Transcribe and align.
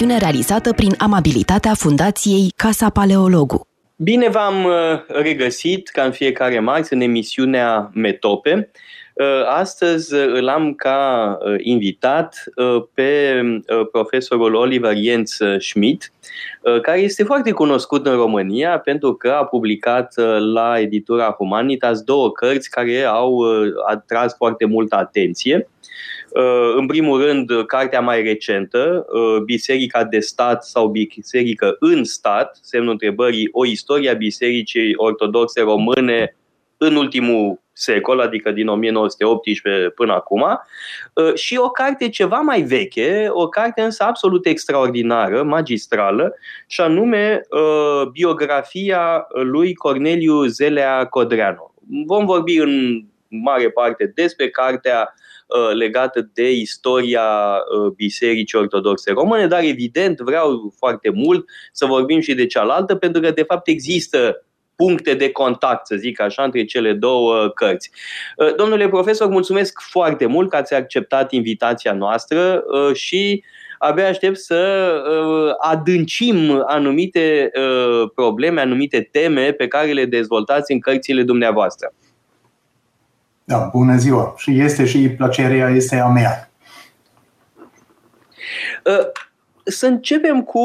Emisiune 0.00 0.30
realizată 0.30 0.72
prin 0.72 0.94
amabilitatea 0.98 1.74
Fundației 1.74 2.52
Casa 2.56 2.90
Paleologu. 2.90 3.66
Bine 3.96 4.28
v-am 4.28 4.64
uh, 4.64 4.72
regăsit, 5.06 5.88
ca 5.88 6.02
în 6.02 6.10
fiecare 6.10 6.60
marți, 6.60 6.92
în 6.92 7.00
emisiunea 7.00 7.90
Metope. 7.94 8.70
Uh, 9.14 9.26
astăzi 9.46 10.14
uh, 10.14 10.26
îl 10.26 10.48
am 10.48 10.74
ca 10.74 11.38
invitat 11.58 12.44
pe 12.94 13.40
profesorul 13.92 14.54
Oliver 14.54 14.96
Jens 14.96 15.38
Schmidt, 15.58 16.12
care 16.82 17.00
este 17.00 17.24
foarte 17.24 17.50
cunoscut 17.50 18.06
în 18.06 18.14
România 18.14 18.78
pentru 18.78 19.14
că 19.14 19.30
a 19.30 19.44
publicat 19.44 20.14
la 20.52 20.80
editura 20.80 21.34
Humanitas 21.38 22.00
două 22.00 22.32
cărți 22.32 22.70
care 22.70 23.02
au 23.02 23.42
atras 23.86 24.34
foarte 24.36 24.64
multă 24.64 24.96
atenție. 24.96 25.68
Uh, 26.36 26.74
în 26.76 26.86
primul 26.86 27.24
rând, 27.24 27.50
cartea 27.66 28.00
mai 28.00 28.22
recentă, 28.22 29.06
uh, 29.08 29.42
Biserica 29.42 30.04
de 30.04 30.18
stat 30.18 30.64
sau 30.64 30.88
Biserică 30.88 31.76
în 31.78 32.04
stat, 32.04 32.58
semnul 32.62 32.90
întrebării, 32.90 33.48
o 33.52 33.66
istorie 33.66 34.10
a 34.10 34.14
Bisericii 34.14 34.94
Ortodoxe 34.96 35.60
Române 35.60 36.36
în 36.76 36.96
ultimul 36.96 37.60
secol, 37.72 38.20
adică 38.20 38.50
din 38.50 38.68
1918 38.68 39.88
până 39.88 40.12
acum, 40.12 40.44
uh, 41.14 41.34
și 41.34 41.56
o 41.56 41.70
carte 41.70 42.08
ceva 42.08 42.38
mai 42.38 42.62
veche, 42.62 43.26
o 43.30 43.48
carte 43.48 43.82
însă 43.82 44.02
absolut 44.04 44.46
extraordinară, 44.46 45.42
magistrală, 45.42 46.34
și 46.66 46.80
anume 46.80 47.40
biografia 48.12 49.26
lui 49.32 49.74
Corneliu 49.74 50.44
Zelea 50.44 51.04
Codreanu. 51.04 51.74
Vom 52.06 52.26
vorbi 52.26 52.58
în 52.58 53.04
mare 53.28 53.70
parte 53.70 54.12
despre 54.14 54.50
cartea 54.50 55.00
Uh, 55.00 55.24
legată 55.74 56.30
de 56.34 56.52
istoria 56.52 57.22
uh, 57.22 57.92
Bisericii 57.96 58.58
Ortodoxe 58.58 59.12
Române, 59.12 59.46
dar 59.46 59.62
evident 59.62 60.18
vreau 60.18 60.74
foarte 60.78 61.10
mult 61.10 61.44
să 61.72 61.86
vorbim 61.86 62.20
și 62.20 62.34
de 62.34 62.46
cealaltă, 62.46 62.94
pentru 62.94 63.20
că 63.20 63.30
de 63.30 63.42
fapt 63.42 63.68
există 63.68 64.46
puncte 64.76 65.14
de 65.14 65.30
contact, 65.30 65.86
să 65.86 65.96
zic 65.96 66.20
așa, 66.20 66.42
între 66.42 66.64
cele 66.64 66.92
două 66.92 67.48
cărți. 67.48 67.90
Uh, 68.36 68.54
domnule 68.54 68.88
profesor, 68.88 69.28
mulțumesc 69.28 69.80
foarte 69.80 70.26
mult 70.26 70.50
că 70.50 70.56
ați 70.56 70.74
acceptat 70.74 71.32
invitația 71.32 71.92
noastră 71.92 72.64
și 72.92 73.44
abia 73.78 74.08
aștept 74.08 74.36
să 74.36 74.92
adâncim 75.60 76.64
anumite 76.66 77.50
probleme, 78.14 78.60
anumite 78.60 79.08
teme 79.12 79.52
pe 79.52 79.68
care 79.68 79.92
le 79.92 80.04
dezvoltați 80.04 80.72
în 80.72 80.80
cărțile 80.80 81.22
dumneavoastră. 81.22 81.92
Da, 83.48 83.68
bună 83.72 83.96
ziua. 83.96 84.34
Și 84.36 84.60
este 84.60 84.84
și 84.84 85.08
plăcerea 85.08 85.68
este 85.68 85.96
a 85.96 86.08
mea. 86.08 86.50
Uh, 88.84 89.06
să 89.64 89.86
începem 89.86 90.42
cu 90.42 90.60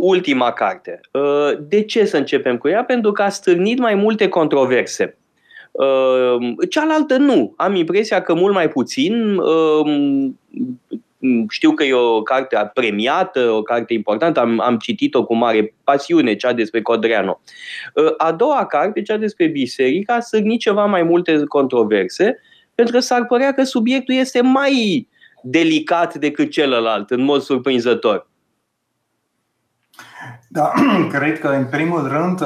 ultima 0.00 0.52
carte. 0.52 1.00
Uh, 1.12 1.58
de 1.68 1.82
ce 1.82 2.04
să 2.04 2.16
începem 2.16 2.58
cu 2.58 2.68
ea? 2.68 2.84
Pentru 2.84 3.12
că 3.12 3.22
a 3.22 3.28
stârnit 3.28 3.78
mai 3.78 3.94
multe 3.94 4.28
controverse. 4.28 5.16
Uh, 5.70 6.68
cealaltă 6.70 7.16
nu. 7.16 7.54
Am 7.56 7.74
impresia 7.74 8.22
că 8.22 8.34
mult 8.34 8.54
mai 8.54 8.68
puțin 8.68 9.40
știu 11.48 11.72
că 11.72 11.84
e 11.84 11.92
o 11.92 12.22
carte 12.22 12.70
premiată, 12.74 13.50
o 13.50 13.62
carte 13.62 13.92
importantă, 13.92 14.40
am, 14.40 14.60
am 14.60 14.76
citit-o 14.76 15.24
cu 15.24 15.34
mare 15.34 15.74
pasiune, 15.84 16.34
cea 16.34 16.52
despre 16.52 16.82
Codreanu. 16.82 17.40
Ă, 17.96 18.14
a 18.16 18.32
doua 18.32 18.66
carte, 18.66 19.02
cea 19.02 19.16
despre 19.16 19.46
biserică, 19.46 20.12
a 20.12 20.20
sârnit 20.20 20.60
ceva 20.60 20.84
mai 20.84 21.02
multe 21.02 21.44
controverse, 21.44 22.38
pentru 22.74 22.94
că 22.94 23.00
s-ar 23.00 23.26
părea 23.26 23.52
că 23.52 23.62
subiectul 23.62 24.14
este 24.14 24.40
mai 24.40 25.08
delicat 25.42 26.14
decât 26.14 26.50
celălalt, 26.50 27.10
în 27.10 27.22
mod 27.22 27.40
surprinzător. 27.40 28.28
Da, 30.48 30.72
cred 31.12 31.38
că 31.38 31.48
în 31.48 31.64
primul 31.64 32.08
rând 32.08 32.42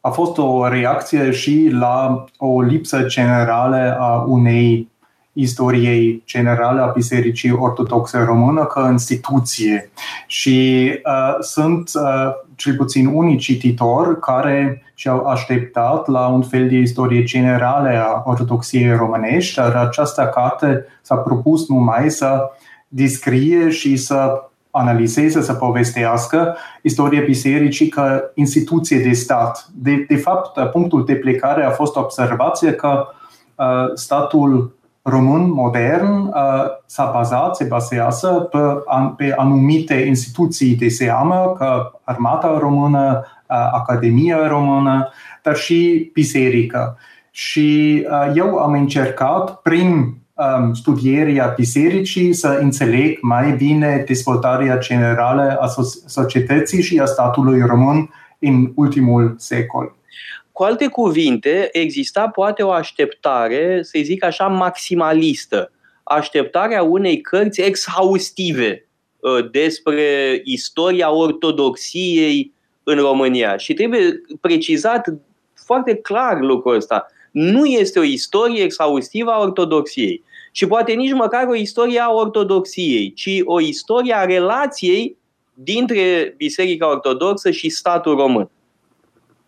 a 0.00 0.10
fost 0.10 0.38
o 0.38 0.68
reacție 0.68 1.30
și 1.30 1.68
la 1.72 2.24
o 2.38 2.60
lipsă 2.62 3.02
generală 3.06 3.96
a 4.00 4.24
unei 4.28 4.90
istoriei 5.36 6.22
generale 6.26 6.80
a 6.80 6.86
Bisericii 6.86 7.52
Ortodoxe 7.52 8.18
Română 8.18 8.64
ca 8.64 8.88
instituție. 8.90 9.90
Și 10.26 10.88
uh, 11.04 11.36
sunt 11.40 11.90
uh, 11.94 12.30
cel 12.54 12.76
puțin 12.76 13.06
unii 13.06 13.36
cititori 13.36 14.20
care 14.20 14.82
și-au 14.94 15.26
așteptat 15.26 16.06
la 16.06 16.26
un 16.26 16.42
fel 16.42 16.68
de 16.68 16.76
istorie 16.76 17.22
generale 17.22 17.96
a 17.96 18.22
ortodoxiei 18.24 18.96
românești, 18.96 19.54
dar 19.54 19.74
această 19.74 20.30
carte 20.34 20.86
s-a 21.02 21.16
propus 21.16 21.68
numai 21.68 22.10
să 22.10 22.50
descrie 22.88 23.70
și 23.70 23.96
să 23.96 24.40
analizeze, 24.70 25.42
să 25.42 25.52
povestească 25.52 26.56
istoria 26.82 27.20
bisericii 27.24 27.88
ca 27.88 28.30
instituție 28.34 28.98
de 28.98 29.12
stat. 29.12 29.68
De, 29.74 30.04
de 30.08 30.16
fapt, 30.16 30.70
punctul 30.70 31.04
de 31.04 31.14
plecare 31.14 31.64
a 31.64 31.70
fost 31.70 31.96
observația 31.96 32.74
că 32.74 33.06
statul 33.94 34.75
român 35.08 35.50
modern 35.50 36.32
s-a 36.86 37.10
bazat, 37.12 37.56
se 37.56 37.64
bazează 37.64 38.28
pe, 38.28 38.58
pe 39.16 39.34
anumite 39.36 39.94
instituții 39.94 40.76
de 40.76 40.88
seamă, 40.88 41.54
ca 41.58 42.00
Armata 42.04 42.58
Română, 42.58 43.24
Academia 43.72 44.48
Română, 44.48 45.08
dar 45.42 45.56
și 45.56 46.10
biserică. 46.12 46.98
Și 47.30 47.98
eu 48.34 48.56
am 48.56 48.72
încercat 48.72 49.60
prin 49.62 50.14
studierea 50.72 51.52
bisericii 51.56 52.32
să 52.32 52.58
înțeleg 52.60 53.18
mai 53.20 53.52
bine 53.52 54.04
dezvoltarea 54.06 54.78
generală 54.78 55.58
a 55.60 55.66
societății 56.06 56.82
și 56.82 56.98
a 56.98 57.04
statului 57.04 57.60
român 57.60 58.10
în 58.38 58.72
ultimul 58.74 59.34
secol. 59.38 59.94
Cu 60.56 60.62
alte 60.62 60.86
cuvinte, 60.86 61.68
exista 61.72 62.28
poate 62.28 62.62
o 62.62 62.70
așteptare, 62.70 63.82
să 63.82 63.98
zic 64.02 64.24
așa, 64.24 64.46
maximalistă. 64.46 65.72
Așteptarea 66.02 66.82
unei 66.82 67.20
cărți 67.20 67.60
exhaustive 67.60 68.88
uh, 69.20 69.50
despre 69.50 70.40
istoria 70.44 71.10
ortodoxiei 71.10 72.52
în 72.82 72.96
România. 72.98 73.56
Și 73.56 73.74
trebuie 73.74 74.20
precizat 74.40 75.14
foarte 75.54 75.94
clar 75.94 76.40
lucrul 76.40 76.74
ăsta. 76.74 77.06
Nu 77.30 77.64
este 77.64 77.98
o 77.98 78.02
istorie 78.02 78.62
exhaustivă 78.62 79.30
a 79.30 79.40
ortodoxiei 79.40 80.22
și 80.52 80.66
poate 80.66 80.92
nici 80.92 81.12
măcar 81.12 81.46
o 81.46 81.54
istorie 81.54 82.00
a 82.00 82.12
ortodoxiei, 82.12 83.12
ci 83.12 83.40
o 83.44 83.60
istorie 83.60 84.14
a 84.14 84.24
relației 84.24 85.16
dintre 85.54 86.34
Biserica 86.36 86.90
Ortodoxă 86.90 87.50
și 87.50 87.68
statul 87.68 88.16
român. 88.16 88.50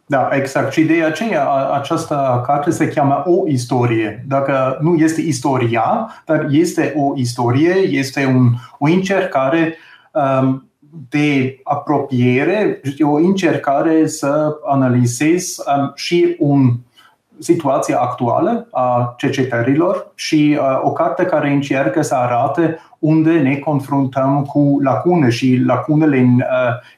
Da, 0.08 0.28
exact. 0.32 0.72
Și 0.72 0.82
de 0.84 1.02
aceea 1.02 1.48
această 1.50 2.42
carte 2.46 2.70
se 2.70 2.88
cheamă 2.88 3.22
O 3.26 3.48
istorie. 3.48 4.24
Dacă 4.28 4.78
nu 4.80 4.94
este 4.94 5.20
istoria, 5.20 6.10
dar 6.24 6.46
este 6.50 6.94
o 6.96 7.12
istorie, 7.16 7.74
este 7.74 8.26
un, 8.26 8.48
o 8.78 8.86
încercare 8.86 9.76
um, 10.12 10.70
de 11.08 11.60
apropiere, 11.62 12.80
o 13.00 13.14
încercare 13.14 14.06
să 14.06 14.56
analizez 14.66 15.56
um, 15.76 15.92
și 15.94 16.36
un 16.38 16.74
situație 17.38 17.94
actuală 17.94 18.68
a 18.70 19.14
cercetărilor 19.16 20.12
și 20.14 20.58
uh, 20.60 20.80
o 20.82 20.92
carte 20.92 21.24
care 21.24 21.50
încearcă 21.50 22.02
să 22.02 22.14
arate 22.14 22.78
unde 22.98 23.38
ne 23.38 23.56
confruntăm 23.56 24.42
cu 24.42 24.78
lacune 24.82 25.28
și 25.28 25.62
lacunele 25.66 26.34
uh, 26.36 26.44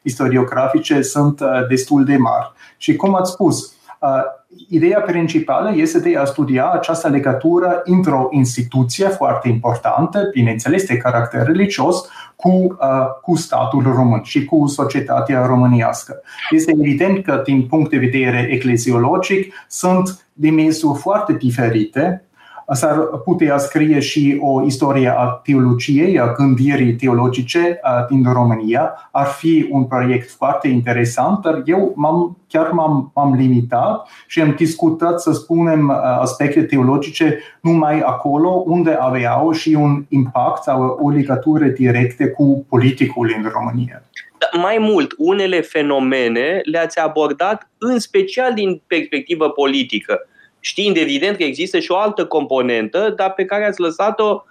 istoriografice 0.02 1.02
sunt 1.02 1.40
uh, 1.40 1.66
destul 1.68 2.04
de 2.04 2.16
mari. 2.16 2.52
Și 2.76 2.96
cum 2.96 3.14
ați 3.14 3.30
spus, 3.30 3.74
uh, 4.00 4.22
ideea 4.68 5.00
principală 5.00 5.72
este 5.76 5.98
de 5.98 6.16
a 6.16 6.24
studia 6.24 6.70
această 6.70 7.08
legătură 7.08 7.80
între 7.84 8.12
o 8.12 8.28
instituție 8.30 9.06
foarte 9.06 9.48
importantă, 9.48 10.28
bineînțeles 10.32 10.86
de 10.86 10.96
caracter 10.96 11.46
religios, 11.46 12.08
cu, 12.36 12.48
uh, 12.48 13.06
cu 13.22 13.36
statul 13.36 13.82
român 13.82 14.22
și 14.22 14.44
cu 14.44 14.66
societatea 14.66 15.46
românească. 15.46 16.22
Este 16.50 16.74
evident 16.78 17.24
că, 17.24 17.42
din 17.44 17.66
punct 17.66 17.90
de 17.90 17.98
vedere 17.98 18.48
eclesiologic, 18.50 19.54
sunt 19.68 20.26
dimensiuni 20.32 20.96
foarte 20.96 21.32
diferite 21.32 22.24
S-ar 22.72 22.96
putea 23.24 23.58
scrie 23.58 24.00
și 24.00 24.38
o 24.40 24.64
istorie 24.64 25.14
a 25.16 25.24
teologiei, 25.24 26.18
a 26.18 26.32
gândirii 26.32 26.94
teologice 26.94 27.80
din 28.08 28.32
România. 28.32 29.08
Ar 29.12 29.26
fi 29.26 29.68
un 29.70 29.84
proiect 29.84 30.30
foarte 30.30 30.68
interesant, 30.68 31.40
dar 31.40 31.62
eu 31.64 31.92
m-am, 31.96 32.38
chiar 32.48 32.70
m-am, 32.70 33.10
m-am 33.14 33.34
limitat 33.34 34.08
și 34.26 34.40
am 34.40 34.54
discutat, 34.56 35.20
să 35.20 35.32
spunem, 35.32 35.90
aspecte 36.20 36.62
teologice 36.62 37.38
numai 37.60 38.00
acolo 38.00 38.62
unde 38.66 38.96
aveau 39.00 39.52
și 39.52 39.74
un 39.74 40.04
impact 40.08 40.62
sau 40.62 40.98
o 41.02 41.10
legătură 41.10 41.64
directă 41.64 42.28
cu 42.28 42.66
politicul 42.68 43.34
în 43.36 43.50
România. 43.52 44.02
Da, 44.38 44.60
mai 44.60 44.76
mult, 44.80 45.14
unele 45.18 45.60
fenomene 45.60 46.60
le-ați 46.64 46.98
abordat 46.98 47.70
în 47.78 47.98
special 47.98 48.54
din 48.54 48.82
perspectivă 48.86 49.48
politică 49.48 50.20
știind 50.60 50.96
evident 50.96 51.36
că 51.36 51.42
există 51.42 51.78
și 51.78 51.90
o 51.90 51.96
altă 51.96 52.26
componentă, 52.26 53.12
dar 53.16 53.32
pe 53.32 53.44
care 53.44 53.66
ați 53.66 53.80
lăsat-o, 53.80 54.42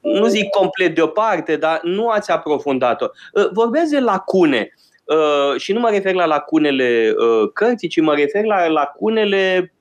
nu 0.00 0.26
zic 0.26 0.48
complet 0.48 0.94
deoparte, 0.94 1.56
dar 1.56 1.80
nu 1.82 2.08
ați 2.08 2.30
aprofundat-o. 2.30 3.06
Uh, 3.32 3.48
vorbesc 3.52 3.90
de 3.90 4.00
lacune 4.00 4.74
uh, 5.04 5.60
și 5.60 5.72
nu 5.72 5.80
mă 5.80 5.90
refer 5.90 6.14
la 6.14 6.24
lacunele 6.24 7.14
uh, 7.16 7.50
cărții, 7.52 7.88
ci 7.88 8.00
mă 8.00 8.14
refer 8.14 8.44
la 8.44 8.66
lacunele 8.66 9.72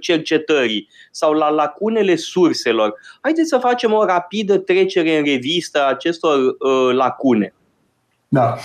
cercetării 0.00 0.88
sau 1.10 1.32
la 1.32 1.50
lacunele 1.50 2.16
surselor. 2.16 2.94
Haideți 3.20 3.48
să 3.48 3.58
facem 3.58 3.92
o 3.92 4.04
rapidă 4.04 4.58
trecere 4.58 5.18
în 5.18 5.24
revistă 5.24 5.80
a 5.82 5.88
acestor 5.88 6.38
lacune. 6.92 7.54
Da. 8.28 8.56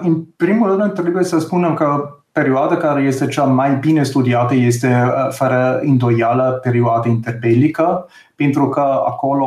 În 0.00 0.24
primul 0.36 0.76
rând 0.76 0.92
trebuie 0.92 1.24
să 1.24 1.38
spunem 1.38 1.74
că 1.74 2.08
perioada 2.32 2.76
care 2.76 3.02
este 3.02 3.26
cea 3.26 3.44
mai 3.44 3.74
bine 3.74 4.02
studiată 4.02 4.54
este, 4.54 4.86
uh, 4.86 5.32
fără 5.32 5.80
îndoială, 5.82 6.60
perioada 6.62 7.08
interbelică, 7.08 8.08
pentru 8.36 8.68
că 8.68 8.80
acolo 9.06 9.46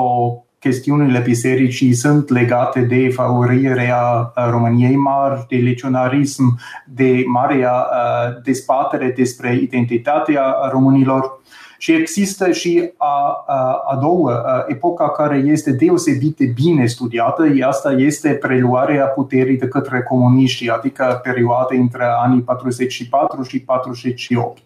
chestiunile 0.60 1.20
bisericii 1.20 1.94
sunt 1.94 2.30
legate 2.30 2.80
de 2.80 3.10
favorirea 3.10 4.32
uh, 4.36 4.48
României 4.50 4.96
mari, 4.96 5.46
de 5.50 5.56
legionarism, 5.56 6.60
de 6.86 7.24
marea 7.28 7.72
uh, 7.72 8.42
dezbatere 8.44 9.14
despre 9.16 9.56
identitatea 9.56 10.56
românilor. 10.72 11.40
Și 11.86 11.94
există 11.94 12.52
și 12.52 12.92
a, 12.98 13.44
a, 13.48 13.84
a 13.88 13.96
doua 13.96 14.66
epoca 14.68 15.10
care 15.10 15.38
este 15.38 15.72
deosebit 15.72 16.38
de 16.38 16.46
bine 16.46 16.86
studiată, 16.86 17.44
asta 17.68 17.92
este 17.92 18.30
preluarea 18.30 19.06
puterii 19.06 19.58
de 19.58 19.68
către 19.68 20.02
comuniști, 20.02 20.70
adică 20.70 21.20
perioada 21.24 21.76
între 21.76 22.04
anii 22.24 22.42
44 22.42 23.44
și 23.44 23.62
48. 23.62 24.62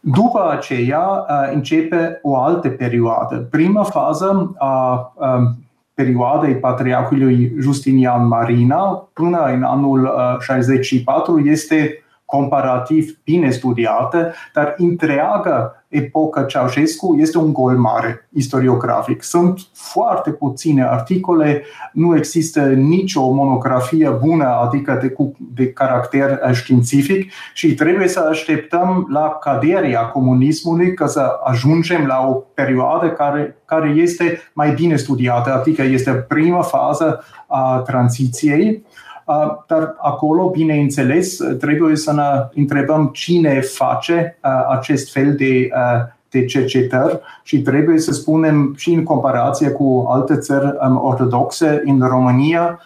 După 0.00 0.50
aceea 0.50 1.26
începe 1.52 2.18
o 2.22 2.36
altă 2.36 2.68
perioadă. 2.68 3.36
Prima 3.50 3.82
fază 3.82 4.54
a 4.58 5.12
perioadei 5.94 6.56
patriarhului 6.56 7.52
Justinian 7.58 8.26
Marina 8.26 9.08
până 9.12 9.38
în 9.38 9.62
anul 9.62 10.10
64 10.40 11.38
este 11.44 12.04
comparativ 12.30 13.18
bine 13.24 13.50
studiată, 13.50 14.32
dar 14.54 14.74
întreaga 14.76 15.74
epoca 15.88 16.42
Ceaușescu 16.42 17.16
este 17.18 17.38
un 17.38 17.52
gol 17.52 17.76
mare 17.76 18.28
istoriografic. 18.32 19.22
Sunt 19.22 19.60
foarte 19.72 20.30
puține 20.30 20.84
articole, 20.84 21.64
nu 21.92 22.16
există 22.16 22.60
nicio 22.68 23.30
monografie 23.30 24.08
bună, 24.08 24.44
adică 24.44 24.98
de, 25.00 25.14
de 25.54 25.72
caracter 25.72 26.40
uh, 26.46 26.52
științific 26.52 27.30
și 27.54 27.74
trebuie 27.74 28.08
să 28.08 28.26
așteptăm 28.30 29.06
la 29.10 29.28
caderea 29.40 30.00
comunismului 30.00 30.94
ca 30.94 31.06
să 31.06 31.30
ajungem 31.44 32.06
la 32.06 32.26
o 32.28 32.32
perioadă 32.32 33.10
care, 33.10 33.56
care 33.64 33.88
este 33.88 34.38
mai 34.52 34.72
bine 34.72 34.96
studiată, 34.96 35.54
adică 35.54 35.82
este 35.82 36.10
prima 36.10 36.62
fază 36.62 37.24
a 37.46 37.82
tranziției 37.86 38.84
dar 39.66 39.94
acolo, 40.00 40.48
bineînțeles, 40.48 41.38
trebuie 41.58 41.96
să 41.96 42.12
ne 42.12 42.22
întrebăm 42.54 43.10
cine 43.12 43.60
face 43.60 44.38
acest 44.68 45.12
fel 45.12 45.34
de, 45.34 45.70
de 46.30 46.44
cercetări 46.44 47.20
și 47.42 47.62
trebuie 47.62 47.98
să 47.98 48.12
spunem 48.12 48.74
și 48.76 48.92
în 48.92 49.02
comparație 49.02 49.70
cu 49.70 50.06
alte 50.08 50.36
țări 50.36 50.76
ortodoxe 51.02 51.82
în 51.84 52.00
România, 52.00 52.80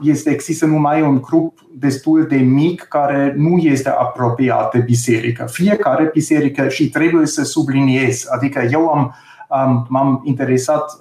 este, 0.00 0.30
există 0.30 0.66
numai 0.66 1.02
un 1.02 1.20
grup 1.20 1.58
destul 1.78 2.26
de 2.28 2.36
mic 2.36 2.82
care 2.82 3.34
nu 3.36 3.56
este 3.56 3.88
apropiat 3.88 4.72
de 4.72 4.78
biserică. 4.78 5.46
Fiecare 5.50 6.10
biserică 6.12 6.68
și 6.68 6.90
trebuie 6.90 7.26
să 7.26 7.42
subliniez, 7.42 8.26
adică 8.30 8.60
eu 8.70 8.88
am, 8.88 9.14
am 9.48 9.86
m-am 9.88 10.22
interesat 10.24 10.98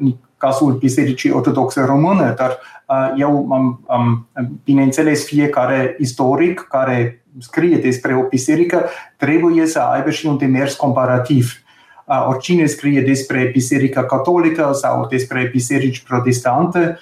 în 0.00 0.14
cazul 0.46 0.72
Bisericii 0.72 1.30
Ortodoxe 1.30 1.84
Române, 1.84 2.34
dar 2.36 2.58
eu 3.16 3.52
am, 3.52 3.80
am, 3.86 4.28
bineînțeles, 4.64 5.24
fiecare 5.24 5.96
istoric 5.98 6.60
care 6.60 7.24
scrie 7.38 7.76
despre 7.76 8.16
o 8.16 8.22
biserică 8.22 8.84
trebuie 9.16 9.66
să 9.66 9.78
aibă 9.78 10.10
și 10.10 10.26
un 10.26 10.36
demers 10.38 10.74
comparativ. 10.74 11.52
Oricine 12.28 12.66
scrie 12.66 13.00
despre 13.00 13.48
Biserica 13.52 14.04
Catolică 14.04 14.70
sau 14.72 15.06
despre 15.06 15.48
biserici 15.52 16.02
protestante 16.02 16.98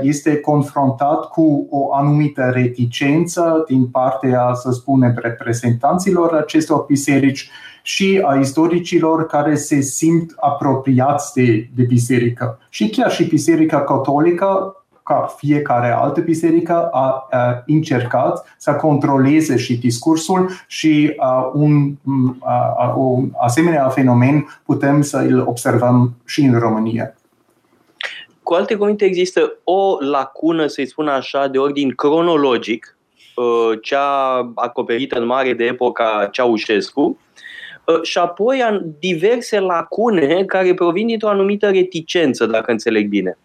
este 0.00 0.36
confruntat 0.36 1.28
cu 1.28 1.66
o 1.70 1.94
anumită 1.94 2.50
reticență 2.54 3.64
din 3.68 3.86
partea, 3.86 4.50
să 4.54 4.70
spunem, 4.70 5.14
reprezentanților 5.16 6.34
acestor 6.34 6.84
biserici 6.88 7.50
și 7.82 8.22
a 8.24 8.34
istoricilor 8.34 9.26
care 9.26 9.54
se 9.54 9.80
simt 9.80 10.34
apropiați 10.40 11.32
de, 11.34 11.68
de 11.74 11.82
biserică. 11.82 12.58
Și 12.68 12.88
chiar 12.88 13.10
și 13.10 13.24
Biserica 13.24 13.84
Catolică 13.84 14.76
ca 15.02 15.34
fiecare 15.36 15.90
altă 15.90 16.20
biserică, 16.20 16.88
a, 16.92 17.26
a 17.30 17.62
încercat 17.66 18.54
să 18.58 18.72
controleze 18.72 19.56
și 19.56 19.78
discursul 19.78 20.50
și 20.66 21.14
a, 21.16 21.50
un 21.54 21.92
a, 22.78 22.94
un 22.96 23.30
asemenea 23.40 23.88
fenomen 23.88 24.60
putem 24.64 25.02
să 25.02 25.16
îl 25.16 25.44
observăm 25.46 26.14
și 26.24 26.40
în 26.40 26.58
România. 26.58 27.14
Cu 28.42 28.54
alte 28.54 28.74
cuvinte, 28.74 29.04
există 29.04 29.52
o 29.64 29.96
lacună, 30.00 30.66
să-i 30.66 30.86
spun 30.86 31.08
așa, 31.08 31.46
de 31.46 31.58
ordin 31.58 31.90
cronologic, 31.90 32.96
uh, 33.36 33.78
cea 33.82 34.36
acoperită 34.54 35.18
în 35.18 35.26
mare 35.26 35.52
de 35.52 35.64
epoca 35.64 36.28
Ceaușescu, 36.32 37.00
uh, 37.00 37.16
și 38.02 38.18
apoi 38.18 38.62
diverse 38.98 39.60
lacune 39.60 40.44
care 40.44 40.74
provin 40.74 41.06
dintr-o 41.06 41.28
anumită 41.28 41.70
reticență, 41.70 42.46
dacă 42.46 42.70
înțeleg 42.70 43.08
bine. 43.08 43.38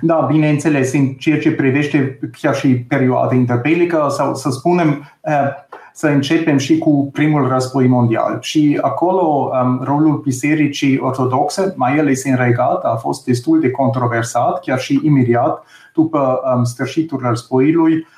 Da, 0.00 0.28
bineînțeles, 0.30 0.92
în 0.92 1.08
ceea 1.08 1.38
ce 1.38 1.52
privește 1.52 2.18
chiar 2.40 2.54
și 2.54 2.68
perioada 2.68 3.34
interbelică, 3.34 4.06
sau 4.10 4.34
să 4.34 4.50
spunem, 4.50 5.12
uh, 5.20 5.48
să 5.92 6.06
începem 6.06 6.58
și 6.58 6.78
cu 6.78 7.10
primul 7.12 7.48
război 7.48 7.86
mondial. 7.86 8.38
Și 8.40 8.78
acolo 8.80 9.50
um, 9.62 9.80
rolul 9.84 10.20
bisericii 10.24 10.98
ortodoxe, 10.98 11.72
mai 11.76 11.98
ales 11.98 12.24
în 12.24 12.36
regat, 12.36 12.84
a 12.84 12.94
fost 13.00 13.24
destul 13.24 13.60
de 13.60 13.70
controversat, 13.70 14.60
chiar 14.60 14.78
și 14.78 15.00
imediat 15.02 15.64
după 15.94 16.40
um, 16.54 16.64
sfârșitul 16.64 17.20
războiului, 17.22 17.94
uh, 17.94 18.15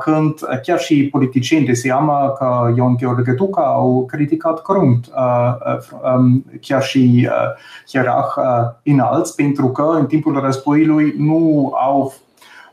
când 0.00 0.34
chiar 0.62 0.78
și 0.78 1.08
politicieni 1.10 1.66
de 1.66 1.72
seamă 1.72 2.34
că 2.38 2.72
Ion 2.76 2.96
Gheorghe 2.96 3.32
Duca 3.32 3.62
au 3.62 4.04
criticat 4.06 4.62
crunt 4.62 5.06
uh, 5.06 5.74
uh, 5.74 6.12
um, 6.16 6.44
chiar 6.60 6.82
și 6.82 7.28
hierarh 7.88 8.34
înalți 8.84 9.34
pentru 9.34 9.68
că 9.68 9.82
în 9.82 10.06
timpul 10.06 10.40
războiului 10.40 11.14
nu 11.18 11.72
au 11.74 12.12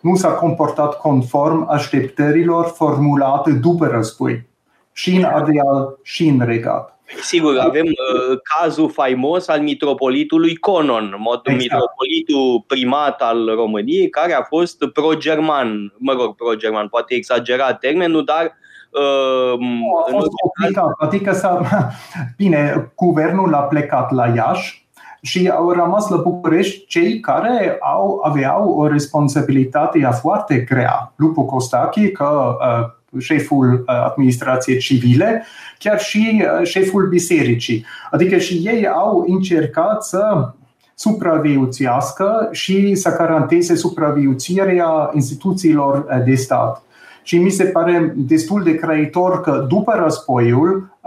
nu 0.01 0.15
s-a 0.15 0.29
comportat 0.29 0.97
conform 0.97 1.69
așteptărilor 1.69 2.65
formulate 2.65 3.51
după 3.51 3.85
război, 3.85 4.47
și 4.91 5.15
în 5.15 5.23
Ardeal 5.23 5.97
și 6.03 6.27
în 6.27 6.39
Regat. 6.45 6.94
Sigur, 7.21 7.57
avem 7.57 7.85
uh, 7.85 8.37
cazul 8.55 8.89
faimos 8.89 9.47
al 9.47 9.61
mitropolitului 9.61 10.55
Conon, 10.55 11.15
mod, 11.17 11.41
exact. 11.43 11.61
mitropolitul 11.61 12.63
primat 12.67 13.21
al 13.21 13.55
României, 13.55 14.09
care 14.09 14.33
a 14.33 14.43
fost 14.43 14.85
pro-german, 14.85 15.93
mă 15.97 16.13
rog, 16.13 16.35
pro-german, 16.35 16.87
poate 16.87 17.13
exagerat 17.13 17.79
termenul, 17.79 18.23
dar 18.23 18.53
Uh, 18.95 19.59
nu, 19.59 19.97
a 20.05 20.09
fost 20.09 20.31
complicat. 20.41 20.91
Adică 20.97 21.31
s-a, 21.31 21.61
bine, 22.37 22.91
guvernul 22.95 23.53
a 23.53 23.59
plecat 23.61 24.11
la 24.11 24.27
Iași, 24.35 24.85
și 25.25 25.49
au 25.49 25.71
rămas 25.71 26.09
la 26.09 26.17
București 26.17 26.85
cei 26.85 27.19
care 27.19 27.77
au, 27.81 28.21
aveau 28.23 28.69
o 28.69 28.87
responsabilitate 28.87 30.09
foarte 30.21 30.57
grea. 30.57 31.13
Lupu 31.15 31.45
Costache, 31.45 32.11
că 32.11 32.57
uh, 32.59 32.91
șeful 33.19 33.73
uh, 33.73 34.05
administrației 34.05 34.77
civile, 34.77 35.45
chiar 35.79 35.99
și 35.99 36.43
uh, 36.59 36.67
șeful 36.67 37.07
bisericii. 37.07 37.85
Adică 38.11 38.37
și 38.37 38.53
ei 38.53 38.87
au 38.87 39.25
încercat 39.27 40.03
să 40.03 40.49
supraviețuiască 40.95 42.49
și 42.51 42.95
să 42.95 43.15
garanteze 43.17 43.75
supraviețuirea 43.75 45.11
instituțiilor 45.13 45.97
uh, 45.97 46.23
de 46.25 46.35
stat. 46.35 46.81
Și 47.23 47.37
mi 47.37 47.49
se 47.49 47.63
pare 47.63 48.13
destul 48.15 48.63
de 48.63 48.75
creitor 48.75 49.41
că 49.41 49.65
după 49.69 49.93
războiul, 50.03 50.97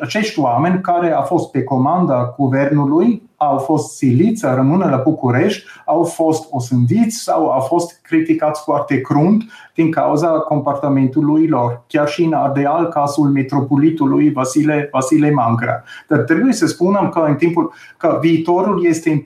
acești 0.00 0.40
oameni 0.40 0.80
care 0.80 1.12
au 1.12 1.22
fost 1.22 1.50
pe 1.50 1.62
comanda 1.62 2.34
guvernului 2.36 3.22
au 3.48 3.58
fost 3.58 3.96
siliți 3.96 4.40
să 4.40 4.52
rămână 4.54 4.88
la 4.88 4.96
București, 4.96 5.64
au 5.86 6.04
fost 6.04 6.46
osândiți 6.50 7.16
sau 7.16 7.50
au 7.50 7.60
fost 7.60 8.00
criticați 8.02 8.62
foarte 8.62 9.00
crunt 9.00 9.42
din 9.74 9.90
cauza 9.90 10.28
comportamentului 10.28 11.46
lor. 11.48 11.82
Chiar 11.86 12.08
și 12.08 12.24
în 12.24 12.32
Ardeal, 12.32 12.88
cazul 12.88 13.28
metropolitului 13.28 14.32
Vasile, 14.32 14.88
Vasile 14.92 15.30
Mangra. 15.30 15.82
Dar 16.08 16.18
trebuie 16.18 16.52
să 16.52 16.66
spunem 16.66 17.08
că 17.08 17.24
în 17.28 17.34
timpul 17.34 17.72
că 17.96 18.18
viitorul 18.20 18.86
este 18.86 19.22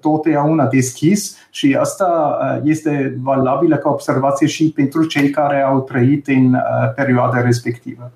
totdeauna 0.00 0.66
deschis 0.66 1.36
și 1.50 1.76
asta 1.80 2.38
este 2.64 3.18
valabilă 3.22 3.76
ca 3.76 3.88
observație 3.88 4.46
și 4.46 4.72
pentru 4.74 5.04
cei 5.04 5.30
care 5.30 5.62
au 5.62 5.80
trăit 5.80 6.26
în 6.26 6.56
perioada 6.94 7.40
respectivă. 7.40 8.12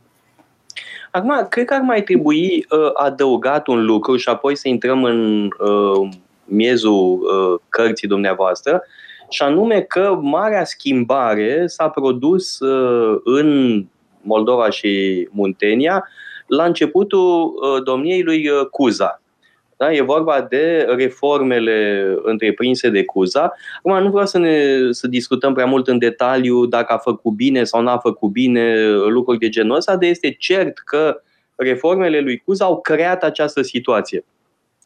Acum, 1.11 1.47
cred 1.51 1.65
că 1.65 1.75
ar 1.75 1.81
mai 1.81 2.03
trebui 2.03 2.67
uh, 2.71 2.91
adăugat 2.95 3.67
un 3.67 3.85
lucru 3.85 4.17
și 4.17 4.29
apoi 4.29 4.57
să 4.57 4.69
intrăm 4.69 5.05
în 5.05 5.49
uh, 5.59 6.09
miezul 6.45 7.21
uh, 7.21 7.61
cărții 7.69 8.09
dumneavoastră, 8.09 8.83
și 9.29 9.43
anume 9.43 9.81
că 9.81 10.19
marea 10.23 10.65
schimbare 10.65 11.67
s-a 11.67 11.89
produs 11.89 12.61
uh, 12.61 13.21
în 13.25 13.85
Moldova 14.21 14.71
și 14.71 15.29
Muntenia 15.31 16.09
la 16.47 16.65
începutul 16.65 17.45
uh, 17.45 17.83
domniei 17.85 18.23
lui 18.23 18.49
uh, 18.49 18.67
Cuza. 18.71 19.23
Da? 19.79 19.93
E 19.93 20.01
vorba 20.03 20.43
de 20.43 20.87
reformele 20.97 22.07
întreprinse 22.23 22.89
de 22.91 23.05
Cuza. 23.05 23.53
Acum 23.79 24.03
nu 24.03 24.11
vreau 24.11 24.27
să, 24.27 24.39
ne, 24.39 24.77
să 24.91 25.07
discutăm 25.07 25.55
prea 25.55 25.67
mult 25.67 25.89
în 25.89 25.99
detaliu 25.99 26.67
dacă 26.67 26.93
a 26.93 26.99
făcut 26.99 27.33
bine 27.33 27.65
sau 27.65 27.83
nu 27.83 27.89
a 27.89 27.99
făcut 27.99 28.31
bine 28.31 28.89
lucruri 28.89 29.39
de 29.39 29.49
genul 29.49 29.77
ăsta, 29.77 29.97
dar 29.97 30.09
este 30.09 30.31
cert 30.31 30.79
că 30.79 31.23
reformele 31.57 32.21
lui 32.21 32.39
Cuza 32.39 32.65
au 32.65 32.81
creat 32.81 33.23
această 33.23 33.63
situație 33.63 34.25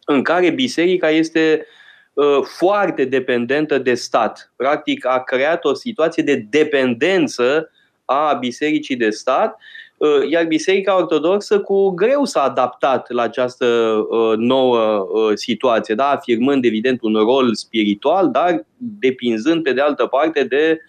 în 0.05 0.23
care 0.23 0.51
biserica 0.51 1.11
este 1.11 1.67
uh, 2.13 2.39
foarte 2.43 3.05
dependentă 3.05 3.79
de 3.79 3.95
stat. 3.95 4.53
Practic 4.57 5.07
a 5.07 5.23
creat 5.23 5.65
o 5.65 5.75
situație 5.75 6.23
de 6.23 6.47
dependență 6.51 7.71
a 8.05 8.33
bisericii 8.33 8.97
de 8.97 9.11
stat 9.11 9.57
Uh, 9.57 9.82
iar 10.31 10.45
Biserica 10.45 10.97
Ortodoxă 10.97 11.61
cu 11.61 11.91
greu 11.91 12.25
s-a 12.25 12.43
adaptat 12.43 13.11
la 13.11 13.23
această 13.23 13.67
uh, 14.11 14.37
nouă 14.37 14.79
uh, 14.79 15.31
situație, 15.35 15.95
da? 15.95 16.11
afirmând 16.11 16.65
evident 16.65 17.03
un 17.03 17.15
rol 17.15 17.55
spiritual, 17.55 18.31
dar 18.31 18.65
depinzând 18.77 19.63
pe 19.63 19.73
de 19.73 19.81
altă 19.81 20.07
parte 20.07 20.45
de 20.45 20.81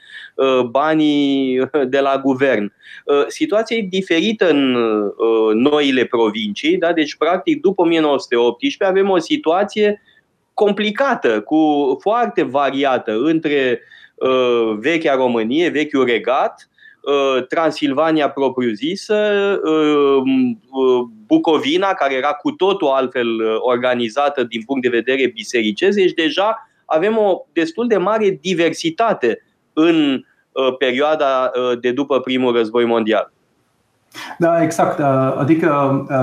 banii 0.70 1.62
de 1.88 2.00
la 2.00 2.20
guvern. 2.24 2.74
Situația 3.27 3.77
e 3.77 3.88
diferită 3.89 4.50
în 4.50 4.77
noile 5.53 6.05
provincii, 6.05 6.77
da? 6.77 6.93
deci 6.93 7.15
practic 7.15 7.62
după 7.62 7.82
1918 7.82 8.84
avem 8.84 9.10
o 9.10 9.17
situație 9.17 10.01
complicată, 10.53 11.41
cu 11.41 11.98
foarte 12.01 12.43
variată 12.43 13.12
între 13.12 13.82
vechea 14.79 15.15
Românie, 15.15 15.70
vechiul 15.70 16.05
regat, 16.05 16.67
Uh, 16.67 16.73
Transilvania 17.48 18.29
propriu-zisă, 18.29 19.15
uh, 19.63 20.22
uh, 20.69 21.07
Bucovina, 21.25 21.93
care 21.93 22.13
era 22.13 22.31
cu 22.31 22.51
totul 22.51 22.88
altfel 22.88 23.27
organizată 23.60 24.43
din 24.43 24.62
punct 24.65 24.81
de 24.81 24.89
vedere 24.89 25.27
bisericesc, 25.27 25.98
deci 25.98 26.13
deja 26.13 26.69
avem 26.86 27.17
o 27.17 27.45
destul 27.53 27.88
de 27.88 27.98
mare 27.98 28.38
diversitate 28.41 29.43
în 29.74 30.24
perioada 30.77 31.51
de 31.81 31.91
după 31.91 32.19
primul 32.19 32.53
război 32.53 32.86
mondial. 32.86 33.33
Da, 34.38 34.63
exact. 34.63 35.00
Uh, 35.00 35.36
adică 35.38 35.70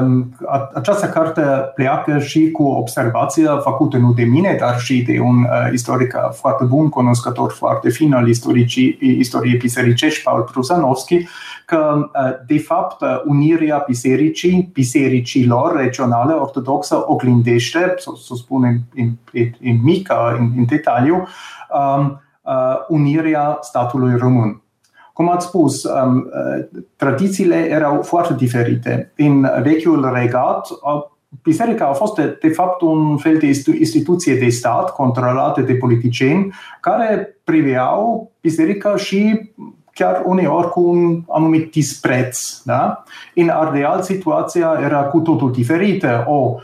um, 0.00 0.35
această 0.75 1.06
carte 1.06 1.42
pleacă 1.75 2.18
și 2.18 2.50
cu 2.50 2.62
o 2.62 2.78
observație 2.78 3.47
făcută 3.61 3.97
nu 3.97 4.12
de 4.12 4.23
mine, 4.23 4.56
dar 4.61 4.78
și 4.78 5.02
de 5.02 5.20
un 5.20 5.42
uh, 5.42 5.73
istoric 5.73 6.14
foarte 6.32 6.64
bun, 6.64 6.88
cunoscător 6.88 7.50
foarte 7.52 7.90
fin 7.90 8.12
al 8.12 8.28
istoricii, 8.28 8.99
istoriei 9.00 9.56
bisericești, 9.56 10.23
Paul 10.23 10.42
Prusanovski, 10.42 11.26
că, 11.66 12.11
uh, 12.14 12.30
de 12.47 12.59
fapt, 12.59 13.04
unirea 13.25 13.85
bisericii, 13.87 14.70
bisericilor 14.73 15.76
regionale 15.76 16.32
ortodoxe 16.32 16.94
oglindește, 17.04 17.94
să, 17.97 18.11
să 18.26 18.35
spunem 18.37 18.80
în, 18.94 19.11
în, 19.32 19.50
în 19.61 19.78
mică, 19.82 20.37
în, 20.38 20.50
în 20.56 20.64
detaliu, 20.64 21.26
um, 21.70 22.20
unirea 22.88 23.59
statului 23.61 24.16
român. 24.16 24.62
Cum 25.20 25.30
ați 25.30 25.46
spus, 25.46 25.84
um, 25.84 26.16
uh, 26.16 26.80
tradițiile 26.96 27.54
erau 27.54 28.02
foarte 28.02 28.34
diferite. 28.34 29.12
În 29.16 29.48
vechiul 29.62 30.10
regat, 30.14 30.68
biserica 31.42 31.86
a 31.86 31.92
fost 31.92 32.14
de, 32.14 32.38
de 32.40 32.48
fapt 32.48 32.80
un 32.80 33.16
fel 33.16 33.38
de 33.38 33.46
instituție 33.78 34.34
de 34.34 34.48
stat 34.48 34.92
controlată 34.92 35.60
de 35.60 35.74
politicieni 35.74 36.54
care 36.80 37.36
priveau 37.44 38.30
biserica 38.40 38.96
și 38.96 39.50
chiar 39.92 40.22
uneori 40.24 40.70
cu 40.70 40.80
un 40.80 41.22
anumit 41.28 41.70
dispreț. 41.70 42.62
Da? 42.64 43.02
În 43.34 43.48
Ardeal 43.48 44.02
situația 44.02 44.78
era 44.82 45.02
cu 45.02 45.20
totul 45.20 45.52
diferită. 45.52 46.24
O 46.28 46.54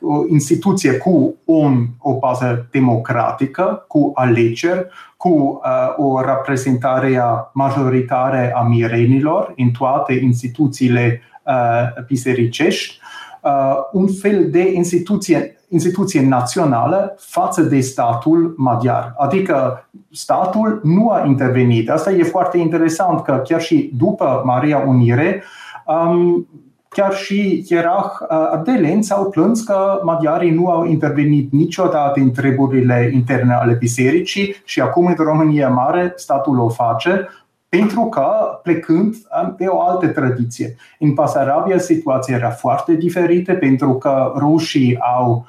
o 0.00 0.26
instituție 0.28 0.92
cu 0.92 1.34
un, 1.44 1.86
o 1.98 2.18
bază 2.18 2.66
democratică, 2.70 3.84
cu 3.88 4.12
alegeri, 4.14 4.86
cu 5.16 5.28
uh, 5.28 5.94
o 5.96 6.20
reprezentare 6.20 7.22
majoritară 7.52 8.50
a 8.54 8.62
mirenilor 8.62 9.54
în 9.56 9.70
toate 9.70 10.12
instituțiile 10.12 11.20
uh, 11.42 12.04
bisericești, 12.06 12.98
uh, 13.42 13.76
un 13.92 14.08
fel 14.08 14.50
de 14.50 14.72
instituție 14.72 15.50
instituție 15.68 16.26
națională 16.26 17.14
față 17.18 17.62
de 17.62 17.80
statul 17.80 18.54
maghiar. 18.56 19.14
Adică 19.18 19.88
statul 20.10 20.80
nu 20.82 21.08
a 21.08 21.24
intervenit. 21.26 21.90
Asta 21.90 22.10
e 22.10 22.22
foarte 22.22 22.58
interesant 22.58 23.22
că 23.22 23.42
chiar 23.44 23.60
și 23.60 23.90
după 23.96 24.42
Maria 24.44 24.78
Unire, 24.86 25.42
um, 25.86 26.48
chiar 26.96 27.14
și 27.14 27.64
ierarh 27.68 28.12
Adelen 28.52 29.02
s-au 29.02 29.30
plâns 29.30 29.62
că 29.62 30.00
maghiarii 30.04 30.50
nu 30.50 30.68
au 30.68 30.84
intervenit 30.84 31.52
niciodată 31.52 32.20
în 32.20 32.30
treburile 32.30 33.10
interne 33.14 33.54
ale 33.54 33.72
bisericii 33.72 34.56
și 34.64 34.80
acum 34.80 35.06
în 35.06 35.14
România 35.18 35.68
Mare 35.68 36.12
statul 36.16 36.58
o 36.58 36.68
face 36.68 37.28
pentru 37.68 38.04
că 38.04 38.26
plecând 38.62 39.14
pe 39.56 39.66
o 39.66 39.80
altă 39.80 40.08
tradiție. 40.08 40.76
În 40.98 41.14
Pasarabia 41.14 41.78
situația 41.78 42.36
era 42.36 42.50
foarte 42.50 42.94
diferită 42.94 43.54
pentru 43.54 43.94
că 43.94 44.32
rușii 44.36 44.98
au 45.16 45.46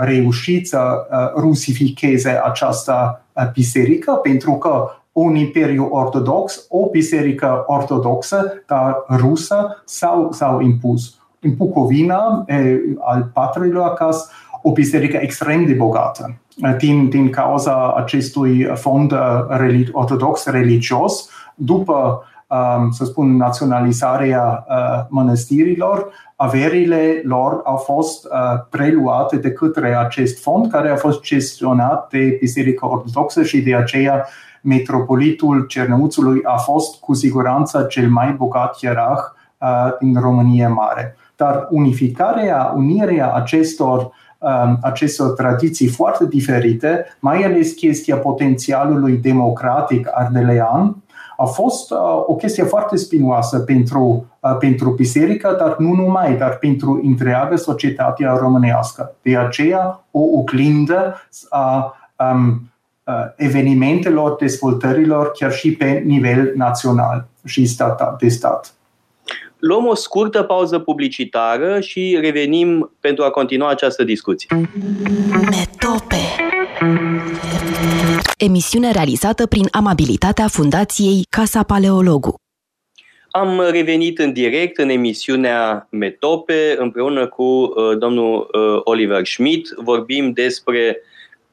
reușit 0.00 0.68
să 0.68 1.06
rusificheze 1.36 2.40
această 2.44 3.22
biserică 3.52 4.12
pentru 4.12 4.52
că 4.52 4.90
un 5.20 5.34
imperiu 5.34 5.88
ortodox, 5.90 6.66
o 6.68 6.90
biserică 6.90 7.64
ortodoxă, 7.66 8.62
dar 8.66 9.04
rusă, 9.08 9.82
s-au, 9.84 10.32
s-au 10.32 10.60
impus. 10.60 11.18
În 11.40 11.54
Bucovina, 11.56 12.44
al 12.98 13.30
patrulea 13.32 13.84
acasă, 13.84 14.30
o 14.62 14.72
biserică 14.72 15.16
extrem 15.16 15.64
de 15.64 15.72
bogată. 15.72 16.40
Din, 16.78 17.08
din 17.08 17.30
cauza 17.30 17.92
acestui 17.92 18.70
fond 18.74 19.12
ortodox 19.92 20.46
religios, 20.46 21.28
după, 21.54 22.22
um, 22.48 22.90
să 22.90 23.04
spun, 23.04 23.36
naționalizarea 23.36 24.64
uh, 24.68 25.04
mănăstirilor, 25.08 26.12
averile 26.36 27.20
lor 27.24 27.60
au 27.64 27.76
fost 27.76 28.24
uh, 28.24 28.60
preluate 28.70 29.36
de 29.36 29.52
către 29.52 29.96
acest 29.96 30.42
fond 30.42 30.70
care 30.70 30.90
a 30.90 30.96
fost 30.96 31.22
gestionat 31.22 32.08
de 32.10 32.36
Biserica 32.40 32.88
Ortodoxă 32.88 33.42
și 33.42 33.60
de 33.60 33.74
aceea 33.74 34.28
metropolitul 34.62 35.66
Cernăuțului 35.66 36.40
a 36.42 36.56
fost 36.56 37.00
cu 37.00 37.14
siguranță 37.14 37.86
cel 37.88 38.08
mai 38.08 38.32
bogat 38.32 38.80
ierarh 38.80 39.22
uh, 39.58 39.96
din 40.00 40.20
România 40.20 40.68
Mare. 40.68 41.16
Dar 41.36 41.66
unificarea, 41.70 42.72
unirea 42.76 43.32
acestor 43.32 44.10
um, 44.38 44.78
acestor 44.82 45.30
tradiții 45.30 45.88
foarte 45.88 46.26
diferite, 46.26 47.16
mai 47.20 47.42
ales 47.42 47.72
chestia 47.72 48.16
potențialului 48.16 49.16
democratic 49.16 50.08
ardelean, 50.14 50.96
a 51.36 51.44
fost 51.44 51.90
uh, 51.90 51.98
o 52.26 52.34
chestie 52.34 52.64
foarte 52.64 52.96
spinoasă 52.96 53.58
pentru, 53.58 54.26
uh, 54.40 54.56
pentru 54.58 54.90
biserică, 54.90 55.56
dar 55.58 55.76
nu 55.78 55.92
numai, 55.92 56.36
dar 56.36 56.56
pentru 56.56 57.00
întreaga 57.04 57.56
societatea 57.56 58.36
românească. 58.36 59.14
De 59.22 59.36
aceea, 59.36 60.04
o 60.10 60.20
oglindă 60.20 61.14
a 61.48 61.94
um, 62.16 62.48
uh, 62.48 62.54
evenimentelor, 63.36 64.36
dezvoltărilor, 64.36 65.30
chiar 65.30 65.52
și 65.52 65.72
pe 65.72 66.02
nivel 66.04 66.52
național 66.56 67.26
și 67.44 67.66
stat, 67.66 68.18
de 68.18 68.28
stat. 68.28 68.72
Luăm 69.58 69.86
o 69.86 69.94
scurtă 69.94 70.42
pauză 70.42 70.78
publicitară 70.78 71.80
și 71.80 72.18
revenim 72.20 72.92
pentru 73.00 73.24
a 73.24 73.30
continua 73.30 73.68
această 73.68 74.04
discuție. 74.04 74.48
Metope 75.32 76.16
Emisiune 78.36 78.92
realizată 78.92 79.46
prin 79.46 79.68
amabilitatea 79.70 80.48
Fundației 80.48 81.26
Casa 81.30 81.62
Paleologu. 81.62 82.34
Am 83.30 83.60
revenit 83.70 84.18
în 84.18 84.32
direct 84.32 84.78
în 84.78 84.88
emisiunea 84.88 85.86
Metope 85.90 86.76
împreună 86.78 87.26
cu 87.26 87.42
uh, 87.42 87.98
domnul 87.98 88.36
uh, 88.52 88.80
Oliver 88.84 89.26
Schmidt. 89.26 89.68
Vorbim 89.76 90.32
despre 90.32 91.00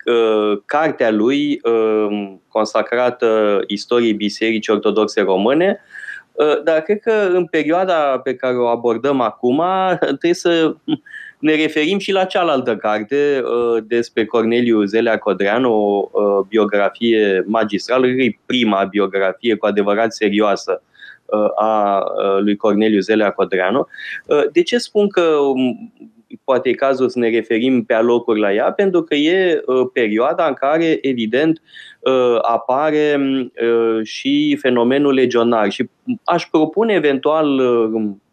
uh, 0.06 0.58
cartea 0.66 1.12
lui 1.12 1.62
uh, 1.64 2.34
consacrată 2.48 3.62
istoriei 3.68 4.14
Bisericii 4.14 4.74
Ortodoxe 4.74 5.22
Române, 5.22 5.80
uh, 6.32 6.64
dar 6.64 6.82
cred 6.82 7.00
că 7.00 7.30
în 7.34 7.46
perioada 7.46 8.20
pe 8.24 8.36
care 8.36 8.58
o 8.58 8.68
abordăm 8.68 9.22
acum 9.22 9.62
trebuie 10.00 10.34
să 10.34 10.76
ne 11.40 11.56
referim 11.56 11.98
și 11.98 12.12
la 12.12 12.24
cealaltă 12.25 12.75
carte 12.75 13.44
uh, 13.44 13.84
despre 13.88 14.25
Corneliu 14.25 14.84
Zelea 14.84 15.18
Codreanu, 15.18 15.74
o 15.74 16.10
uh, 16.12 16.46
biografie 16.48 17.44
magistrală, 17.48 18.08
e 18.08 18.38
prima 18.46 18.84
biografie 18.84 19.56
cu 19.56 19.66
adevărat 19.66 20.14
serioasă 20.14 20.82
uh, 21.25 21.64
a 21.64 22.03
lui 22.40 22.56
Corneliu 22.56 23.00
Zelea 23.00 23.32
Codreanu. 23.32 23.88
De 24.51 24.62
ce 24.62 24.77
spun 24.77 25.08
că 25.08 25.22
um, 25.22 25.94
poate 26.46 26.70
e 26.70 26.74
cazul 26.74 27.10
să 27.10 27.20
ne 27.20 27.29
referim 27.29 27.84
pe 27.84 27.94
alocuri 27.94 28.40
la 28.40 28.53
ea? 28.53 28.72
Pentru 28.72 29.03
că 29.03 29.16
e 29.16 29.64
perioada 29.94 30.48
în 30.48 30.53
care, 30.53 30.98
evident, 31.01 31.62
apare 32.42 33.20
și 34.03 34.58
fenomenul 34.62 35.14
legionar 35.14 35.70
și 35.72 35.90
aș 36.24 36.46
propune 36.46 36.94
eventual 36.94 37.48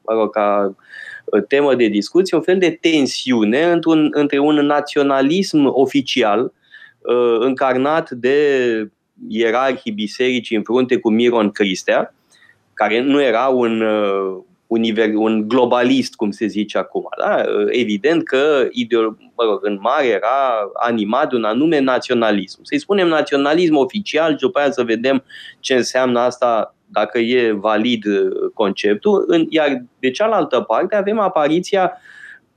mă 0.04 0.14
rog, 0.14 0.30
ca 0.30 0.74
temă 1.48 1.74
de 1.74 1.86
discuție, 1.86 2.36
un 2.36 2.42
fel 2.42 2.58
de 2.58 2.78
tensiune 2.80 3.64
într-un, 3.64 4.08
între 4.10 4.38
un 4.38 4.54
naționalism 4.54 5.64
oficial 5.72 6.52
uh, 7.00 7.36
încarnat 7.38 8.10
de 8.10 8.36
ierarhii 9.28 9.92
bisericii 9.92 10.56
în 10.56 10.62
frunte 10.62 10.96
cu 10.96 11.10
Miron 11.10 11.50
Cristea, 11.50 12.14
care 12.74 13.00
nu 13.00 13.22
era 13.22 13.46
un, 13.46 13.80
uh, 13.80 14.42
univer, 14.72 15.14
un 15.14 15.48
globalist, 15.48 16.14
cum 16.14 16.30
se 16.30 16.46
zice 16.46 16.78
acum. 16.78 17.08
Da? 17.18 17.34
Uh, 17.36 17.66
evident 17.68 18.24
că 18.24 18.68
ideolo- 18.70 19.16
mă 19.36 19.44
rog, 19.44 19.58
în 19.62 19.78
mare 19.80 20.06
era 20.06 20.70
animat 20.72 21.28
de 21.28 21.36
un 21.36 21.44
anume 21.44 21.78
naționalism. 21.78 22.58
Să-i 22.62 22.78
spunem 22.78 23.08
naționalism 23.08 23.76
oficial 23.76 24.30
și 24.30 24.36
după 24.36 24.58
aia 24.58 24.70
să 24.70 24.82
vedem 24.82 25.24
ce 25.60 25.74
înseamnă 25.74 26.20
asta 26.20 26.74
dacă 26.86 27.18
e 27.18 27.52
valid 27.52 28.04
uh, 28.04 28.50
conceptul, 28.54 29.46
iar 29.48 29.84
de 29.98 30.10
cealaltă 30.10 30.60
parte 30.60 30.96
avem 30.96 31.18
apariția 31.18 31.92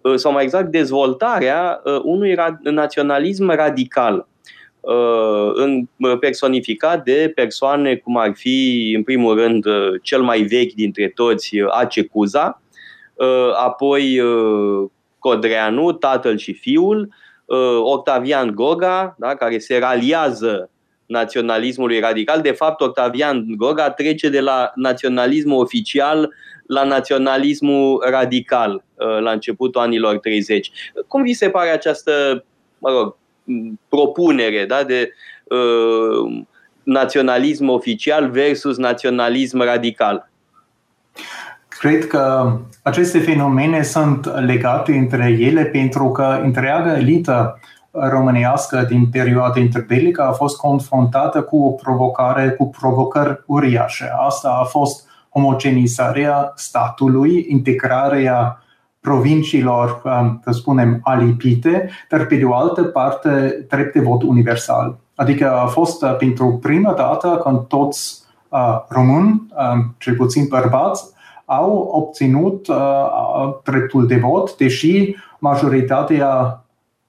uh, 0.01 0.15
sau 0.15 0.31
mai 0.31 0.43
exact 0.43 0.71
dezvoltarea 0.71 1.81
uh, 1.83 1.99
unui 2.03 2.37
naționalism 2.63 3.49
radical 3.49 4.27
personificat 6.19 7.03
de 7.03 7.31
persoane 7.35 7.95
cum 7.95 8.17
ar 8.17 8.31
fi, 8.35 8.91
în 8.95 9.03
primul 9.03 9.35
rând, 9.35 9.65
cel 10.01 10.21
mai 10.21 10.41
vechi 10.41 10.73
dintre 10.73 11.07
toți, 11.09 11.51
Acecuza, 11.71 12.61
apoi 13.53 14.21
Codreanu, 15.19 15.91
tatăl 15.91 16.37
și 16.37 16.53
fiul, 16.53 17.09
Octavian 17.81 18.51
Goga, 18.55 19.15
da, 19.19 19.35
care 19.35 19.57
se 19.57 19.77
raliază 19.77 20.69
naționalismului 21.05 21.99
radical. 21.99 22.41
De 22.41 22.51
fapt, 22.51 22.81
Octavian 22.81 23.45
Goga 23.57 23.89
trece 23.89 24.29
de 24.29 24.39
la 24.39 24.71
naționalismul 24.75 25.61
oficial 25.61 26.33
la 26.67 26.83
naționalismul 26.83 28.03
radical 28.09 28.83
uh, 28.93 29.19
la 29.19 29.31
începutul 29.31 29.81
anilor 29.81 30.17
30. 30.17 30.71
Cum 31.07 31.21
vi 31.21 31.33
se 31.33 31.49
pare 31.49 31.69
această, 31.69 32.43
mă 32.77 32.89
rog, 32.89 33.17
propunere 33.89 34.65
da, 34.65 34.83
de 34.83 35.11
uh, 35.43 36.43
naționalism 36.83 37.67
oficial 37.67 38.29
versus 38.29 38.77
naționalism 38.77 39.61
radical? 39.61 40.29
Cred 41.67 42.07
că 42.07 42.51
aceste 42.83 43.19
fenomene 43.19 43.81
sunt 43.81 44.39
legate 44.45 44.91
între 44.91 45.37
ele 45.39 45.65
pentru 45.65 46.11
că 46.11 46.39
întreaga 46.43 46.97
elită 46.97 47.59
românească 47.91 48.85
din 48.89 49.09
perioada 49.09 49.59
interbelică 49.59 50.21
a 50.21 50.31
fost 50.31 50.57
confruntată 50.57 51.41
cu 51.41 51.65
o 51.65 51.69
provocare, 51.69 52.49
cu 52.49 52.69
provocări 52.69 53.43
uriașe. 53.45 54.09
Asta 54.27 54.57
a 54.61 54.63
fost 54.63 55.07
homogenizarea 55.29 56.51
statului, 56.55 57.45
integrarea 57.49 58.64
provinciilor, 59.05 60.01
um, 60.03 60.41
să 60.43 60.51
spunem, 60.51 60.99
alipite, 61.03 61.89
dar 62.09 62.25
pe 62.25 62.35
de 62.35 62.45
o 62.45 62.53
altă 62.53 62.83
parte 62.83 63.65
drept 63.69 63.93
de 63.93 63.99
vot 63.99 64.23
universal. 64.23 64.97
Adică 65.15 65.51
a 65.51 65.65
fost 65.65 66.03
uh, 66.03 66.15
pentru 66.17 66.59
prima 66.61 66.93
dată 66.93 67.41
când 67.43 67.59
toți 67.59 68.23
uh, 68.49 68.81
români, 68.89 69.45
um, 69.73 69.95
cel 69.97 70.15
puțin 70.15 70.45
bărbați, 70.49 71.03
au 71.45 71.89
obținut 71.91 72.67
uh, 72.67 72.75
dreptul 73.63 74.07
de 74.07 74.15
vot, 74.15 74.57
deși 74.57 75.15
majoritatea 75.39 76.59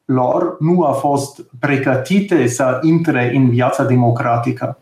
lor 0.04 0.56
nu 0.58 0.82
a 0.82 0.92
fost 0.92 1.44
pregătite 1.60 2.46
să 2.46 2.78
intre 2.82 3.32
în 3.34 3.48
viața 3.48 3.84
democratică. 3.84 4.78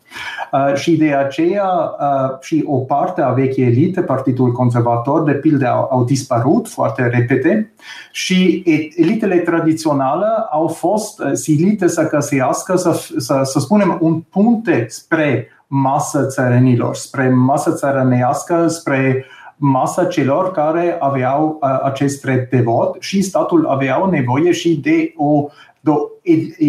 Uh, 0.55 0.75
și 0.75 0.97
de 0.97 1.14
aceea 1.14 1.71
uh, 2.01 2.37
și 2.40 2.64
o 2.67 2.77
parte 2.77 3.21
a 3.21 3.31
vechi 3.31 3.57
elite, 3.57 4.01
Partidul 4.01 4.53
Conservator, 4.53 5.23
de 5.23 5.33
pildă, 5.33 5.69
au, 5.69 5.88
au 5.90 6.05
dispărut 6.05 6.69
foarte 6.69 7.07
repede 7.07 7.73
și 8.12 8.62
elitele 8.97 9.37
tradiționale 9.37 10.27
au 10.51 10.67
fost 10.67 11.21
uh, 11.21 11.31
silite 11.33 11.88
să 11.88 12.09
găsească, 12.09 12.77
să, 12.77 13.01
să, 13.17 13.40
să 13.45 13.59
spunem, 13.59 13.99
un 14.01 14.21
punte 14.21 14.87
spre 14.88 15.49
masă 15.67 16.27
țărănilor, 16.27 16.95
spre 16.95 17.29
masă 17.29 17.73
țărănească, 17.73 18.67
spre 18.69 19.25
masa 19.57 20.05
celor 20.05 20.51
care 20.51 20.97
aveau 21.01 21.59
acest 21.83 22.23
drept 22.23 22.51
de 22.51 22.61
vot 22.61 22.97
și 23.01 23.23
statul 23.23 23.67
avea 23.67 24.09
nevoie 24.11 24.53
și 24.53 24.77
de 24.77 25.12
o 25.17 25.47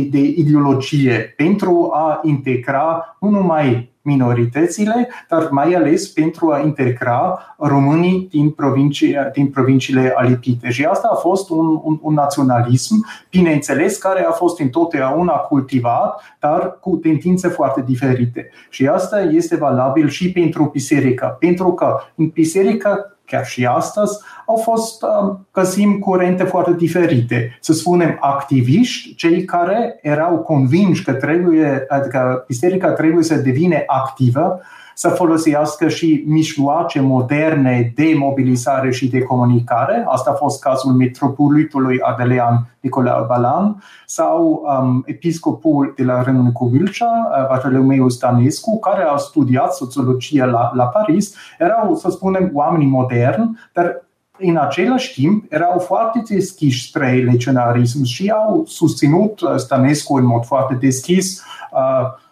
de 0.10 0.20
ideologie 0.20 1.34
pentru 1.38 1.90
a 1.94 2.20
integra 2.24 3.18
nu 3.20 3.30
numai 3.30 3.94
minoritățile, 4.06 5.10
dar 5.30 5.48
mai 5.50 5.74
ales 5.74 6.08
pentru 6.08 6.52
a 6.52 6.60
integra 6.60 7.40
românii 7.58 8.28
din, 8.32 8.50
provincie, 8.50 9.32
din 9.34 9.48
provinciile 9.48 10.14
alipite. 10.16 10.70
Și 10.70 10.84
asta 10.84 11.10
a 11.12 11.16
fost 11.16 11.50
un, 11.50 11.80
un, 11.84 12.00
un 12.02 12.14
naționalism, 12.14 13.06
bineînțeles, 13.30 13.98
care 13.98 14.24
a 14.24 14.32
fost 14.32 14.60
întotdeauna 14.60 15.34
cultivat, 15.34 16.22
dar 16.40 16.78
cu 16.80 16.96
tendințe 16.96 17.48
foarte 17.48 17.82
diferite. 17.82 18.50
Și 18.70 18.88
asta 18.88 19.22
este 19.22 19.56
valabil 19.56 20.08
și 20.08 20.32
pentru 20.32 20.70
biserică, 20.74 21.36
pentru 21.40 21.74
că 21.74 21.98
în 22.16 22.28
biserică 22.28 23.15
chiar 23.26 23.46
și 23.46 23.66
astăzi, 23.66 24.20
au 24.46 24.56
fost, 24.56 25.04
um, 25.04 25.48
găsim 25.52 26.00
curente 26.00 26.44
foarte 26.44 26.74
diferite. 26.74 27.58
Să 27.62 27.74
spunem, 27.74 28.18
activiști, 28.20 29.16
cei 29.16 29.44
care 29.44 30.00
erau 30.02 30.38
convinși 30.38 31.04
că 31.04 31.14
trebuie, 31.14 31.86
adică 31.88 32.44
biserica 32.48 32.92
trebuie 32.92 33.24
să 33.24 33.36
devine 33.36 33.84
activă, 33.88 34.62
să 34.96 35.10
folosească 35.10 35.88
și 35.88 36.24
mijloace 36.28 37.02
moderne 37.02 37.92
de 37.96 38.14
mobilizare 38.18 38.92
și 38.92 39.10
de 39.10 39.22
comunicare. 39.22 40.06
Asta 40.08 40.30
a 40.30 40.34
fost 40.34 40.62
cazul 40.62 40.92
metropolitului 40.92 42.00
Adelean 42.00 42.68
Nicolau 42.80 43.26
Balan 43.26 43.84
sau 44.06 44.64
um, 44.82 45.04
episcopul 45.06 45.94
de 45.96 46.04
la 46.04 46.22
Râmnicu 46.22 46.66
Vâlcea, 46.66 47.06
uh, 47.06 47.48
Bartolomeu 47.48 48.10
Stanescu, 48.10 48.80
care 48.80 49.04
a 49.04 49.16
studiat 49.16 49.74
sociologie 49.74 50.46
la, 50.46 50.72
la 50.74 50.86
Paris. 50.86 51.36
Erau, 51.60 51.96
să 51.96 52.10
spunem, 52.10 52.50
oameni 52.54 52.86
moderni, 52.86 53.60
dar 53.74 54.04
în 54.38 54.58
același 54.58 55.14
timp 55.14 55.46
erau 55.50 55.80
foarte 55.80 56.22
deschiși 56.30 56.88
spre 56.88 57.24
legionarism 57.32 58.04
și 58.04 58.30
au 58.30 58.64
susținut 58.68 59.42
uh, 59.42 59.56
Stanescu 59.56 60.16
în 60.16 60.26
mod 60.26 60.46
foarte 60.46 60.74
deschis 60.74 61.44
uh, 61.72 62.24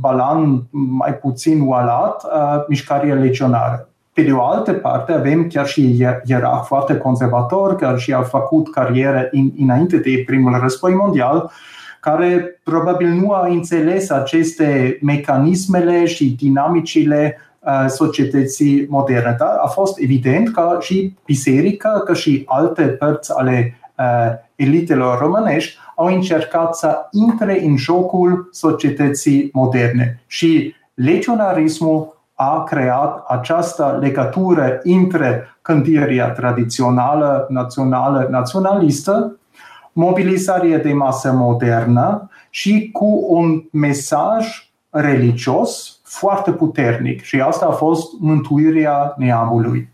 Balan 0.00 0.62
mai 0.70 1.14
puțin 1.14 1.68
oalat, 1.68 2.24
uh, 2.24 2.64
mișcarea 2.68 3.14
legionară. 3.14 3.88
Pe 4.12 4.22
de 4.22 4.32
o 4.32 4.44
altă 4.44 4.72
parte, 4.72 5.12
avem 5.12 5.46
chiar 5.46 5.66
și 5.66 6.06
era 6.24 6.56
foarte 6.56 6.96
conservator, 6.96 7.76
care 7.76 7.98
și 7.98 8.12
a 8.12 8.22
făcut 8.22 8.70
carieră 8.70 9.28
in, 9.30 9.52
înainte 9.58 9.96
de 9.96 10.22
primul 10.26 10.58
război 10.60 10.94
mondial, 10.94 11.50
care 12.00 12.60
probabil 12.62 13.08
nu 13.08 13.30
a 13.30 13.46
înțeles 13.46 14.10
aceste 14.10 14.98
mecanismele 15.02 16.04
și 16.04 16.36
dinamicile 16.38 17.38
uh, 17.58 17.84
societății 17.88 18.86
moderne. 18.88 19.34
Dar 19.38 19.56
a 19.62 19.66
fost 19.66 19.98
evident 19.98 20.52
că 20.52 20.76
și 20.80 21.14
biserica, 21.24 22.02
că 22.04 22.14
și 22.14 22.42
alte 22.46 22.82
părți 22.82 23.32
ale 23.36 23.78
uh, 23.98 24.32
elitelor 24.54 25.18
românești 25.18 25.78
au 25.98 26.06
încercat 26.06 26.76
să 26.76 27.08
intre 27.10 27.64
în 27.64 27.76
jocul 27.76 28.48
societății 28.52 29.50
moderne 29.52 30.22
și 30.26 30.74
legionarismul 30.94 32.16
a 32.34 32.64
creat 32.64 33.24
această 33.28 33.98
legătură 34.00 34.80
între 34.82 35.58
gândirea 35.62 36.30
tradițională, 36.30 37.46
națională, 37.48 38.26
naționalistă, 38.30 39.36
mobilizarea 39.92 40.78
de 40.78 40.92
masă 40.92 41.32
modernă 41.32 42.30
și 42.50 42.90
cu 42.92 43.24
un 43.28 43.62
mesaj 43.72 44.70
religios 44.90 46.00
foarte 46.02 46.50
puternic. 46.52 47.22
Și 47.22 47.40
asta 47.40 47.66
a 47.66 47.70
fost 47.70 48.12
mântuirea 48.20 49.14
neamului. 49.16 49.88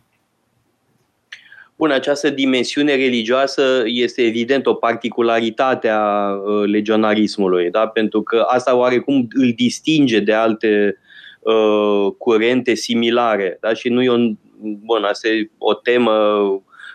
Bun, 1.76 1.90
această 1.90 2.30
dimensiune 2.30 2.94
religioasă 2.94 3.82
este 3.84 4.22
evident 4.22 4.66
o 4.66 4.74
particularitate 4.74 5.88
a 5.88 6.30
uh, 6.30 6.66
legionarismului, 6.66 7.70
da? 7.70 7.86
pentru 7.86 8.22
că 8.22 8.44
asta 8.48 8.76
oarecum 8.76 9.28
îl 9.32 9.52
distinge 9.52 10.20
de 10.20 10.32
alte 10.32 10.98
uh, 11.40 12.12
curente 12.18 12.74
similare. 12.74 13.58
Da? 13.60 13.74
Și 13.74 13.88
nu 13.88 14.02
e 14.02 14.10
un, 14.10 14.36
bun, 14.60 15.04
asta 15.04 15.28
e 15.28 15.50
o 15.58 15.74
temă 15.74 16.12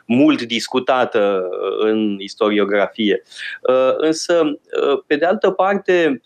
mult 0.06 0.42
discutată 0.42 1.50
uh, 1.52 1.90
în 1.90 2.16
istoriografie. 2.20 3.24
Uh, 3.70 3.94
însă, 3.98 4.42
uh, 4.44 5.00
pe 5.08 5.16
de 5.16 5.26
altă 5.26 5.50
parte, 5.50 6.22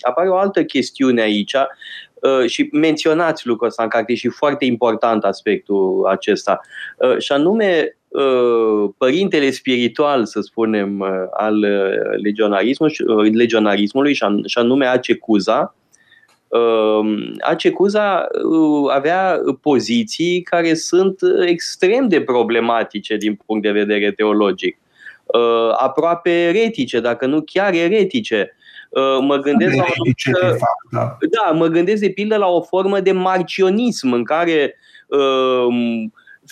apare 0.00 0.28
o 0.28 0.36
altă 0.36 0.64
chestiune 0.64 1.20
aici 1.20 1.54
Uh, 1.54 2.03
și 2.46 2.68
menționați 2.72 3.46
lucrul 3.46 3.68
ăsta 3.68 3.82
în 3.82 3.88
carte 3.88 4.14
și 4.14 4.28
foarte 4.28 4.64
important 4.64 5.24
aspectul 5.24 6.06
acesta. 6.10 6.60
Uh, 6.98 7.18
și 7.18 7.32
anume, 7.32 7.98
uh, 8.08 8.90
părintele 8.98 9.50
spiritual, 9.50 10.24
să 10.24 10.40
spunem, 10.40 11.02
al 11.36 11.58
legionarismului, 12.22 13.34
legionarismului 13.34 14.14
și 14.46 14.58
anume 14.58 14.86
Acecuza, 14.86 15.74
Acecuza 17.40 18.26
avea 18.90 19.40
poziții 19.60 20.42
care 20.42 20.74
sunt 20.74 21.18
extrem 21.46 22.08
de 22.08 22.20
problematice 22.20 23.16
din 23.16 23.38
punct 23.46 23.62
de 23.62 23.70
vedere 23.70 24.12
teologic. 24.12 24.78
Aproape 25.76 26.30
eretice, 26.30 27.00
dacă 27.00 27.26
nu 27.26 27.40
chiar 27.40 27.72
eretice. 27.72 28.56
Uh, 28.94 29.18
mă 29.20 29.36
gândesc, 29.36 29.76
la 29.76 29.82
o 29.82 29.86
anumită, 29.94 30.58
da. 30.90 31.16
da, 31.30 31.50
mă 31.50 31.66
gândesc 31.66 32.00
de 32.00 32.10
pildă 32.10 32.36
la 32.36 32.46
o 32.46 32.62
formă 32.62 33.00
de 33.00 33.12
marcionism 33.12 34.12
în 34.12 34.24
care 34.24 34.76
uh, 35.06 35.66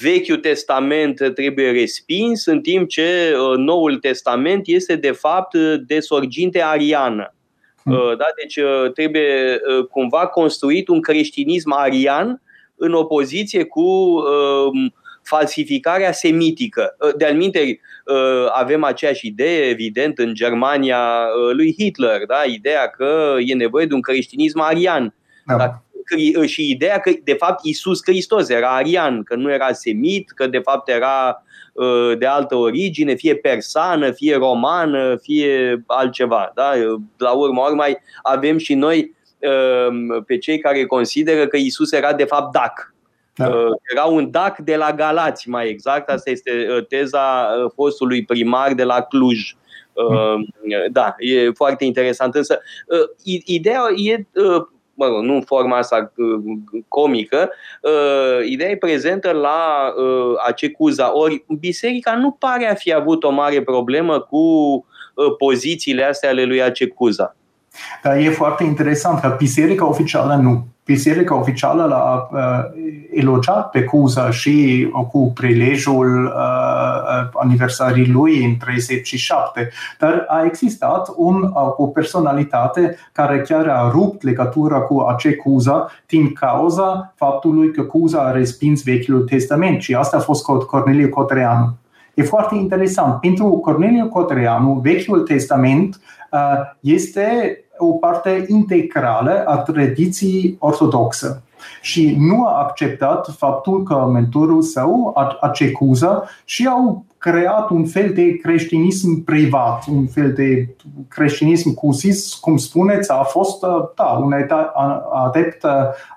Vechiul 0.01 0.37
Testament 0.37 1.33
trebuie 1.35 1.71
respins, 1.71 2.47
în 2.47 2.61
timp 2.61 2.89
ce 2.89 3.35
uh, 3.35 3.57
Noul 3.57 3.97
Testament 3.97 4.67
este 4.67 4.97
de 4.97 5.11
fapt 5.11 5.57
de 5.87 6.01
sorginte 6.01 6.63
ariană. 6.63 7.35
Hmm. 7.83 7.93
Uh, 7.93 8.17
da? 8.17 8.25
Deci 8.37 8.57
uh, 8.57 8.93
trebuie 8.93 9.61
uh, 9.79 9.87
cumva 9.87 10.27
construit 10.27 10.89
un 10.89 11.01
creștinism 11.01 11.73
arian 11.73 12.43
în 12.77 12.93
opoziție 12.93 13.65
cu 13.65 13.81
uh, 13.81 14.91
falsificarea 15.23 16.13
semitică. 16.13 16.97
Uh, 16.99 17.15
de-al 17.17 17.35
minteri, 17.35 17.71
uh, 17.71 17.79
avem 18.53 18.85
aceeași 18.85 19.27
idee, 19.27 19.69
evident, 19.69 20.19
în 20.19 20.35
Germania 20.35 20.99
uh, 20.99 21.55
lui 21.55 21.75
Hitler, 21.79 22.27
da? 22.27 22.43
ideea 22.47 22.87
că 22.87 23.37
e 23.39 23.55
nevoie 23.55 23.87
de 23.87 23.95
un 23.95 24.01
creștinism 24.01 24.61
arian. 24.61 25.15
Da. 25.47 25.57
Da? 25.57 25.83
Și 26.47 26.71
ideea 26.71 26.99
că, 26.99 27.11
de 27.25 27.33
fapt, 27.33 27.65
Isus 27.65 28.01
Hristos 28.05 28.49
era 28.49 28.75
arian, 28.75 29.23
că 29.23 29.35
nu 29.35 29.53
era 29.53 29.73
semit, 29.73 30.31
că, 30.31 30.47
de 30.47 30.59
fapt, 30.59 30.89
era 30.89 31.43
de 32.19 32.27
altă 32.27 32.55
origine, 32.55 33.15
fie 33.15 33.37
persană, 33.37 34.11
fie 34.11 34.37
romană, 34.37 35.17
fie 35.17 35.83
altceva. 35.87 36.53
Da? 36.55 36.73
La 37.17 37.31
urma 37.31 37.69
urmai 37.69 37.99
avem 38.23 38.59
și 38.59 38.75
noi 38.75 39.15
pe 40.27 40.39
cei 40.39 40.59
care 40.59 40.87
consideră 40.87 41.47
că 41.47 41.57
Isus 41.57 41.93
era 41.93 42.13
de 42.13 42.25
fapt 42.25 42.53
dac, 42.53 42.92
da. 43.35 43.49
Uh, 43.49 43.71
era 43.93 44.05
un 44.05 44.31
DAC 44.31 44.59
de 44.59 44.77
la 44.77 44.93
Galați, 44.93 45.49
mai 45.49 45.69
exact. 45.69 46.09
Asta 46.09 46.31
este 46.31 46.67
uh, 46.71 46.87
teza 46.87 47.49
uh, 47.65 47.71
fostului 47.75 48.25
primar 48.25 48.73
de 48.75 48.85
la 48.85 49.01
Cluj. 49.01 49.57
Mm. 49.95 50.47
Da, 50.91 51.15
e 51.19 51.51
foarte 51.51 51.85
interesant. 51.85 52.35
Însă, 52.35 52.61
ideea 53.45 53.81
e 53.97 54.27
mă 54.95 55.07
rog, 55.07 55.23
nu 55.23 55.35
în 55.35 55.43
forma 55.43 55.77
asta 55.77 56.13
comică, 56.89 57.51
ideea 58.45 58.71
e 58.71 58.77
prezentă 58.77 59.31
la 59.31 59.93
Acecuza. 60.47 61.19
Ori 61.19 61.45
biserica 61.61 62.17
nu 62.17 62.31
pare 62.31 62.71
a 62.71 62.75
fi 62.75 62.93
avut 62.93 63.25
o 63.25 63.31
mare 63.31 63.63
problemă 63.63 64.21
cu 64.21 64.87
pozițiile 65.39 66.05
astea 66.05 66.31
ale 66.31 66.45
lui 66.45 66.63
Acecuza. 66.63 67.37
Dar 68.03 68.17
e 68.17 68.31
foarte 68.31 68.65
interesant 68.65 69.21
că 69.21 69.35
biserica 69.39 69.89
oficială 69.89 70.35
nu. 70.35 70.67
Biserica 70.85 71.35
oficială 71.35 71.85
l-a 71.85 72.29
uh, 72.33 72.81
elogiat 73.13 73.71
pe 73.71 73.85
Cuza 73.85 74.31
și 74.31 74.89
uh, 74.93 75.07
cu 75.07 75.33
prilejul 75.35 76.25
uh, 76.25 76.33
uh, 76.33 77.29
aniversării 77.33 78.07
lui 78.07 78.45
în 78.45 78.57
37, 78.57 79.71
dar 79.99 80.25
a 80.29 80.45
existat 80.45 81.13
un, 81.17 81.43
uh, 81.43 81.73
o 81.77 81.87
personalitate 81.87 82.97
care 83.13 83.41
chiar 83.41 83.69
a 83.69 83.91
rupt 83.91 84.23
legătura 84.23 84.79
cu 84.79 85.01
acea 85.01 85.37
Cuza 85.45 85.91
din 86.07 86.33
cauza 86.33 87.13
faptului 87.17 87.73
că 87.73 87.83
Cuza 87.83 88.21
a 88.21 88.31
respins 88.31 88.83
Vechiul 88.83 89.23
Testament 89.23 89.83
și 89.83 89.95
asta 89.95 90.17
a 90.17 90.21
fost 90.21 90.45
Corneliu 90.45 91.09
Cotreanu. 91.09 91.77
E 92.15 92.23
foarte 92.23 92.55
interesant. 92.55 93.21
Pentru 93.21 93.47
Corneliu 93.47 94.09
Cotreanu, 94.09 94.81
Vechiul 94.83 95.21
Testament 95.21 96.01
uh, 96.31 96.41
este 96.81 97.59
o 97.79 97.93
parte 97.93 98.45
integrală 98.49 99.45
a 99.47 99.57
tradiției 99.57 100.57
ortodoxe. 100.59 101.43
și 101.81 102.17
nu 102.19 102.47
a 102.47 102.59
acceptat 102.59 103.35
faptul 103.37 103.83
că 103.83 103.95
mentorul 104.13 104.63
său, 104.63 105.15
Acecuza, 105.41 106.25
și 106.45 106.67
au 106.67 107.05
creat 107.23 107.71
un 107.71 107.85
fel 107.85 108.13
de 108.15 108.37
creștinism 108.37 109.25
privat, 109.25 109.85
un 109.87 110.07
fel 110.07 110.33
de 110.33 110.75
creștinism 111.09 111.75
cusis, 111.75 112.35
cum 112.35 112.57
spuneți, 112.57 113.11
a 113.11 113.23
fost 113.23 113.61
da, 113.97 114.05
un 114.05 114.33
adept 115.13 115.65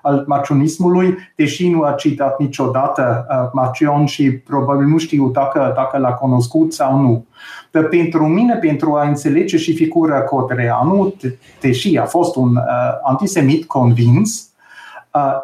al 0.02 0.24
marcionismului, 0.26 1.16
deși 1.36 1.68
nu 1.68 1.82
a 1.82 1.92
citat 1.92 2.40
niciodată 2.40 3.26
Marcion 3.52 4.06
și 4.06 4.30
probabil 4.30 4.86
nu 4.86 4.98
știu 4.98 5.28
dacă, 5.28 5.72
dacă 5.76 5.98
l-a 5.98 6.12
cunoscut 6.12 6.72
sau 6.72 6.98
nu. 6.98 7.26
Dar 7.70 7.84
pentru 7.84 8.26
mine, 8.26 8.54
pentru 8.54 8.94
a 8.94 9.08
înțelege 9.08 9.56
și 9.56 9.74
figura 9.74 10.22
Codreanu, 10.22 11.14
deși 11.60 11.96
a 11.96 12.04
fost 12.04 12.36
un 12.36 12.56
uh, 12.56 12.62
antisemit 13.02 13.64
convins, 13.64 14.50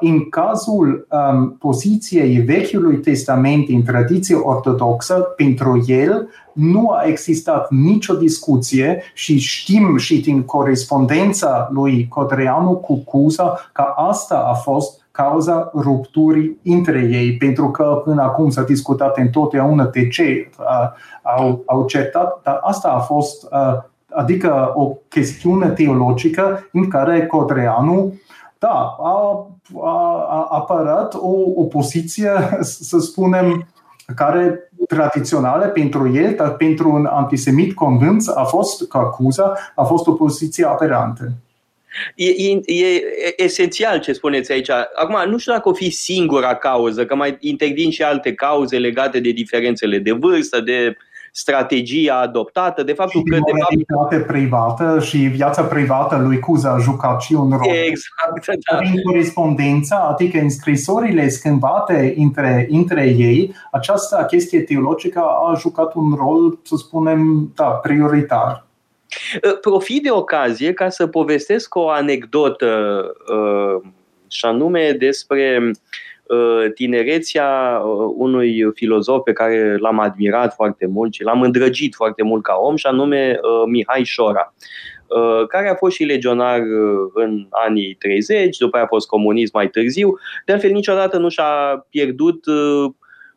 în 0.00 0.28
cazul 0.28 1.06
um, 1.10 1.56
poziției 1.58 2.38
Vechiului 2.38 2.96
Testament 2.96 3.68
în 3.68 3.82
tradiție 3.82 4.34
ortodoxă, 4.34 5.14
pentru 5.14 5.84
el 5.86 6.28
nu 6.52 6.90
a 6.90 7.02
existat 7.04 7.70
nicio 7.70 8.14
discuție 8.14 9.02
și 9.14 9.38
știm 9.38 9.96
și 9.96 10.20
din 10.20 10.42
corespondența 10.42 11.68
lui 11.72 12.08
Codreanu 12.08 12.70
cu 12.70 12.96
Cuza 12.96 13.70
că 13.72 13.84
asta 13.96 14.48
a 14.50 14.54
fost 14.54 15.00
cauza 15.10 15.70
rupturii 15.74 16.58
între 16.64 17.08
ei, 17.12 17.36
pentru 17.36 17.70
că 17.70 18.00
până 18.04 18.22
acum 18.22 18.50
s-a 18.50 18.62
discutat 18.62 19.18
întotdeauna 19.18 19.84
de 19.84 20.08
ce 20.08 20.50
uh, 20.58 20.64
au, 21.36 21.62
au 21.66 21.86
certat, 21.86 22.40
dar 22.42 22.60
asta 22.62 22.88
a 22.88 22.98
fost, 22.98 23.42
uh, 23.52 23.82
adică 24.10 24.72
o 24.74 24.92
chestiune 25.08 25.68
teologică 25.68 26.68
în 26.72 26.88
care 26.88 27.26
Codreanu 27.26 28.12
da, 28.62 28.96
a, 28.98 29.46
a, 29.82 30.26
a 30.28 30.46
apărat 30.50 31.14
o, 31.14 31.34
o 31.54 31.64
poziție, 31.64 32.30
să 32.60 32.98
spunem, 32.98 33.68
care 34.16 34.70
tradițională 34.88 35.66
pentru 35.66 36.14
el, 36.14 36.34
dar 36.34 36.56
pentru 36.56 36.92
un 36.92 37.06
antisemit 37.06 37.74
convins 37.74 38.28
a 38.28 38.44
fost, 38.44 38.88
ca 38.88 38.98
acuză, 38.98 39.58
a 39.74 39.84
fost 39.84 40.06
o 40.06 40.12
poziție 40.12 40.66
aberantă. 40.66 41.32
E, 42.14 42.28
e, 42.28 42.60
e 42.66 43.02
esențial 43.36 44.00
ce 44.00 44.12
spuneți 44.12 44.52
aici. 44.52 44.70
Acum, 44.70 45.30
nu 45.30 45.38
știu 45.38 45.52
dacă 45.52 45.68
o 45.68 45.74
fi 45.74 45.90
singura 45.90 46.54
cauză, 46.54 47.06
că 47.06 47.14
mai 47.14 47.36
intervin 47.40 47.90
și 47.90 48.02
alte 48.02 48.34
cauze 48.34 48.78
legate 48.78 49.20
de 49.20 49.30
diferențele 49.30 49.98
de 49.98 50.12
vârstă, 50.12 50.60
de 50.60 50.86
uh, 50.88 51.11
strategia 51.34 52.20
adoptată, 52.20 52.82
de 52.82 52.92
faptul 52.92 53.22
și 53.24 53.30
că 53.30 53.38
de 53.76 53.84
fapt 53.94 54.26
privată 54.26 55.00
și 55.00 55.16
viața 55.16 55.62
privată 55.62 56.16
lui 56.16 56.38
Cuza 56.38 56.72
a 56.72 56.78
jucat 56.78 57.22
și 57.22 57.32
un 57.32 57.50
rol. 57.50 57.74
Exact, 57.74 58.62
da. 58.70 58.78
În 58.78 59.02
corespondența, 59.02 59.96
adică 59.96 60.38
în 60.38 60.50
scrisorile 60.50 61.28
schimbate 61.28 62.14
între, 62.16 62.66
între 62.70 63.04
ei, 63.04 63.54
această 63.70 64.24
chestie 64.30 64.60
teologică 64.60 65.20
a 65.20 65.54
jucat 65.58 65.94
un 65.94 66.14
rol, 66.14 66.58
să 66.62 66.76
spunem, 66.76 67.52
da, 67.54 67.64
prioritar. 67.64 68.66
Profit 69.60 70.02
de 70.02 70.10
ocazie 70.10 70.72
ca 70.72 70.88
să 70.88 71.06
povestesc 71.06 71.74
o 71.74 71.88
anecdotă 71.88 73.02
uh, 73.34 73.90
și 74.28 74.44
anume 74.44 74.92
despre 74.98 75.58
uh, 75.62 75.70
Uh, 75.70 76.11
tinerețea 76.74 77.82
uh, 77.84 78.12
unui 78.16 78.70
filozof 78.74 79.22
pe 79.22 79.32
care 79.32 79.76
l-am 79.76 79.98
admirat 79.98 80.54
foarte 80.54 80.86
mult 80.86 81.12
și 81.12 81.22
l-am 81.22 81.42
îndrăgit 81.42 81.94
foarte 81.94 82.22
mult 82.22 82.42
ca 82.42 82.54
om, 82.60 82.76
și 82.76 82.86
anume 82.86 83.38
uh, 83.42 83.62
Mihai 83.66 84.04
Șora 84.04 84.54
care 85.48 85.68
a 85.68 85.74
fost 85.74 85.94
și 85.94 86.04
legionar 86.04 86.60
în 87.14 87.46
anii 87.50 87.94
30, 87.98 88.56
după 88.56 88.76
aia 88.76 88.84
a 88.84 88.88
fost 88.88 89.06
comunist 89.06 89.52
mai 89.52 89.68
târziu. 89.68 90.18
De 90.44 90.52
altfel, 90.52 90.70
niciodată 90.70 91.18
nu 91.18 91.28
și-a 91.28 91.86
pierdut 91.90 92.44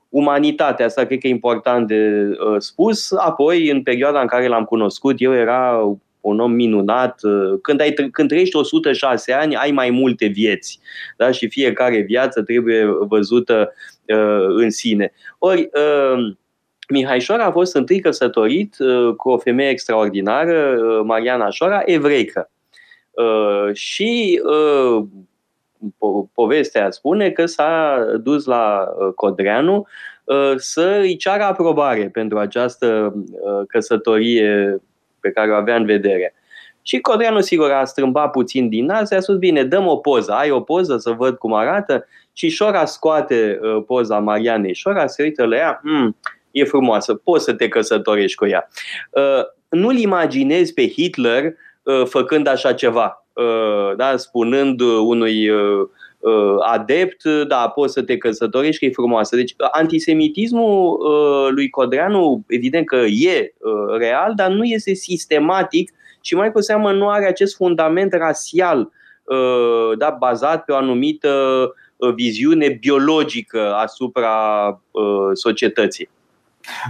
umanitatea, 0.09 0.85
asta 0.85 1.05
cred 1.05 1.19
că 1.19 1.27
e 1.27 1.29
important 1.29 1.87
de 1.87 2.29
spus. 2.57 3.11
Apoi, 3.11 3.69
în 3.69 3.83
perioada 3.83 4.21
în 4.21 4.27
care 4.27 4.47
l-am 4.47 4.63
cunoscut, 4.63 5.15
eu 5.17 5.33
era 5.33 5.97
un 6.25 6.39
om 6.39 6.51
minunat. 6.51 7.23
Uh, 7.23 7.59
când, 7.61 7.81
ai, 7.81 7.93
când 8.11 8.29
trăiești 8.29 8.55
106 8.55 9.33
ani, 9.33 9.55
ai 9.55 9.71
mai 9.71 9.89
multe 9.89 10.25
vieți. 10.25 10.79
Da? 11.17 11.31
Și 11.31 11.47
fiecare 11.47 11.99
viață 11.99 12.41
trebuie 12.43 12.85
văzută 12.85 13.73
uh, 14.07 14.45
în 14.47 14.69
sine. 14.69 15.11
Ori, 15.39 15.69
uh, 15.73 16.35
Mihai 16.89 17.19
Șora 17.19 17.45
a 17.45 17.51
fost 17.51 17.75
întâi 17.75 17.99
căsătorit 17.99 18.75
uh, 18.79 19.13
cu 19.15 19.29
o 19.29 19.37
femeie 19.37 19.69
extraordinară, 19.69 20.75
uh, 20.77 21.01
Mariana 21.03 21.49
Șora, 21.49 21.81
evreică. 21.85 22.49
Uh, 23.11 23.73
și 23.73 24.41
uh, 24.43 25.03
po- 25.85 26.31
povestea 26.33 26.91
spune 26.91 27.29
că 27.29 27.45
s-a 27.45 28.05
dus 28.21 28.45
la 28.45 28.87
uh, 28.97 29.13
Codreanu 29.15 29.87
uh, 30.23 30.53
să 30.55 30.97
îi 31.01 31.15
ceară 31.15 31.43
aprobare 31.43 32.09
pentru 32.09 32.37
această 32.37 33.13
uh, 33.15 33.65
căsătorie 33.67 34.79
pe 35.25 35.31
care 35.31 35.51
o 35.51 35.55
avea 35.55 35.75
în 35.75 35.85
vedere. 35.85 36.33
Și 36.81 36.99
Codreanu, 36.99 37.39
sigur, 37.39 37.71
a 37.71 37.85
strâmbat 37.85 38.31
puțin 38.31 38.69
din 38.69 38.85
nas, 38.85 39.11
a 39.11 39.19
spus, 39.19 39.35
bine, 39.35 39.63
dăm 39.63 39.87
o 39.87 39.97
poză, 39.97 40.31
ai 40.31 40.51
o 40.51 40.61
poză 40.61 40.97
să 40.97 41.11
văd 41.11 41.37
cum 41.37 41.53
arată? 41.53 42.05
Și 42.33 42.49
Șora 42.49 42.85
scoate 42.85 43.59
uh, 43.61 43.83
poza 43.87 44.19
Marianei. 44.19 44.73
Șora 44.73 45.07
se 45.07 45.23
uită 45.23 45.45
la 45.45 45.55
ea, 45.55 45.79
mm, 45.83 46.17
e 46.51 46.63
frumoasă, 46.63 47.13
poți 47.13 47.43
să 47.43 47.53
te 47.53 47.67
căsătorești 47.67 48.37
cu 48.37 48.47
ea. 48.47 48.67
Uh, 49.09 49.43
nu-l 49.69 49.97
imaginezi 49.97 50.73
pe 50.73 50.87
Hitler 50.87 51.43
uh, 51.83 52.05
făcând 52.05 52.47
așa 52.47 52.73
ceva, 52.73 53.25
uh, 53.33 53.95
da? 53.95 54.17
spunând 54.17 54.81
unui 54.81 55.49
uh, 55.49 55.59
uh, 55.59 55.89
adept, 56.59 57.23
da, 57.47 57.67
poți 57.67 57.93
să 57.93 58.01
te 58.01 58.17
căsătorești, 58.17 58.79
că 58.79 58.85
e 58.85 58.91
frumoasă. 58.91 59.35
Deci 59.35 59.55
antisemitismul 59.71 60.97
uh, 60.99 61.51
lui 61.51 61.69
Codreanu, 61.69 62.43
evident 62.47 62.85
că 62.85 62.95
e 62.95 63.53
uh, 63.57 63.97
real, 63.97 64.33
dar 64.35 64.49
nu 64.49 64.63
este 64.63 64.93
sistematic 64.93 65.91
și 66.21 66.35
mai 66.35 66.51
cu 66.51 66.61
seamă 66.61 66.91
nu 66.91 67.09
are 67.09 67.27
acest 67.27 67.55
fundament 67.55 68.13
rasial 68.13 68.79
uh, 69.23 69.97
da, 69.97 70.15
bazat 70.19 70.65
pe 70.65 70.71
o 70.71 70.75
anumită 70.75 71.29
uh, 71.95 72.13
viziune 72.13 72.69
biologică 72.69 73.73
asupra 73.73 74.67
uh, 74.91 75.29
societății. 75.33 76.09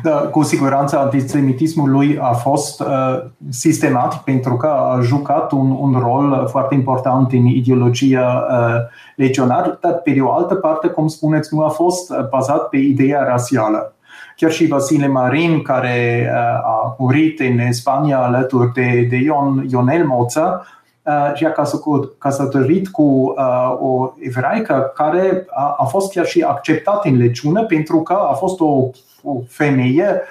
Da, 0.03 0.11
cu 0.11 0.43
siguranță 0.43 0.99
antisemitismul 0.99 1.89
lui 1.89 2.17
a 2.21 2.31
fost 2.31 2.79
uh, 2.81 3.23
sistematic 3.49 4.19
pentru 4.19 4.57
că 4.57 4.67
a 4.67 4.99
jucat 5.01 5.51
un, 5.51 5.71
un 5.79 5.99
rol 5.99 6.47
foarte 6.49 6.73
important 6.73 7.31
în 7.31 7.45
ideologia 7.45 8.45
uh, 8.49 8.75
legionară, 9.15 9.77
dar 9.81 9.93
pe 9.93 10.11
de 10.11 10.21
o 10.21 10.31
altă 10.31 10.55
parte, 10.55 10.87
cum 10.87 11.07
spuneți, 11.07 11.53
nu 11.53 11.63
a 11.63 11.69
fost 11.69 12.13
bazat 12.29 12.69
pe 12.69 12.77
ideea 12.77 13.23
rasială. 13.23 13.95
Chiar 14.35 14.51
și 14.51 14.67
Vasile 14.67 15.07
Marin, 15.07 15.61
care 15.61 16.29
uh, 16.31 16.65
a 16.65 16.95
murit 16.97 17.39
în 17.39 17.71
Spania 17.71 18.19
alături 18.19 18.71
de, 18.73 19.07
de 19.09 19.15
Ion, 19.15 19.65
Ionel 19.69 20.05
Moța, 20.05 20.61
uh, 20.61 20.75
și 21.33 21.45
a 21.45 21.53
căsătorit 22.17 22.87
cu 22.87 23.01
uh, 23.01 23.77
o 23.79 24.13
evraică 24.19 24.91
care 24.95 25.45
a, 25.49 25.75
a 25.77 25.83
fost 25.83 26.11
chiar 26.11 26.25
și 26.25 26.41
acceptat 26.41 27.05
în 27.05 27.17
legiune 27.17 27.61
pentru 27.61 28.01
că 28.01 28.13
a 28.13 28.33
fost 28.33 28.59
o 28.59 28.89
o 29.25 29.41
femeie 29.47 30.21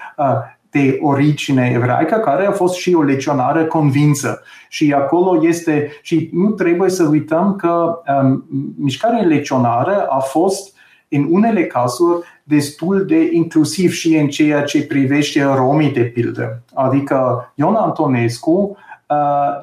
de 0.70 0.98
origine 1.02 1.72
evraică 1.74 2.14
care 2.16 2.46
a 2.46 2.50
fost 2.50 2.74
și 2.74 2.94
o 2.94 3.02
legionară 3.02 3.64
convinsă. 3.64 4.42
Și 4.68 4.92
acolo 4.92 5.46
este, 5.46 5.90
și 6.02 6.30
nu 6.32 6.50
trebuie 6.50 6.90
să 6.90 7.08
uităm 7.10 7.56
că 7.56 8.02
um, 8.22 8.44
mișcarea 8.78 9.22
legionară 9.22 10.06
a 10.08 10.18
fost 10.18 10.74
în 11.08 11.26
unele 11.30 11.66
cazuri 11.66 12.26
destul 12.42 13.06
de 13.06 13.28
inclusiv 13.32 13.92
și 13.92 14.16
în 14.16 14.28
ceea 14.28 14.62
ce 14.62 14.86
privește 14.86 15.42
romii 15.42 15.92
de 15.92 16.02
pildă. 16.02 16.62
Adică 16.74 17.52
Ion 17.54 17.74
Antonescu 17.74 18.76
Uh, 18.76 18.83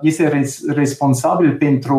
este 0.01 0.43
responsabil 0.67 1.55
pentru 1.55 1.97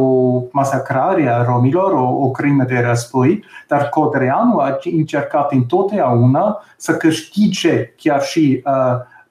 masacrarea 0.52 1.42
romilor, 1.42 1.92
o, 1.92 2.24
o 2.24 2.30
crimă 2.30 2.64
de 2.64 2.84
război, 2.86 3.44
dar 3.68 3.88
Codreanu 3.88 4.58
a 4.58 4.78
încercat 4.84 5.52
întotdeauna 5.52 6.62
să 6.76 6.96
câștige 6.96 7.94
chiar 7.96 8.22
și 8.22 8.62
uh, 8.64 8.72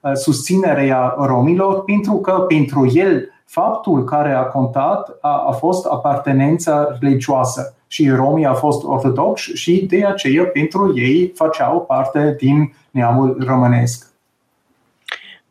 uh, 0.00 0.10
susținerea 0.14 1.14
romilor, 1.18 1.84
pentru 1.84 2.14
că 2.14 2.32
pentru 2.32 2.90
el 2.92 3.32
faptul 3.44 4.04
care 4.04 4.32
a 4.32 4.42
contat 4.42 5.18
a, 5.20 5.44
a 5.48 5.50
fost 5.50 5.86
apartenența 5.86 6.96
religioasă 7.00 7.74
și 7.86 8.08
romii 8.08 8.46
au 8.46 8.54
fost 8.54 8.84
ortodoxi 8.84 9.52
și 9.52 9.86
de 9.86 10.06
aceea 10.06 10.44
pentru 10.44 10.92
ei 10.96 11.32
făceau 11.34 11.80
parte 11.80 12.36
din 12.38 12.74
neamul 12.90 13.44
românesc. 13.46 14.11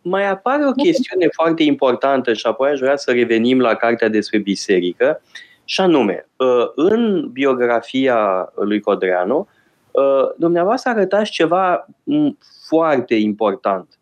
Mai 0.02 0.30
apare 0.30 0.66
o 0.68 0.72
chestiune 0.72 1.28
foarte 1.32 1.64
importantă 1.64 2.34
și 2.34 2.46
apoi 2.46 2.70
aș 2.70 2.80
vrea 2.80 2.96
să 2.96 3.12
revenim 3.12 3.60
la 3.60 3.76
cartea 3.76 4.08
despre 4.08 4.38
biserică, 4.38 5.22
și 5.72 5.82
anume, 5.82 6.28
uh, 6.38 6.72
în 6.76 7.30
biografia 7.32 8.52
lui 8.56 8.80
Codreanu, 8.80 9.48
uh, 9.92 10.30
dumneavoastră 10.38 10.92
arătați 10.92 11.32
ceva 11.32 11.88
foarte 12.68 13.16
important 13.16 14.00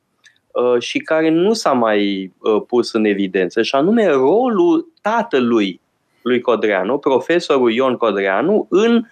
uh, 0.51 0.81
și 0.81 0.99
care 0.99 1.29
nu 1.29 1.53
s-a 1.53 1.71
mai 1.71 2.31
pus 2.67 2.93
în 2.93 3.05
evidență, 3.05 3.61
și 3.61 3.75
anume 3.75 4.07
rolul 4.07 4.91
tatălui 5.01 5.81
lui 6.21 6.41
Codreanu, 6.41 6.97
profesorul 6.97 7.71
Ion 7.71 7.97
Codreanu, 7.97 8.65
în, 8.69 9.03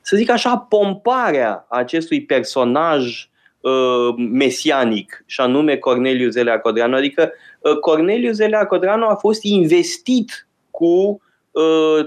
să 0.00 0.16
zic 0.16 0.30
așa, 0.30 0.56
pomparea 0.56 1.66
acestui 1.68 2.22
personaj 2.22 3.28
uh, 3.66 4.14
mesianic, 4.16 5.24
și 5.26 5.40
anume 5.40 5.76
Corneliu 5.76 6.28
Zelea 6.28 6.60
Codreanu. 6.60 6.96
Adică 6.96 7.32
uh, 7.60 7.78
Corneliu 7.78 8.32
Zelea 8.32 8.66
Codreanu 8.66 9.06
a 9.06 9.14
fost 9.14 9.42
investit 9.42 10.48
cu 10.70 11.20
uh, 11.50 12.06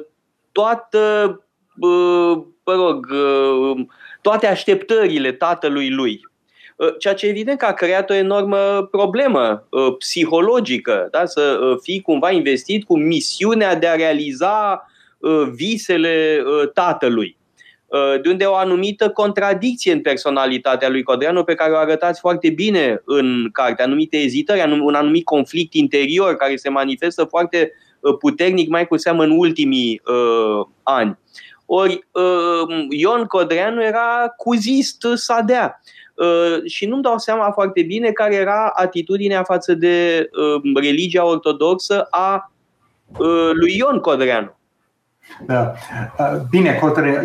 toată, 0.52 1.43
uh, 1.80 2.38
mă 2.63 2.74
rog, 2.74 3.08
uh, 3.12 3.86
toate 4.22 4.48
așteptările 4.48 5.32
tatălui 5.32 5.89
lui. 5.89 6.22
Uh, 6.76 6.95
ceea 6.98 7.13
ce 7.13 7.28
evident 7.28 7.58
că 7.58 7.65
a 7.65 7.74
creat 7.74 8.10
o 8.10 8.13
enormă 8.13 8.88
problemă 8.91 9.67
uh, 9.69 9.95
psihologică, 9.98 11.08
da? 11.12 11.26
să 11.26 11.60
uh, 11.62 11.78
fii 11.82 12.02
cumva 12.02 12.32
investit 12.32 12.86
cu 12.86 12.98
misiunea 12.98 13.76
de 13.76 13.88
a 13.88 13.95
realiza 13.95 14.84
visele 15.52 16.43
tatălui. 16.74 17.38
De 18.21 18.30
unde 18.30 18.45
o 18.45 18.56
anumită 18.56 19.10
contradicție 19.10 19.91
în 19.91 20.02
personalitatea 20.02 20.89
lui 20.89 21.04
Codreanu 21.04 21.43
pe 21.43 21.54
care 21.54 21.71
o 21.71 21.78
arătați 21.78 22.19
foarte 22.19 22.49
bine 22.49 23.02
în 23.06 23.49
carte, 23.52 23.84
anumite 23.84 24.17
ezitări, 24.17 24.82
un 24.82 24.93
anumit 24.93 25.23
conflict 25.23 25.73
interior 25.73 26.36
care 26.36 26.56
se 26.56 26.69
manifestă 26.69 27.23
foarte 27.23 27.71
puternic, 28.19 28.69
mai 28.69 28.88
cu 28.88 28.97
seamă 28.97 29.23
în 29.23 29.32
ultimii 29.38 30.02
uh, 30.06 30.65
ani. 30.84 31.17
Ori 31.65 32.08
uh, 32.12 32.86
Ion 32.89 33.25
Codreanu 33.25 33.84
era 33.84 34.34
cuzist 34.38 35.08
sadea. 35.13 35.82
Uh, 36.13 36.63
și 36.65 36.86
nu-mi 36.86 37.02
dau 37.02 37.17
seama 37.17 37.52
foarte 37.52 37.82
bine 37.82 38.12
care 38.12 38.36
era 38.36 38.71
atitudinea 38.75 39.43
față 39.43 39.73
de 39.73 40.28
uh, 40.32 40.82
religia 40.82 41.25
ortodoxă 41.25 42.08
a 42.10 42.52
uh, 43.19 43.49
lui 43.54 43.78
Ion 43.78 43.99
Codreanu. 43.99 44.59
Da. 45.46 45.74
Bine, 46.50 46.80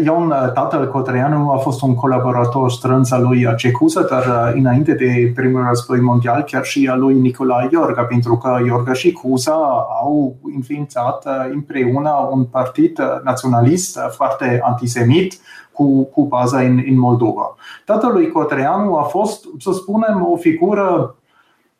Ion, 0.05 0.29
tatăl 0.55 0.91
Cotreanu 0.91 1.51
a 1.51 1.57
fost 1.57 1.83
un 1.83 1.95
colaborator 1.95 2.71
strâns 2.71 3.11
al 3.11 3.23
lui 3.23 3.55
Cecuză, 3.57 4.07
dar 4.11 4.53
înainte 4.55 4.95
de 4.95 5.33
primul 5.35 5.65
război 5.69 6.01
mondial, 6.01 6.43
chiar 6.43 6.65
și 6.65 6.89
al 6.89 7.01
lui 7.01 7.15
Nicolae 7.15 7.69
Iorga, 7.73 8.03
pentru 8.03 8.37
că 8.37 8.59
Iorga 8.67 8.93
și 8.93 9.13
Cuza 9.13 9.87
au 10.03 10.37
înființat 10.55 11.27
împreună 11.53 12.29
un 12.31 12.45
partid 12.45 12.99
naționalist 13.25 13.99
foarte 14.11 14.61
antisemit, 14.63 15.35
cu, 15.73 16.05
cu 16.05 16.27
baza 16.27 16.61
în, 16.61 16.83
în 16.89 16.99
Moldova. 16.99 17.57
Tatăl 17.85 18.13
lui 18.13 18.29
Cotreanu 18.29 18.97
a 18.97 19.03
fost, 19.03 19.45
să 19.59 19.73
spunem, 19.73 20.27
o 20.31 20.37
figură 20.37 21.17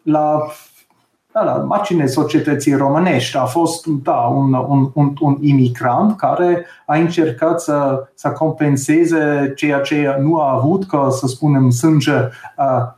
la 0.03 0.47
da, 1.35 1.43
la 1.43 1.53
marginea 1.53 2.07
societății 2.07 2.75
românești. 2.75 3.37
A 3.37 3.45
fost 3.45 3.87
da, 3.87 4.13
un, 4.13 4.53
un, 4.53 4.91
un, 4.95 5.13
un 5.21 5.37
imigrant 5.41 6.17
care 6.17 6.67
a 6.87 6.97
încercat 6.97 7.61
să, 7.61 8.09
să 8.15 8.29
compenseze 8.29 9.53
ceea 9.57 9.81
ce 9.81 10.17
nu 10.21 10.41
a 10.41 10.53
avut, 10.53 10.87
ca 10.87 11.09
să 11.11 11.27
spunem, 11.27 11.71
sânge 11.71 12.13
uh, 12.13 12.29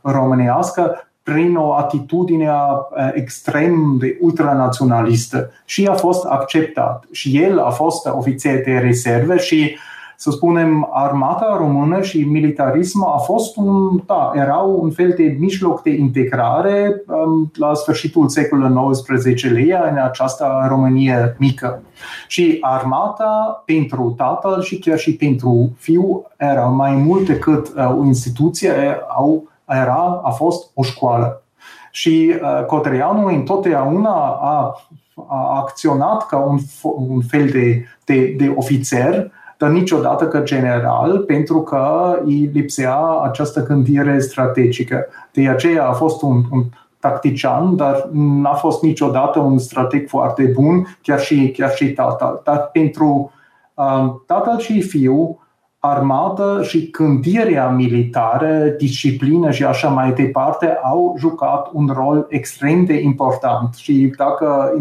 românească, 0.01 1.07
prin 1.23 1.55
o 1.55 1.73
atitudine 1.73 2.49
uh, 2.49 3.09
extrem 3.13 3.95
de 3.99 4.17
ultranaționalistă 4.21 5.51
și 5.65 5.87
a 5.87 5.93
fost 5.93 6.25
acceptat. 6.25 7.03
Și 7.11 7.41
el 7.43 7.59
a 7.59 7.69
fost 7.69 8.05
ofițer 8.05 8.63
de 8.63 8.77
reserve 8.77 9.37
și 9.37 9.71
uh, 9.73 9.96
să 10.19 10.31
spunem, 10.31 10.89
armata 10.91 11.55
română 11.57 12.01
și 12.01 12.23
militarism 12.23 13.03
a 13.03 13.17
fost 13.17 13.57
un, 13.57 14.01
da, 14.05 14.31
erau 14.35 14.79
un 14.81 14.91
fel 14.91 15.13
de 15.17 15.35
mijloc 15.39 15.81
de 15.81 15.89
integrare 15.89 17.03
um, 17.07 17.51
la 17.55 17.73
sfârșitul 17.73 18.29
secolului 18.29 18.91
XIX-lea 18.91 19.89
în 19.91 19.97
această 19.97 20.65
Românie 20.67 21.35
mică. 21.39 21.81
Și 22.27 22.57
armata 22.61 23.63
pentru 23.65 24.13
tatăl 24.17 24.61
și 24.61 24.79
chiar 24.79 24.97
și 24.97 25.15
pentru 25.15 25.75
fiu 25.77 26.25
era 26.37 26.65
mai 26.65 26.95
mult 26.95 27.25
decât 27.25 27.67
uh, 27.75 27.97
o 27.99 28.03
instituție, 28.03 28.71
au, 29.07 29.49
era, 29.67 30.21
a 30.23 30.29
fost 30.29 30.71
o 30.73 30.83
școală. 30.83 31.43
Și 31.91 32.33
uh, 32.41 32.65
Cotreanu 32.65 33.25
întotdeauna 33.25 34.15
a, 34.41 34.83
a 35.27 35.57
acționat 35.57 36.27
ca 36.27 36.37
un, 36.37 36.57
un 36.81 37.21
fel 37.21 37.49
de, 37.49 37.83
de, 38.05 38.35
de 38.37 38.53
ofițer 38.55 39.31
dar 39.57 39.69
niciodată 39.69 40.27
ca 40.27 40.41
general, 40.41 41.17
pentru 41.17 41.61
că 41.61 42.15
îi 42.25 42.49
lipsea 42.53 42.97
această 43.23 43.63
gândire 43.63 44.19
strategică. 44.19 45.05
De 45.31 45.47
aceea 45.47 45.87
a 45.87 45.93
fost 45.93 46.21
un, 46.21 46.43
un 46.51 46.63
tactician, 46.99 47.75
dar 47.75 48.09
n-a 48.11 48.53
fost 48.53 48.81
niciodată 48.83 49.39
un 49.39 49.57
strateg 49.57 50.07
foarte 50.07 50.43
bun, 50.43 50.97
chiar 51.01 51.19
și, 51.19 51.51
chiar 51.51 51.71
și 51.75 51.91
tatăl. 51.91 52.41
Dar 52.43 52.69
pentru 52.71 53.31
um, 53.73 54.23
tatăl 54.25 54.59
și 54.59 54.81
fiu, 54.81 55.39
armată 55.79 56.59
și 56.63 56.89
gândirea 56.89 57.69
militară, 57.69 58.73
disciplină 58.77 59.51
și 59.51 59.63
așa 59.63 59.87
mai 59.87 60.11
departe 60.11 60.77
au 60.83 61.15
jucat 61.17 61.69
un 61.73 61.89
rol 61.93 62.25
extrem 62.29 62.85
de 62.85 62.99
important 62.99 63.73
și 63.73 64.13
dacă, 64.17 64.73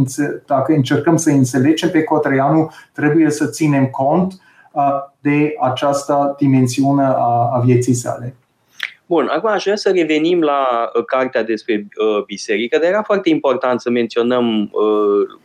dacă 0.46 0.72
încercăm 0.72 1.16
să 1.16 1.30
înțelegem 1.30 1.90
pe 1.90 2.02
Cotreanu, 2.02 2.70
trebuie 2.92 3.30
să 3.30 3.46
ținem 3.46 3.86
cont 3.86 4.40
de 5.20 5.54
această 5.60 6.34
dimensiune 6.38 7.04
a, 7.04 7.50
a 7.54 7.62
vieții 7.64 7.94
sale. 7.94 8.36
Bun, 9.06 9.28
acum 9.30 9.50
aș 9.50 9.62
vrea 9.62 9.76
să 9.76 9.90
revenim 9.90 10.40
la 10.42 10.90
uh, 10.94 11.04
cartea 11.04 11.42
despre 11.42 11.74
uh, 11.74 12.24
biserică, 12.24 12.78
dar 12.78 12.88
era 12.88 13.02
foarte 13.02 13.28
important 13.28 13.80
să 13.80 13.90
menționăm 13.90 14.62
uh, 14.62 15.38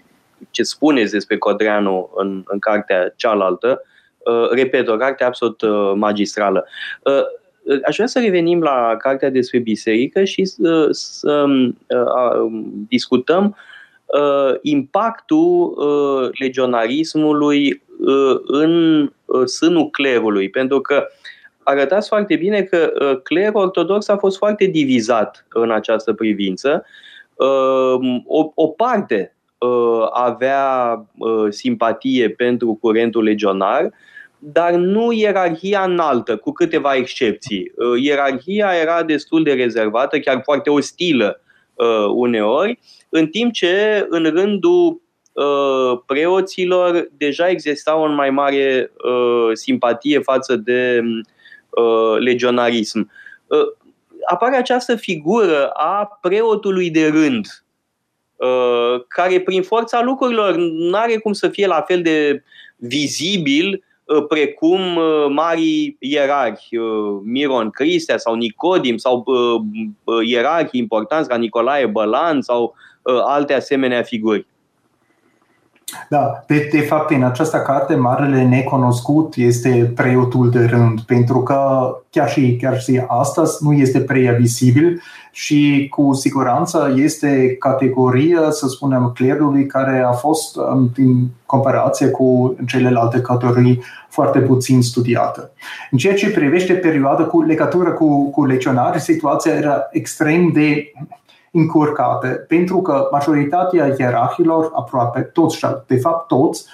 ce 0.49 0.63
spuneți 0.63 1.11
despre 1.11 1.37
Codreanu 1.37 2.09
în, 2.15 2.43
în 2.45 2.59
cartea 2.59 3.13
cealaltă. 3.15 3.81
Uh, 4.17 4.49
repet, 4.49 4.87
o 4.87 4.95
carte 4.95 5.23
absolut 5.23 5.61
uh, 5.61 5.91
magistrală. 5.95 6.65
Uh, 7.03 7.23
aș 7.85 7.95
vrea 7.95 8.07
să 8.07 8.19
revenim 8.19 8.61
la 8.61 8.95
cartea 8.97 9.29
despre 9.29 9.59
biserică 9.59 10.23
și 10.23 10.51
uh, 10.57 10.87
să 10.91 11.45
uh, 11.87 12.51
discutăm 12.87 13.55
uh, 14.05 14.55
impactul 14.61 15.73
uh, 15.77 16.29
legionarismului 16.39 17.69
uh, 17.71 17.90
în 18.45 19.01
uh, 19.25 19.45
sânul 19.45 19.89
clerului, 19.89 20.49
pentru 20.49 20.81
că 20.81 21.07
arătați 21.63 22.07
foarte 22.07 22.35
bine 22.35 22.61
că 22.61 22.91
uh, 22.99 23.21
clerul 23.23 23.61
ortodox 23.61 24.07
a 24.07 24.17
fost 24.17 24.37
foarte 24.37 24.65
divizat 24.65 25.45
în 25.49 25.71
această 25.71 26.13
privință. 26.13 26.85
Uh, 27.35 28.21
o, 28.25 28.51
o 28.55 28.67
parte 28.67 29.35
uh, 29.57 30.07
avea 30.11 30.93
uh, 31.17 31.45
simpatie 31.49 32.29
pentru 32.29 32.77
curentul 32.81 33.23
legionar, 33.23 33.91
dar 34.39 34.71
nu 34.73 35.11
ierarhia 35.11 35.83
înaltă, 35.83 36.37
cu 36.37 36.51
câteva 36.51 36.95
excepții. 36.95 37.71
Uh, 37.75 38.01
ierarhia 38.01 38.71
era 38.81 39.03
destul 39.03 39.43
de 39.43 39.53
rezervată, 39.53 40.19
chiar 40.19 40.41
foarte 40.43 40.69
ostilă 40.69 41.41
uh, 41.73 42.05
uneori, 42.13 42.79
în 43.09 43.27
timp 43.27 43.53
ce 43.53 44.05
în 44.09 44.23
rândul 44.23 44.87
uh, 44.87 44.95
preoților 46.05 47.07
deja 47.17 47.49
exista 47.49 47.95
o 47.95 48.07
mai 48.07 48.29
mare 48.29 48.91
uh, 49.03 49.49
simpatie 49.53 50.19
față 50.19 50.55
de 50.55 51.01
uh, 51.69 52.19
legionarism. 52.19 53.11
Uh, 53.47 53.59
apare 54.27 54.55
această 54.55 54.95
figură 54.95 55.67
a 55.67 56.19
preotului 56.21 56.89
de 56.89 57.07
rând, 57.07 57.63
uh, 58.35 59.03
care 59.07 59.39
prin 59.39 59.61
forța 59.61 60.01
lucrurilor 60.01 60.55
nu 60.55 60.97
are 60.97 61.17
cum 61.17 61.33
să 61.33 61.47
fie 61.47 61.67
la 61.67 61.81
fel 61.81 62.01
de 62.01 62.43
vizibil 62.75 63.83
uh, 64.03 64.25
precum 64.27 64.95
uh, 64.95 65.25
mari 65.29 65.95
ierarhi, 65.99 66.77
Miron 67.23 67.69
Cristea 67.69 68.17
sau 68.17 68.35
Nicodim 68.35 68.97
sau 68.97 69.25
ierarhi 70.25 70.77
importanți 70.77 71.29
ca 71.29 71.37
Nicolae 71.37 71.85
Bălan 71.85 72.41
sau 72.41 72.75
alte 73.25 73.53
asemenea 73.53 74.03
figuri. 74.03 74.47
Da, 76.09 76.43
de, 76.47 76.67
de 76.71 76.79
fapt, 76.79 77.11
în 77.11 77.23
această 77.23 77.57
carte, 77.57 77.95
marele 77.95 78.43
necunoscut 78.43 79.35
este 79.35 79.91
preotul 79.95 80.49
de 80.49 80.65
rând, 80.65 81.01
pentru 81.01 81.43
că 81.43 81.91
chiar 82.09 82.29
și, 82.29 82.57
chiar 82.61 82.79
și 82.79 83.01
astăzi 83.07 83.57
nu 83.63 83.73
este 83.73 83.99
prea 83.99 84.33
vizibil 84.33 85.01
și 85.31 85.87
cu 85.89 86.13
siguranță 86.13 86.93
este 86.95 87.55
categoria, 87.59 88.49
să 88.49 88.67
spunem, 88.67 89.11
clerului 89.15 89.65
care 89.65 89.99
a 89.99 90.11
fost 90.11 90.57
în 90.95 91.27
comparație 91.45 92.07
cu 92.07 92.55
celelalte 92.67 93.21
categorii 93.21 93.81
foarte 94.09 94.39
puțin 94.39 94.81
studiată. 94.81 95.51
În 95.91 95.97
ceea 95.97 96.15
ce 96.15 96.31
privește 96.31 96.73
perioada 96.73 97.23
cu 97.23 97.41
legătură 97.41 97.91
cu, 97.91 98.29
cu 98.29 98.45
lecționari, 98.45 98.99
situația 98.99 99.53
era 99.53 99.87
extrem 99.91 100.51
de 100.53 100.91
încurcate, 101.51 102.27
pentru 102.27 102.81
că 102.81 103.07
majoritatea 103.11 103.95
ierarhilor, 103.97 104.71
aproape 104.73 105.21
toți, 105.21 105.59
de 105.87 105.97
fapt 105.97 106.27
toți, 106.27 106.65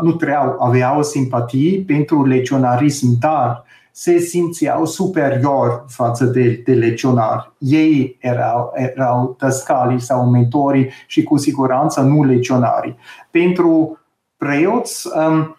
nu 0.00 0.12
treau, 0.12 0.56
aveau 0.60 1.02
simpatii 1.02 1.80
pentru 1.80 2.26
legionarism, 2.26 3.06
dar 3.18 3.64
se 3.92 4.18
simțeau 4.18 4.84
superior 4.86 5.84
față 5.88 6.24
de, 6.24 6.62
de 6.64 6.72
legionari. 6.72 7.52
Ei 7.58 8.16
erau, 8.20 8.72
erau 8.74 9.34
tăscalii 9.38 10.00
sau 10.00 10.30
mentorii 10.30 10.90
și 11.06 11.22
cu 11.22 11.36
siguranță 11.36 12.00
nu 12.00 12.24
legionari. 12.24 12.96
Pentru 13.30 13.98
preoți, 14.36 15.08
um, 15.16 15.56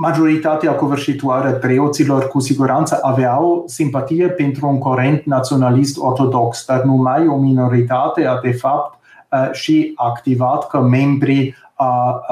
majoritatea 0.00 0.74
covârșitoare 0.74 1.50
preoților 1.50 2.28
cu 2.28 2.40
siguranță 2.40 2.98
aveau 3.02 3.64
simpatie 3.66 4.28
pentru 4.28 4.68
un 4.68 4.78
curent 4.78 5.24
naționalist 5.24 5.98
ortodox, 5.98 6.64
dar 6.66 6.82
numai 6.82 7.26
o 7.26 7.36
minoritate 7.36 8.26
a 8.26 8.40
de 8.40 8.52
fapt 8.52 8.98
uh, 9.32 9.48
și 9.52 9.92
activat 9.96 10.66
ca 10.66 10.80
membri 10.80 11.54
a, 11.74 11.84
a 11.84 12.22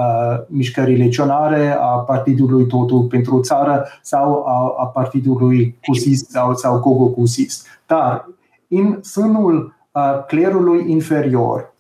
mișcării 0.49 0.97
legionare, 0.97 1.77
a 1.81 1.87
Partidului 1.87 2.67
Totul 2.67 3.03
pentru 3.03 3.41
Țară 3.41 3.87
sau 4.03 4.45
a, 4.47 4.75
a 4.79 4.87
Partidului 4.87 5.79
Cusist 5.87 6.31
sau, 6.31 6.55
sau 6.55 6.79
Gogo 6.79 7.09
Cusist. 7.09 7.67
Dar 7.87 8.29
în 8.69 8.99
sânul 9.03 9.75
a, 9.91 10.11
clerului 10.11 10.91
inferior 10.91 11.73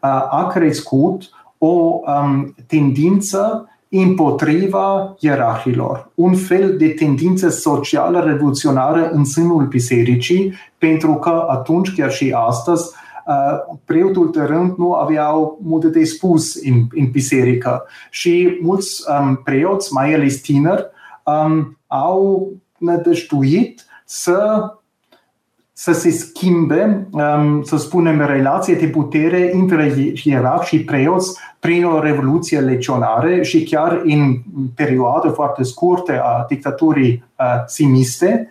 a, 0.00 0.20
a 0.20 0.46
crescut 0.46 1.30
o 1.58 1.66
um, 1.66 2.54
tendință 2.66 3.68
împotriva 3.88 5.16
ierarhilor, 5.18 6.10
un 6.14 6.34
fel 6.34 6.76
de 6.76 6.88
tendință 6.88 7.48
socială 7.48 8.20
revoluționară 8.20 9.10
în 9.10 9.24
sânul 9.24 9.66
bisericii, 9.66 10.54
pentru 10.78 11.14
că 11.14 11.46
atunci, 11.48 11.94
chiar 11.94 12.10
și 12.10 12.34
astăzi, 12.36 12.90
uh, 13.26 13.76
preotul 13.84 14.30
de 14.30 14.42
rând 14.42 14.76
nu 14.76 14.92
aveau 14.92 15.58
multe 15.62 15.88
de 15.88 16.04
spus 16.04 16.54
în, 16.54 16.86
în 16.90 17.10
biserică. 17.10 17.84
Și 18.10 18.58
mulți 18.62 19.02
um, 19.20 19.40
preoți, 19.44 19.92
mai 19.92 20.14
ales 20.14 20.40
tineri, 20.40 20.86
um, 21.24 21.78
au 21.86 22.52
nădăjduit 22.78 23.84
să 24.04 24.70
să 25.78 25.92
se 25.92 26.10
schimbe, 26.10 27.08
um, 27.10 27.62
să 27.62 27.76
spunem, 27.76 28.26
relația 28.26 28.74
de 28.74 28.86
putere 28.86 29.50
între 29.54 29.94
ierarhi 30.24 30.66
și 30.66 30.84
preoți 30.84 31.38
prin 31.60 31.84
o 31.84 32.00
revoluție 32.00 32.60
legionare 32.60 33.42
și 33.42 33.62
chiar 33.62 34.02
în 34.04 34.36
perioadă 34.74 35.28
foarte 35.28 35.62
scurtă 35.62 36.22
a 36.22 36.44
dictaturii 36.48 37.24
uh, 37.38 37.44
simiste, 37.66 38.50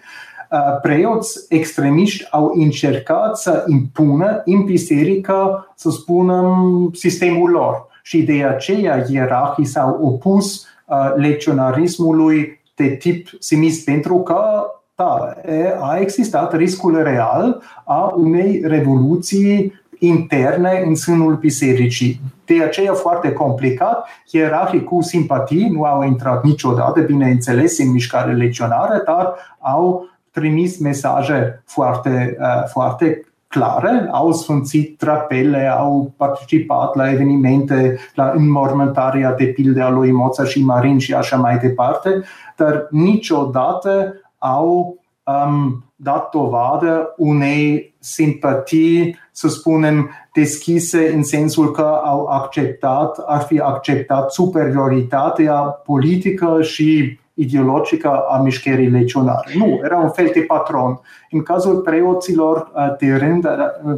uh, 0.51 0.79
preoți 0.81 1.45
extremiști 1.49 2.27
au 2.31 2.51
încercat 2.55 3.37
să 3.37 3.63
impună 3.67 4.41
în 4.45 4.63
biserică, 4.63 5.67
să 5.75 5.89
spunem, 5.89 6.89
sistemul 6.93 7.49
lor. 7.49 7.87
Și 8.03 8.23
de 8.23 8.43
aceea 8.43 9.05
ierarhii 9.09 9.65
s-au 9.65 9.99
opus 10.01 10.65
uh, 10.85 11.13
legionarismului 11.15 12.61
de 12.75 12.87
tip 12.87 13.27
simist, 13.39 13.85
pentru 13.85 14.19
că 14.19 14.65
da, 14.95 15.33
a 15.81 15.97
existat 15.99 16.55
riscul 16.55 17.03
real 17.03 17.61
a 17.83 18.13
unei 18.15 18.61
revoluții 18.65 19.83
interne 19.99 20.83
în 20.85 20.95
sânul 20.95 21.35
bisericii. 21.35 22.21
De 22.45 22.63
aceea 22.63 22.93
foarte 22.93 23.31
complicat, 23.31 24.07
ierarhii 24.31 24.83
cu 24.83 25.01
simpatii 25.01 25.69
nu 25.69 25.83
au 25.83 26.03
intrat 26.03 26.43
niciodată, 26.43 27.01
bineînțeles, 27.01 27.79
în 27.79 27.91
mișcare 27.91 28.33
legionară, 28.33 29.01
dar 29.05 29.33
au 29.59 30.09
trimis 30.31 30.79
mesaje 30.79 31.63
foarte, 31.65 32.37
uh, 32.39 32.67
foarte 32.67 33.25
clare, 33.47 34.07
au 34.11 34.31
sfânțit 34.31 34.97
trapele, 34.97 35.67
au 35.77 36.11
participat 36.17 36.95
la 36.95 37.11
evenimente, 37.11 37.97
la 38.13 38.31
înmormântarea 38.35 39.33
de 39.33 39.45
pilde 39.45 39.81
a 39.81 39.89
lui 39.89 40.11
Moța 40.11 40.43
și 40.43 40.63
Marin 40.63 40.97
și 40.99 41.13
așa 41.13 41.37
mai 41.37 41.57
departe, 41.57 42.09
dar 42.55 42.87
niciodată 42.89 44.13
au 44.37 44.97
um, 45.23 45.83
dat 45.95 46.29
dovadă 46.29 47.13
unei 47.17 47.95
simpatii, 47.99 49.17
să 49.31 49.47
spunem, 49.47 50.09
deschise 50.33 51.13
în 51.13 51.23
sensul 51.23 51.71
că 51.71 52.01
au 52.03 52.25
acceptat, 52.25 53.23
ar 53.25 53.41
fi 53.41 53.59
acceptat 53.59 54.31
superioritatea 54.31 55.55
politică 55.61 56.61
și 56.61 57.19
ideologică 57.33 58.09
a 58.09 58.41
mișcării 58.41 58.89
legionare. 58.89 59.51
Nu, 59.57 59.79
era 59.83 59.97
un 59.97 60.09
fel 60.09 60.29
de 60.33 60.39
patron. 60.39 60.99
În 61.31 61.43
cazul 61.43 61.75
preoților 61.75 62.71
uh, 62.75 62.95
de 62.99 63.15
rând, 63.15 63.47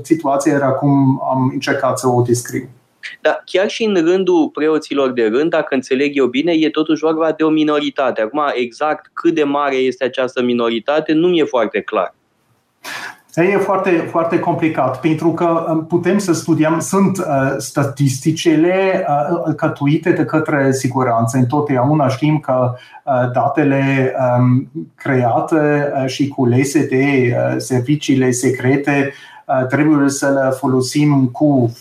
situația 0.02 0.54
era 0.54 0.70
cum 0.70 1.22
am 1.32 1.50
încercat 1.54 2.00
să 2.00 2.08
o 2.08 2.22
descriu. 2.22 2.68
Dar 3.22 3.42
chiar 3.46 3.70
și 3.70 3.84
în 3.84 3.96
rândul 4.06 4.50
preoților 4.50 5.12
de 5.12 5.26
rând, 5.26 5.50
dacă 5.50 5.76
înțeleg 5.76 6.18
eu 6.18 6.26
bine, 6.26 6.52
e 6.52 6.70
totuși 6.70 7.04
vorba 7.04 7.32
de 7.32 7.44
o 7.44 7.50
minoritate. 7.50 8.22
Acum, 8.22 8.42
exact 8.54 9.10
cât 9.14 9.34
de 9.36 9.44
mare 9.44 9.76
este 9.76 10.04
această 10.04 10.42
minoritate, 10.44 11.14
nu 11.14 11.28
mi-e 11.28 11.44
foarte 11.44 11.82
clar. 11.82 12.14
E 13.44 13.58
foarte, 13.58 13.90
foarte 13.90 14.40
complicat, 14.40 15.00
pentru 15.00 15.34
că 15.34 15.66
um, 15.70 15.86
putem 15.86 16.18
să 16.18 16.34
studiem, 16.34 16.80
sunt 16.80 17.18
uh, 17.18 17.24
statisticele 17.58 19.06
uh, 19.08 19.56
cătuite 19.56 20.12
de 20.12 20.26
către 20.26 20.72
siguranță. 20.72 21.38
Întotdeauna 21.38 22.08
știm 22.08 22.40
că 22.40 22.74
uh, 23.04 23.32
datele 23.34 24.14
um, 24.38 24.70
create 24.96 25.92
uh, 25.96 26.08
și 26.08 26.28
culese 26.28 26.88
de 26.88 27.36
uh, 27.36 27.56
serviciile 27.58 28.32
secrete 28.32 29.14
uh, 29.46 29.66
trebuie 29.68 30.10
să 30.10 30.30
le 30.30 30.50
folosim 30.50 31.30
cu 31.32 31.74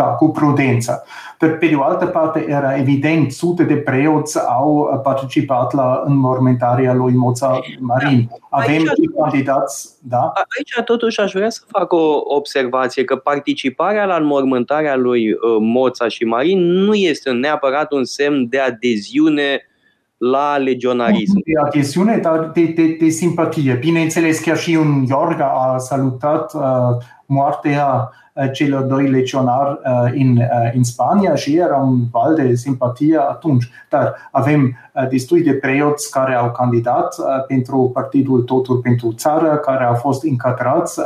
da, 0.00 0.06
cu 0.06 0.30
prudență. 0.30 1.04
Dar 1.38 1.50
pe 1.50 1.66
de 1.66 1.74
o 1.74 1.82
altă 1.82 2.06
parte 2.06 2.44
era 2.48 2.76
evident, 2.76 3.32
sute 3.32 3.62
de 3.62 3.76
preoți 3.76 4.38
au 4.48 5.00
participat 5.02 5.72
la 5.72 6.02
înmormântarea 6.06 6.94
lui 6.94 7.12
Moța 7.14 7.60
Marin. 7.80 8.30
Avem 8.50 8.74
aici, 8.74 8.86
și 8.86 9.10
candidați, 9.20 9.90
da? 10.02 10.32
Aici 10.56 10.84
totuși 10.84 11.20
aș 11.20 11.32
vrea 11.32 11.50
să 11.50 11.60
fac 11.66 11.92
o 11.92 12.20
observație 12.24 13.04
că 13.04 13.16
participarea 13.16 14.04
la 14.04 14.16
înmormântarea 14.16 14.96
lui 14.96 15.32
uh, 15.32 15.38
Moța 15.60 16.08
și 16.08 16.24
Marin 16.24 16.58
nu 16.58 16.94
este 16.94 17.30
neapărat 17.30 17.92
un 17.92 18.04
semn 18.04 18.46
de 18.48 18.58
adeziune 18.58 19.64
la 20.16 20.56
legionarism. 20.56 21.34
Nu 21.34 21.40
de 21.44 21.68
adeziune, 21.68 22.16
dar 22.16 22.50
de, 22.54 22.62
de, 22.62 22.96
de 23.00 23.08
simpatie. 23.08 23.78
Bineînțeles, 23.80 24.40
chiar 24.40 24.58
și 24.58 24.74
un 24.74 25.04
Iorga 25.08 25.46
a 25.46 25.78
salutat 25.78 26.54
uh, 26.54 26.62
moartea 27.30 28.10
uh, 28.34 28.50
celor 28.52 28.82
doi 28.82 29.08
legionari 29.08 29.70
uh, 29.70 30.12
în, 30.14 30.36
uh, 30.36 30.70
în 30.74 30.84
Spania 30.84 31.34
și 31.34 31.56
era 31.56 31.76
un 31.76 31.98
val 32.10 32.34
de 32.34 32.54
simpatie 32.54 33.18
atunci. 33.18 33.70
Dar 33.88 34.14
avem 34.30 34.76
destui 35.08 35.42
de 35.42 35.52
preoți 35.52 36.10
care 36.10 36.34
au 36.34 36.50
candidat 36.50 37.16
pentru 37.46 37.90
Partidul 37.94 38.40
Totul 38.40 38.76
pentru 38.76 39.12
Țară, 39.12 39.56
care 39.56 39.84
au 39.84 39.94
fost 39.94 40.24
încadrați 40.24 41.00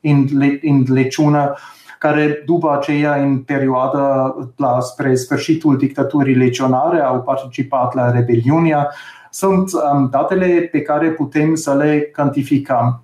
în, 0.00 0.26
în 0.62 0.84
leciună 0.88 1.54
care 1.98 2.42
după 2.46 2.76
aceea, 2.76 3.14
în 3.14 3.38
perioada 3.38 4.34
la, 4.56 4.80
spre 4.80 5.14
sfârșitul 5.14 5.76
dictaturii 5.76 6.34
legionare, 6.34 7.00
au 7.00 7.22
participat 7.22 7.94
la 7.94 8.10
rebeliunea. 8.10 8.90
Sunt 9.30 9.70
um, 9.72 10.08
datele 10.10 10.68
pe 10.72 10.80
care 10.82 11.10
putem 11.10 11.54
să 11.54 11.74
le 11.74 12.00
cantificăm. 12.00 13.02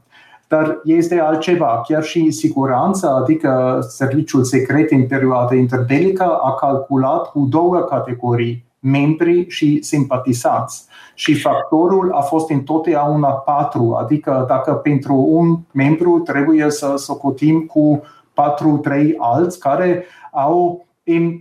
Dar 0.48 0.80
este 0.84 1.20
altceva, 1.20 1.82
chiar 1.86 2.02
și 2.02 2.30
siguranța, 2.30 3.14
adică 3.14 3.78
serviciul 3.88 4.44
secret 4.44 4.90
în 4.90 5.06
perioada 5.06 5.54
interbelică 5.54 6.24
a 6.24 6.54
calculat 6.54 7.30
cu 7.30 7.46
două 7.50 7.78
categorii, 7.78 8.64
membri 8.80 9.48
și 9.48 9.82
simpatizanți. 9.82 10.86
Și 11.14 11.34
factorul 11.34 12.12
a 12.12 12.20
fost 12.20 12.50
întotdeauna 12.50 13.28
patru, 13.28 13.94
adică 14.00 14.44
dacă 14.48 14.72
pentru 14.72 15.14
un 15.28 15.58
membru 15.72 16.18
trebuie 16.18 16.70
să 16.70 16.94
socotim 16.96 17.60
cu 17.60 18.02
patru, 18.32 18.76
trei 18.76 19.14
alți 19.18 19.58
care 19.58 20.04
au 20.32 20.86
în 21.04 21.40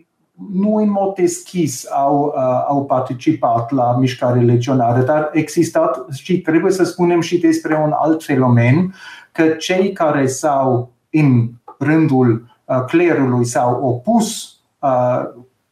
nu 0.52 0.76
în 0.76 0.90
mod 0.90 1.16
deschis 1.16 1.92
au, 1.92 2.34
uh, 2.36 2.64
au 2.68 2.86
participat 2.86 3.72
la 3.72 3.98
mișcare 4.00 4.40
legionară, 4.40 5.02
dar 5.02 5.30
existat 5.34 6.06
și 6.14 6.42
trebuie 6.42 6.72
să 6.72 6.84
spunem 6.84 7.22
și 7.22 7.38
despre 7.38 7.76
un 7.84 7.94
alt 8.00 8.24
fenomen, 8.24 8.94
că 9.32 9.44
cei 9.48 9.92
care 9.92 10.28
s-au 10.28 10.92
în 11.10 11.50
rândul 11.78 12.46
uh, 12.66 12.84
clerului 12.88 13.46
s-au 13.46 13.84
opus 13.84 14.58
uh, 14.80 15.22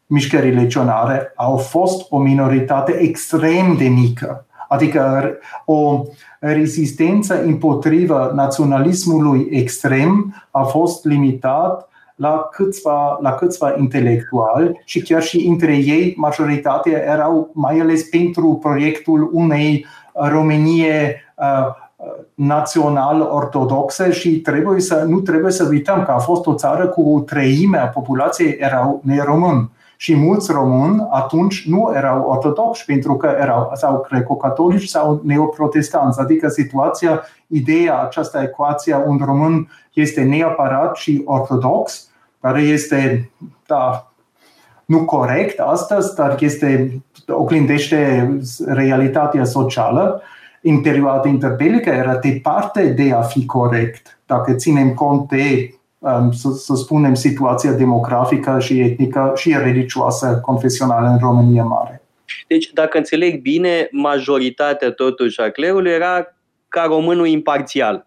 mișcării 0.05 0.53
legionare 0.53 1.33
au 1.35 1.57
fost 1.57 2.05
o 2.09 2.17
minoritate 2.17 2.91
extrem 2.91 3.75
de 3.77 3.87
mică. 3.87 4.45
Adică 4.67 5.31
o 5.65 6.03
rezistență 6.39 7.43
împotriva 7.43 8.31
naționalismului 8.33 9.47
extrem 9.49 10.35
a 10.51 10.63
fost 10.63 11.05
limitat 11.05 11.89
la 12.15 12.47
câțiva, 12.51 13.17
la 13.21 13.31
câțiva 13.31 13.75
intelectuali 13.77 14.81
și 14.85 15.01
chiar 15.01 15.21
și 15.21 15.47
între 15.47 15.75
ei 15.75 16.13
majoritatea 16.17 17.03
erau 17.03 17.49
mai 17.53 17.79
ales 17.79 18.03
pentru 18.03 18.59
proiectul 18.61 19.29
unei 19.33 19.85
Românie 20.13 21.21
uh, 21.35 21.83
național 22.33 23.21
ortodoxe 23.21 24.11
și 24.11 24.39
trebuie 24.39 24.81
să, 24.81 25.03
nu 25.07 25.19
trebuie 25.19 25.51
să 25.51 25.67
uităm 25.69 26.03
că 26.03 26.11
a 26.11 26.17
fost 26.17 26.45
o 26.45 26.53
țară 26.53 26.87
cu 26.87 27.13
o 27.13 27.19
treime 27.19 27.77
a 27.77 27.87
populației 27.87 28.57
erau 28.59 29.01
neromâni. 29.03 29.71
Și 29.97 30.15
mulți 30.15 30.51
români 30.51 31.07
atunci 31.11 31.67
nu 31.67 31.91
erau 31.95 32.21
ortodoxi 32.21 32.85
pentru 32.85 33.15
că 33.15 33.35
erau 33.39 33.71
sau 33.73 34.05
greco-catolici 34.09 34.87
sau 34.87 35.21
neoprotestanți. 35.23 36.19
Adică 36.19 36.47
situația, 36.47 37.21
ideea, 37.47 38.01
această 38.01 38.39
ecuație, 38.41 38.95
un 39.05 39.21
român 39.25 39.69
este 39.93 40.23
neapărat 40.23 40.95
și 40.95 41.21
ortodox, 41.25 42.09
care 42.41 42.61
este, 42.61 43.29
da, 43.67 44.11
nu 44.85 45.05
corect 45.05 45.59
astăzi, 45.59 46.15
dar 46.15 46.37
este, 46.39 47.01
oglindește 47.27 48.29
realitatea 48.65 49.43
socială. 49.43 50.21
În 50.61 50.81
perioada 50.81 51.27
interbelică 51.27 51.89
era 51.89 52.17
departe 52.17 52.85
de 52.85 53.13
a 53.13 53.21
fi 53.21 53.45
corect. 53.45 54.19
Dacă 54.25 54.53
ținem 54.53 54.93
cont 54.93 55.29
de, 55.29 55.69
um, 55.69 55.79
să, 56.31 56.49
să 56.49 56.75
spunem, 56.75 57.13
situația 57.13 57.71
demografică 57.71 58.59
și 58.59 58.79
etnică 58.79 59.31
și 59.35 59.57
religioasă 59.57 60.39
confesională 60.41 61.07
în 61.07 61.17
România 61.17 61.63
Mare. 61.63 62.01
Deci, 62.47 62.71
dacă 62.73 62.97
înțeleg 62.97 63.41
bine, 63.41 63.87
majoritatea 63.91 64.91
totuși 64.91 65.41
a 65.41 65.49
clerului 65.49 65.91
era 65.91 66.27
ca 66.67 66.83
românul 66.83 67.27
imparțial. 67.27 68.04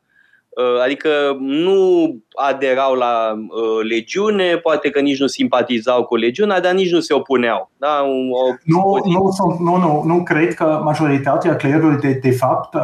Uh, 0.58 0.82
adică 0.84 1.08
nu 1.38 2.14
aderau 2.34 2.94
la 2.94 3.32
uh, 3.32 3.88
legiune, 3.88 4.56
poate 4.56 4.90
că 4.90 5.00
nici 5.00 5.20
nu 5.20 5.26
simpatizau 5.26 6.04
cu 6.04 6.16
legiunea, 6.16 6.60
dar 6.60 6.72
nici 6.72 6.92
nu 6.92 7.00
se 7.00 7.14
opuneau. 7.14 7.70
Da? 7.76 8.02
O, 8.32 8.54
nu, 8.64 9.00
nu, 9.04 9.30
nu, 9.58 9.76
nu, 9.76 10.02
nu 10.04 10.22
cred 10.22 10.54
că 10.54 10.80
majoritatea 10.84 11.56
clerului 11.56 12.00
de, 12.00 12.18
de 12.22 12.30
fapt 12.30 12.74
uh, 12.74 12.82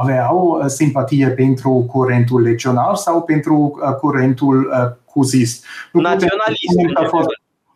aveau 0.00 0.62
simpatie 0.66 1.28
pentru 1.28 1.84
curentul 1.92 2.42
legional 2.42 2.96
sau 2.96 3.22
pentru 3.22 3.78
curentul 4.00 4.70
cuzist. 5.04 5.64
Naționalist. 5.92 6.94
A 6.94 7.04
fost, 7.08 7.28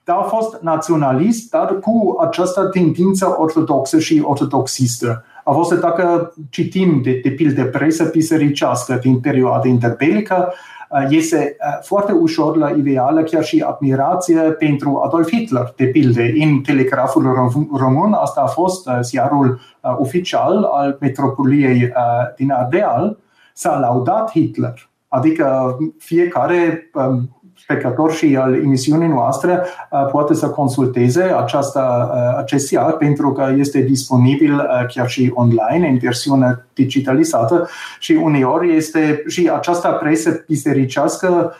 da, 0.04 0.14
a 0.14 0.22
fost 0.22 0.58
naționalist, 0.60 1.50
dar 1.50 1.78
cu 1.78 2.16
această 2.20 2.64
tendință 2.64 3.34
ortodoxă 3.38 3.98
și 3.98 4.22
ortodoxistă 4.24 5.24
a 5.44 5.52
fost 5.52 5.80
dacă 5.80 6.34
citim 6.50 7.02
de, 7.02 7.20
de 7.22 7.30
pildă 7.30 7.64
presă 7.64 8.04
bisericească 8.12 8.98
din 9.02 9.20
perioada 9.20 9.68
interbelică, 9.68 10.52
uh, 10.90 11.06
este 11.08 11.56
uh, 11.58 11.78
foarte 11.82 12.12
ușor 12.12 12.56
la 12.56 12.70
ideală 12.70 13.22
chiar 13.22 13.44
și 13.44 13.64
admirație 13.66 14.40
pentru 14.40 15.00
Adolf 15.04 15.28
Hitler, 15.28 15.72
de 15.76 15.86
pildă. 15.86 16.20
În 16.20 16.60
Telegraful 16.60 17.52
Român, 17.76 18.12
asta 18.12 18.40
a 18.40 18.46
fost 18.46 18.88
uh, 18.88 18.98
ziarul 19.02 19.60
oficial 19.96 20.62
al 20.62 20.96
metropoliei 21.00 21.92
din 22.36 22.50
Ardeal, 22.52 23.18
s-a 23.52 23.78
laudat 23.78 24.30
Hitler. 24.30 24.88
Adică 25.08 25.76
fiecare 25.98 26.90
um, 26.94 27.28
spectator 27.64 28.12
și 28.12 28.36
al 28.36 28.54
emisiunii 28.54 29.08
noastre 29.08 29.62
uh, 29.90 30.06
poate 30.10 30.34
să 30.34 30.48
consulteze 30.48 31.22
această, 31.22 32.10
uh, 32.14 32.38
acest 32.38 32.66
ziar 32.66 32.92
pentru 32.92 33.32
că 33.32 33.54
este 33.56 33.80
disponibil 33.80 34.54
uh, 34.54 34.86
chiar 34.94 35.08
și 35.08 35.30
online 35.34 35.88
în 35.88 35.98
versiune 35.98 36.66
digitalizată 36.74 37.68
și 37.98 38.12
uneori 38.12 38.76
este 38.76 39.22
și 39.26 39.50
această 39.54 39.96
presă 40.00 40.44
bisericească 40.46 41.54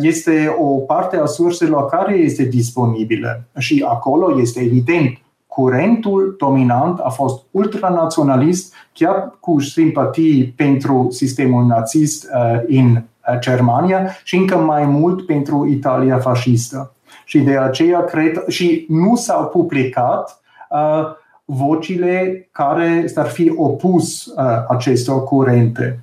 este 0.00 0.56
o 0.58 0.64
parte 0.64 1.16
a 1.16 1.24
surselor 1.24 1.86
care 1.86 2.14
este 2.14 2.44
disponibilă. 2.44 3.42
Și 3.58 3.84
acolo 3.88 4.40
este 4.40 4.60
evident 4.60 5.18
curentul 5.46 6.34
dominant 6.38 6.98
a 6.98 7.08
fost 7.08 7.44
ultranaționalist, 7.50 8.74
chiar 8.92 9.36
cu 9.40 9.60
simpatii 9.60 10.54
pentru 10.56 11.06
sistemul 11.10 11.64
nazist 11.64 12.28
în 12.66 13.02
Germania 13.38 14.16
și 14.24 14.36
încă 14.36 14.56
mai 14.56 14.84
mult 14.84 15.26
pentru 15.26 15.66
Italia 15.70 16.18
fascistă. 16.18 16.94
Și 17.24 17.38
de 17.38 17.56
aceea 17.56 18.04
cred, 18.04 18.44
și 18.48 18.86
nu 18.88 19.16
s-au 19.16 19.46
publicat 19.46 20.42
uh, 20.70 21.04
vocile 21.44 22.48
care 22.52 23.06
s-ar 23.06 23.26
fi 23.26 23.52
opus 23.56 24.26
uh, 24.26 24.64
acestor 24.68 25.24
curente. 25.24 26.00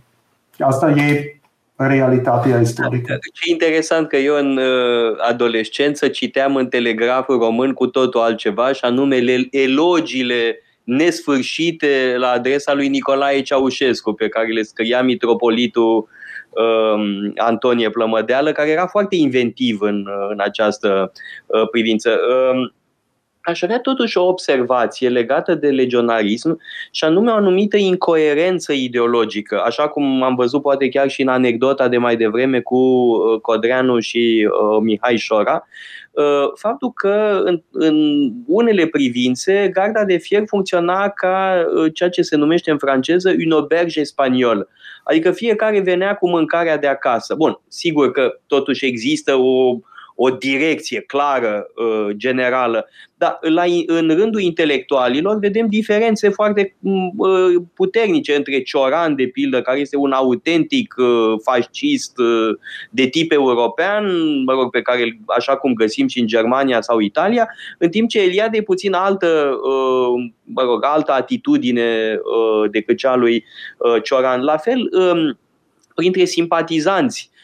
Asta 0.59 0.89
e 0.89 1.37
realitatea 1.75 2.59
istorică. 2.59 3.19
Ce 3.33 3.51
interesant 3.51 4.07
că 4.07 4.17
eu 4.17 4.35
în 4.35 4.57
uh, 4.57 5.17
adolescență 5.29 6.07
citeam 6.07 6.55
în 6.55 6.67
telegraful 6.67 7.37
român 7.37 7.73
cu 7.73 7.87
totul 7.87 8.19
altceva 8.19 8.71
și 8.73 8.83
anume 8.83 9.23
elogiile 9.51 10.61
nesfârșite 10.83 12.15
la 12.17 12.27
adresa 12.27 12.73
lui 12.73 12.87
Nicolae 12.87 13.41
Ceaușescu, 13.41 14.13
pe 14.13 14.27
care 14.27 14.47
le 14.47 14.61
scria 14.61 15.01
mitropolitul 15.01 16.07
uh, 16.49 17.31
Antonie 17.35 17.89
Plămădeală, 17.89 18.51
care 18.51 18.69
era 18.69 18.87
foarte 18.87 19.15
inventiv 19.15 19.81
în, 19.81 20.07
uh, 20.07 20.27
în 20.29 20.39
această 20.39 21.11
uh, 21.45 21.69
privință. 21.69 22.09
Uh, 22.09 22.71
aș 23.47 23.61
avea 23.61 23.79
totuși 23.79 24.17
o 24.17 24.27
observație 24.27 25.09
legată 25.09 25.55
de 25.55 25.67
legionarism 25.69 26.61
și 26.91 27.03
anume 27.03 27.31
o 27.31 27.33
anumită 27.33 27.77
incoerență 27.77 28.73
ideologică, 28.73 29.61
așa 29.65 29.87
cum 29.87 30.23
am 30.23 30.35
văzut 30.35 30.61
poate 30.61 30.89
chiar 30.89 31.09
și 31.09 31.21
în 31.21 31.27
anecdota 31.27 31.87
de 31.87 31.97
mai 31.97 32.15
devreme 32.17 32.59
cu 32.59 32.75
uh, 32.75 33.39
Codreanu 33.41 33.99
și 33.99 34.49
uh, 34.49 34.81
Mihai 34.81 35.17
Șora, 35.17 35.67
uh, 36.11 36.49
faptul 36.55 36.91
că 36.91 37.41
în, 37.43 37.61
în 37.71 38.29
unele 38.47 38.85
privințe 38.85 39.69
garda 39.73 40.03
de 40.05 40.17
fier 40.17 40.43
funcționa 40.45 41.09
ca 41.09 41.65
uh, 41.75 41.93
ceea 41.93 42.09
ce 42.09 42.21
se 42.21 42.35
numește 42.35 42.71
în 42.71 42.77
franceză 42.77 43.33
un 43.45 43.51
auberge 43.51 44.03
spaniol. 44.03 44.67
Adică 45.03 45.31
fiecare 45.31 45.79
venea 45.79 46.15
cu 46.15 46.29
mâncarea 46.29 46.77
de 46.77 46.87
acasă. 46.87 47.35
Bun, 47.35 47.59
sigur 47.67 48.11
că 48.11 48.39
totuși 48.47 48.85
există 48.85 49.35
o 49.35 49.79
o 50.19 50.29
direcție 50.29 51.01
clară, 51.01 51.67
uh, 51.75 52.15
generală. 52.15 52.89
Dar 53.17 53.37
la, 53.41 53.63
în 53.85 54.15
rândul 54.15 54.41
intelectualilor 54.41 55.39
vedem 55.39 55.67
diferențe 55.67 56.29
foarte 56.29 56.75
mm, 56.79 57.13
uh, 57.17 57.61
puternice 57.73 58.35
între 58.35 58.61
Cioran, 58.61 59.15
de 59.15 59.27
pildă, 59.27 59.61
care 59.61 59.79
este 59.79 59.97
un 59.97 60.11
autentic 60.11 60.95
uh, 60.97 61.39
fascist 61.43 62.15
de 62.89 63.07
tip 63.07 63.31
european, 63.31 64.05
mă 64.43 64.51
rog, 64.51 64.69
pe 64.69 64.81
care, 64.81 65.19
așa 65.37 65.55
cum 65.55 65.73
găsim 65.73 66.07
și 66.07 66.19
în 66.19 66.27
Germania 66.27 66.81
sau 66.81 66.99
Italia, 66.99 67.49
în 67.77 67.89
timp 67.89 68.09
ce 68.09 68.21
Eliade 68.21 68.57
e 68.57 68.61
puțin 68.61 68.93
altă, 68.93 69.59
mă 70.43 70.61
rog, 70.61 70.85
altă 70.85 71.11
atitudine 71.11 72.19
decât 72.71 72.97
cea 72.97 73.15
lui 73.15 73.45
Cioran. 74.03 74.43
La 74.43 74.57
fel, 74.57 74.89
um, 74.91 75.39
printre 75.95 76.25
simpatizanți 76.25 77.29
Ehm, 77.29 77.36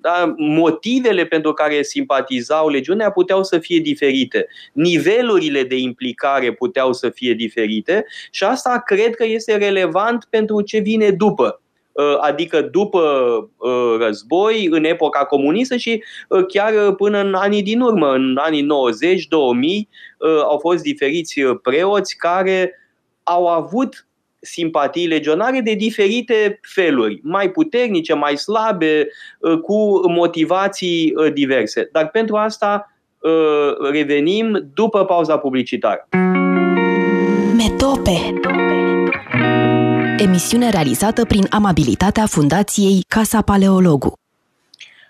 da, 0.00 0.34
motivele 0.36 1.24
pentru 1.24 1.52
care 1.52 1.82
simpatizau 1.82 2.68
legiunea 2.68 3.10
puteau 3.10 3.42
să 3.42 3.58
fie 3.58 3.78
diferite, 3.78 4.46
nivelurile 4.72 5.62
de 5.62 5.76
implicare 5.76 6.52
puteau 6.52 6.92
să 6.92 7.10
fie 7.10 7.32
diferite 7.32 8.04
și 8.30 8.44
asta 8.44 8.82
cred 8.84 9.14
că 9.14 9.24
este 9.24 9.56
relevant 9.56 10.26
pentru 10.30 10.60
ce 10.60 10.78
vine 10.78 11.10
după. 11.10 11.60
Ehm, 11.96 12.18
adică 12.20 12.60
după 12.60 13.00
ehm, 13.64 13.98
război, 13.98 14.66
în 14.70 14.84
epoca 14.84 15.24
comunistă 15.24 15.76
și 15.76 16.02
chiar 16.48 16.92
până 16.92 17.18
în 17.18 17.34
anii 17.34 17.62
din 17.62 17.80
urmă, 17.80 18.12
în 18.12 18.36
anii 18.40 18.62
90-2000, 18.62 18.66
au 20.42 20.58
fost 20.58 20.82
diferiți 20.82 21.40
preoți 21.62 22.16
care 22.16 22.72
au 23.22 23.46
avut 23.46 24.06
simpatii 24.42 25.06
legionare 25.06 25.60
de 25.60 25.74
diferite 25.74 26.60
feluri, 26.62 27.20
mai 27.22 27.50
puternice, 27.50 28.14
mai 28.14 28.36
slabe, 28.36 29.08
uh, 29.38 29.58
cu 29.58 30.10
motivații 30.10 31.12
uh, 31.16 31.32
diverse. 31.32 31.88
Dar 31.92 32.08
pentru 32.08 32.36
asta 32.36 32.92
uh, 33.18 33.90
revenim 33.90 34.70
după 34.74 35.04
pauza 35.04 35.38
publicitară. 35.38 36.08
Metope 37.56 38.40
Emisiune 40.18 40.70
realizată 40.70 41.24
prin 41.24 41.46
amabilitatea 41.50 42.26
Fundației 42.26 43.04
Casa 43.08 43.42
Paleologu. 43.42 44.18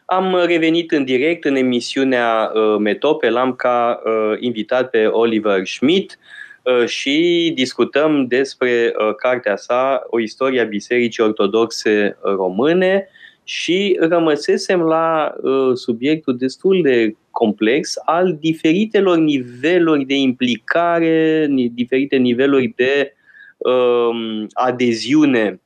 Am 0.05 0.45
revenit 0.47 0.93
în 0.93 1.05
direct 1.05 1.45
în 1.45 1.55
emisiunea 1.55 2.51
Metope, 2.79 3.31
l-am 3.31 3.53
ca 3.53 4.03
invitat 4.41 4.91
pe 4.91 5.07
Oliver 5.07 5.67
Schmidt, 5.67 6.19
Uh, 6.19 6.42
și 6.87 7.51
discutăm 7.55 8.27
despre 8.27 8.95
uh, 8.99 9.15
cartea 9.15 9.57
sa, 9.57 10.03
O 10.07 10.21
istorie 10.21 10.61
a 10.61 10.65
Bisericii 10.65 11.23
Ortodoxe 11.23 12.17
Române 12.21 13.09
și 13.45 13.97
rămăsesem 14.01 14.81
la 14.81 15.35
uh, 15.43 15.75
subiectul 15.75 16.37
destul 16.37 16.83
de 16.83 17.17
complex 17.31 17.95
al 18.05 18.37
diferitelor 18.41 19.17
niveluri 19.17 20.05
de 20.05 20.15
implicare, 20.15 21.49
diferite 21.73 22.17
niveluri 22.17 22.73
de 22.77 23.15
um, 23.57 24.47
adeziune 24.53 25.61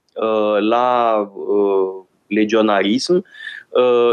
la 0.60 1.30
legionarism 2.26 3.24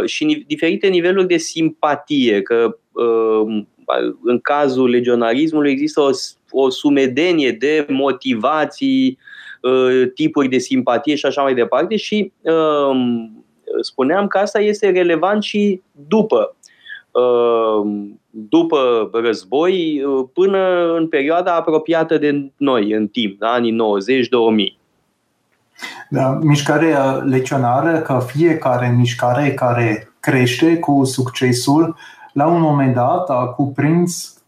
și 0.06 0.44
diferite 0.48 0.88
niveluri 0.88 1.28
de 1.28 1.38
simpatie, 1.38 2.42
că 2.42 2.78
în 4.24 4.40
cazul 4.42 4.90
legionarismului 4.90 5.72
există 5.72 6.02
o 6.02 6.12
o 6.54 6.70
sumedenie 6.70 7.51
de 7.51 7.86
motivații, 7.89 9.18
uh, 9.62 10.12
tipuri 10.14 10.47
de 10.47 10.58
simpatie 10.58 11.16
și 11.16 11.26
așa 11.26 11.41
mai 11.41 11.54
departe 11.54 11.95
și 11.95 12.32
um, 12.41 13.45
spuneam 13.82 14.28
că 14.28 14.38
asta 14.38 14.60
este 14.60 14.89
relevant 14.89 15.43
și 15.43 15.82
după 15.91 16.56
um, 17.12 18.18
după 18.36 19.10
război 19.14 20.04
uh, 20.04 20.26
până 20.34 20.93
în 20.97 21.08
perioada 21.08 21.56
apropiată 21.56 22.18
de 22.18 22.51
noi, 22.58 22.91
în 22.91 23.08
timp, 23.08 23.36
anii 23.39 23.78
90-2000. 24.76 24.82
Da, 26.10 26.39
mișcarea 26.41 27.12
legionară, 27.14 27.99
ca 27.99 28.20
fiecare 28.20 28.95
mișcare 28.97 29.54
care 29.54 30.14
crește 30.20 30.78
cu 30.78 31.04
succesul, 31.04 31.95
la 32.34 32.47
un 32.47 32.62
moment 32.62 32.93
dat 32.93 33.30
a 33.30 33.45
cuprins 33.45 34.43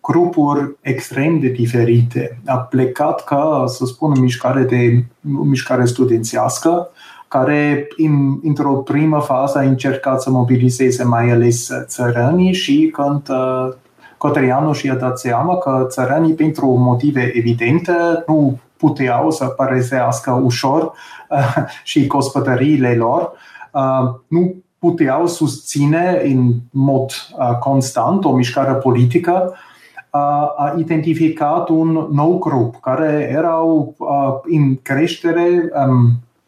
grupuri 0.00 0.76
extrem 0.80 1.40
de 1.40 1.48
diferite. 1.48 2.40
A 2.46 2.56
plecat 2.56 3.24
ca, 3.24 3.64
să 3.66 3.84
spun, 3.84 4.10
o 4.10 4.20
mișcare, 4.20 4.62
de, 4.62 5.04
o 5.38 5.42
mișcare 5.42 5.84
studențească, 5.84 6.88
care 7.28 7.88
în, 7.96 8.38
într-o 8.42 8.72
primă 8.72 9.20
fază 9.20 9.58
a 9.58 9.62
încercat 9.62 10.22
să 10.22 10.30
mobilizeze 10.30 11.04
mai 11.04 11.30
ales 11.30 11.70
țăranii 11.86 12.52
și 12.52 12.90
când 12.92 13.28
Cotrianu 14.18 14.72
și-a 14.72 14.94
dat 14.94 15.18
seama 15.18 15.58
că 15.58 15.86
țăranii, 15.88 16.34
pentru 16.34 16.66
motive 16.66 17.32
evidente, 17.34 17.92
nu 18.26 18.58
puteau 18.76 19.30
să 19.30 19.44
părăsească 19.44 20.40
ușor 20.44 20.92
și 21.84 22.06
gospodăriile 22.06 22.94
lor, 22.94 23.32
nu 24.28 24.54
puteau 24.84 25.26
susține 25.26 26.20
în 26.24 26.52
mod 26.70 27.10
constant 27.60 28.24
o 28.24 28.32
mișcare 28.32 28.72
politică, 28.72 29.54
a 30.56 30.74
identificat 30.78 31.68
un 31.68 32.06
nou 32.12 32.38
grup 32.38 32.80
care 32.80 33.28
erau 33.32 33.96
în 34.42 34.76
creștere 34.82 35.68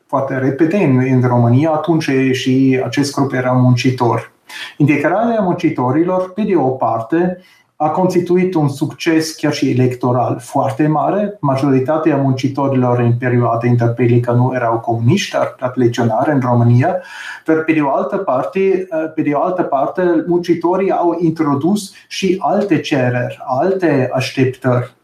foarte 0.06 0.38
repede 0.38 0.76
în, 0.76 0.98
în 1.10 1.22
România 1.28 1.70
atunci 1.70 2.10
și 2.32 2.80
acest 2.84 3.14
grup 3.14 3.32
era 3.32 3.52
muncitor. 3.52 4.32
Integrarea 4.76 5.40
muncitorilor, 5.40 6.32
pe 6.32 6.42
de 6.42 6.56
o 6.56 6.68
parte, 6.68 7.38
a 7.76 7.88
constituit 7.88 8.54
un 8.54 8.68
succes 8.68 9.34
chiar 9.34 9.52
și 9.52 9.70
electoral 9.70 10.38
foarte 10.40 10.86
mare. 10.86 11.36
Majoritatea 11.40 12.16
muncitorilor 12.16 12.98
în 12.98 13.12
perioada 13.12 13.66
interbelică 13.66 14.32
nu 14.32 14.50
erau 14.54 14.78
comuniști, 14.78 15.36
dar 15.60 15.72
legionari 15.74 16.32
în 16.32 16.40
România. 16.40 16.96
Dar 17.44 17.56
pe 17.56 17.72
de 17.72 17.80
o 17.80 17.94
altă 17.94 18.16
parte, 18.16 18.88
pe 19.14 19.22
de 19.22 19.32
o 19.32 19.42
altă 19.42 19.62
parte, 19.62 20.24
muncitorii 20.26 20.90
au 20.90 21.16
introdus 21.20 21.92
și 22.08 22.36
alte 22.38 22.80
cereri, 22.80 23.38
alte 23.46 24.08
așteptări. 24.12 24.94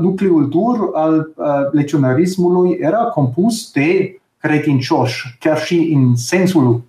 Nucleul 0.00 0.48
dur 0.48 0.90
al 0.94 1.30
legionarismului 1.72 2.76
era 2.80 3.02
compus 3.02 3.70
de 3.70 4.20
credincioși, 4.38 5.36
chiar 5.40 5.58
și 5.58 5.92
în 5.94 6.16
sensul 6.16 6.80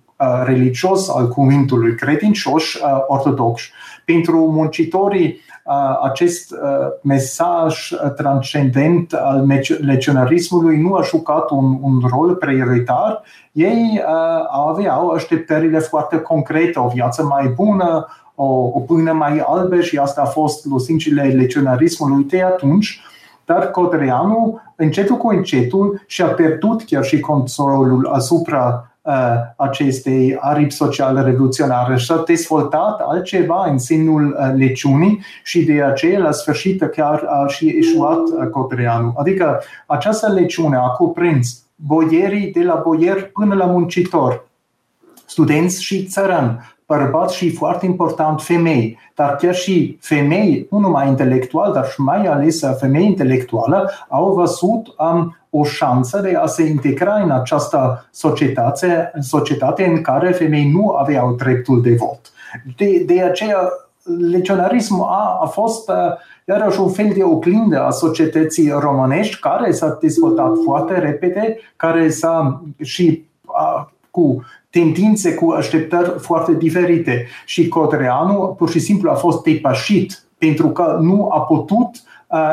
religios 0.44 1.08
al 1.08 1.28
cuvântului 1.28 1.94
credincioși 1.94 2.78
ortodoxi 3.06 3.70
pentru 4.12 4.50
muncitorii 4.52 5.40
acest 6.02 6.54
mesaj 7.02 7.90
transcendent 8.16 9.12
al 9.12 9.46
legionarismului 9.80 10.80
nu 10.80 10.94
a 10.94 11.02
jucat 11.02 11.50
un, 11.50 11.78
un 11.80 12.00
rol 12.10 12.34
prioritar. 12.34 13.22
Ei 13.52 14.02
aveau 14.68 15.08
așteptările 15.08 15.78
foarte 15.78 16.20
concrete, 16.20 16.78
o 16.78 16.88
viață 16.88 17.22
mai 17.22 17.46
bună, 17.46 18.06
o, 18.34 18.44
o 18.44 18.80
pâine 18.80 19.12
mai 19.12 19.42
albă 19.46 19.80
și 19.80 19.98
asta 19.98 20.20
a 20.20 20.24
fost 20.24 20.64
lusincile 20.64 21.22
legionarismului 21.22 22.24
de 22.24 22.42
atunci. 22.42 23.00
Dar 23.44 23.70
Codreanu, 23.70 24.60
încetul 24.76 25.16
cu 25.16 25.28
încetul, 25.28 26.02
și-a 26.06 26.26
pierdut 26.26 26.84
chiar 26.84 27.04
și 27.04 27.20
controlul 27.20 28.06
asupra 28.06 28.84
Uh, 28.84 28.89
acestei 29.56 30.36
aripi 30.40 30.72
sociale 30.72 31.20
revoluționare 31.20 31.96
și 31.96 32.12
a 32.12 32.22
dezvoltat 32.26 33.00
altceva 33.00 33.66
în 33.70 33.78
senul 33.78 34.36
uh, 34.38 34.52
leciunii 34.56 35.24
și 35.44 35.64
de 35.64 35.82
aceea 35.82 36.18
la 36.18 36.30
sfârșit 36.30 36.82
chiar 36.82 37.24
a 37.28 37.46
și 37.46 37.68
eșuat 37.78 38.18
uh, 38.18 38.48
Cotreanu. 38.50 39.14
Adică 39.16 39.62
această 39.86 40.32
leciune 40.32 40.76
a 40.76 40.88
cuprins 40.88 41.62
boierii 41.74 42.52
de 42.52 42.62
la 42.62 42.80
boier 42.84 43.30
până 43.32 43.54
la 43.54 43.64
muncitor, 43.64 44.48
studenți 45.26 45.82
și 45.82 46.04
țărani, 46.04 46.58
bărbați 46.86 47.36
și 47.36 47.50
foarte 47.50 47.86
important 47.86 48.40
femei, 48.40 48.98
dar 49.14 49.36
chiar 49.36 49.54
și 49.54 49.98
femei, 50.00 50.66
nu 50.70 50.78
numai 50.78 51.08
intelectual, 51.08 51.72
dar 51.72 51.86
și 51.86 52.00
mai 52.00 52.26
ales 52.26 52.60
femei 52.78 53.04
intelectuală, 53.04 53.90
au 54.08 54.32
văzut 54.32 54.94
um, 54.98 55.36
o 55.50 55.64
șansă 55.64 56.20
de 56.20 56.34
a 56.34 56.46
se 56.46 56.62
integra 56.62 57.14
în 57.14 57.30
această 57.30 58.08
societate, 58.10 59.12
societate 59.20 59.84
în 59.84 60.00
care 60.00 60.30
femei 60.30 60.70
nu 60.70 60.88
aveau 60.90 61.34
dreptul 61.34 61.82
de 61.82 61.94
vot. 61.94 62.20
De, 62.76 63.02
de 63.06 63.22
aceea, 63.22 63.68
legionarismul 64.30 65.06
a, 65.08 65.38
a 65.42 65.46
fost 65.46 65.88
uh, 65.88 65.94
iarăși 66.44 66.80
un 66.80 66.90
fel 66.90 67.10
de 67.14 67.22
oglindă 67.22 67.82
a 67.82 67.90
societății 67.90 68.68
românești 68.68 69.40
care 69.40 69.70
s-a 69.70 69.98
dezvoltat 70.00 70.52
foarte 70.64 70.98
repede, 70.98 71.58
care 71.76 72.10
s-a 72.10 72.62
și 72.82 73.24
a, 73.46 73.92
cu 74.10 74.44
tendințe, 74.70 75.34
cu 75.34 75.50
așteptări 75.50 76.18
foarte 76.18 76.54
diferite. 76.54 77.26
Și 77.44 77.68
Codreanu 77.68 78.54
pur 78.58 78.70
și 78.70 78.78
simplu 78.78 79.10
a 79.10 79.14
fost 79.14 79.42
depășit 79.42 80.22
pentru 80.38 80.68
că 80.68 80.98
nu 81.00 81.28
a 81.30 81.40
putut 81.40 81.88
uh, 81.88 82.09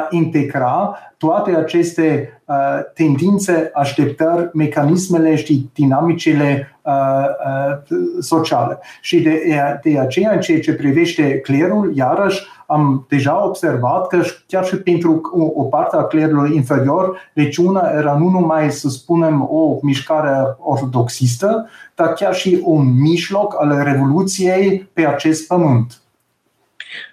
integra 0.10 0.98
toate 1.18 1.56
aceste 1.56 2.42
uh, 2.46 2.56
tendințe, 2.94 3.72
așteptări, 3.74 4.50
mecanismele 4.54 5.36
și 5.36 5.70
dinamicile 5.74 6.78
uh, 6.82 6.94
uh, 6.94 7.98
sociale. 8.20 8.80
Și 9.02 9.22
de, 9.22 9.42
de 9.84 10.00
aceea, 10.00 10.32
în 10.32 10.40
ceea 10.40 10.60
ce 10.60 10.74
privește 10.74 11.40
clerul, 11.40 11.92
iarăși 11.96 12.44
am 12.68 13.06
deja 13.10 13.46
observat 13.46 14.08
că 14.08 14.22
chiar 14.48 14.66
și 14.66 14.76
pentru 14.76 15.22
o, 15.34 15.62
o 15.62 15.64
parte 15.64 15.96
a 15.96 16.04
clerului 16.04 16.56
inferior, 16.56 17.32
regiunea 17.34 17.92
era 17.96 18.18
nu 18.18 18.30
numai, 18.30 18.72
să 18.72 18.90
spunem, 18.90 19.48
o 19.50 19.78
mișcare 19.82 20.56
ortodoxistă, 20.60 21.70
dar 21.96 22.14
chiar 22.14 22.34
și 22.34 22.62
un 22.64 23.02
mijloc 23.02 23.56
al 23.60 23.82
Revoluției 23.84 24.90
pe 24.94 25.06
acest 25.06 25.48
pământ. 25.48 26.02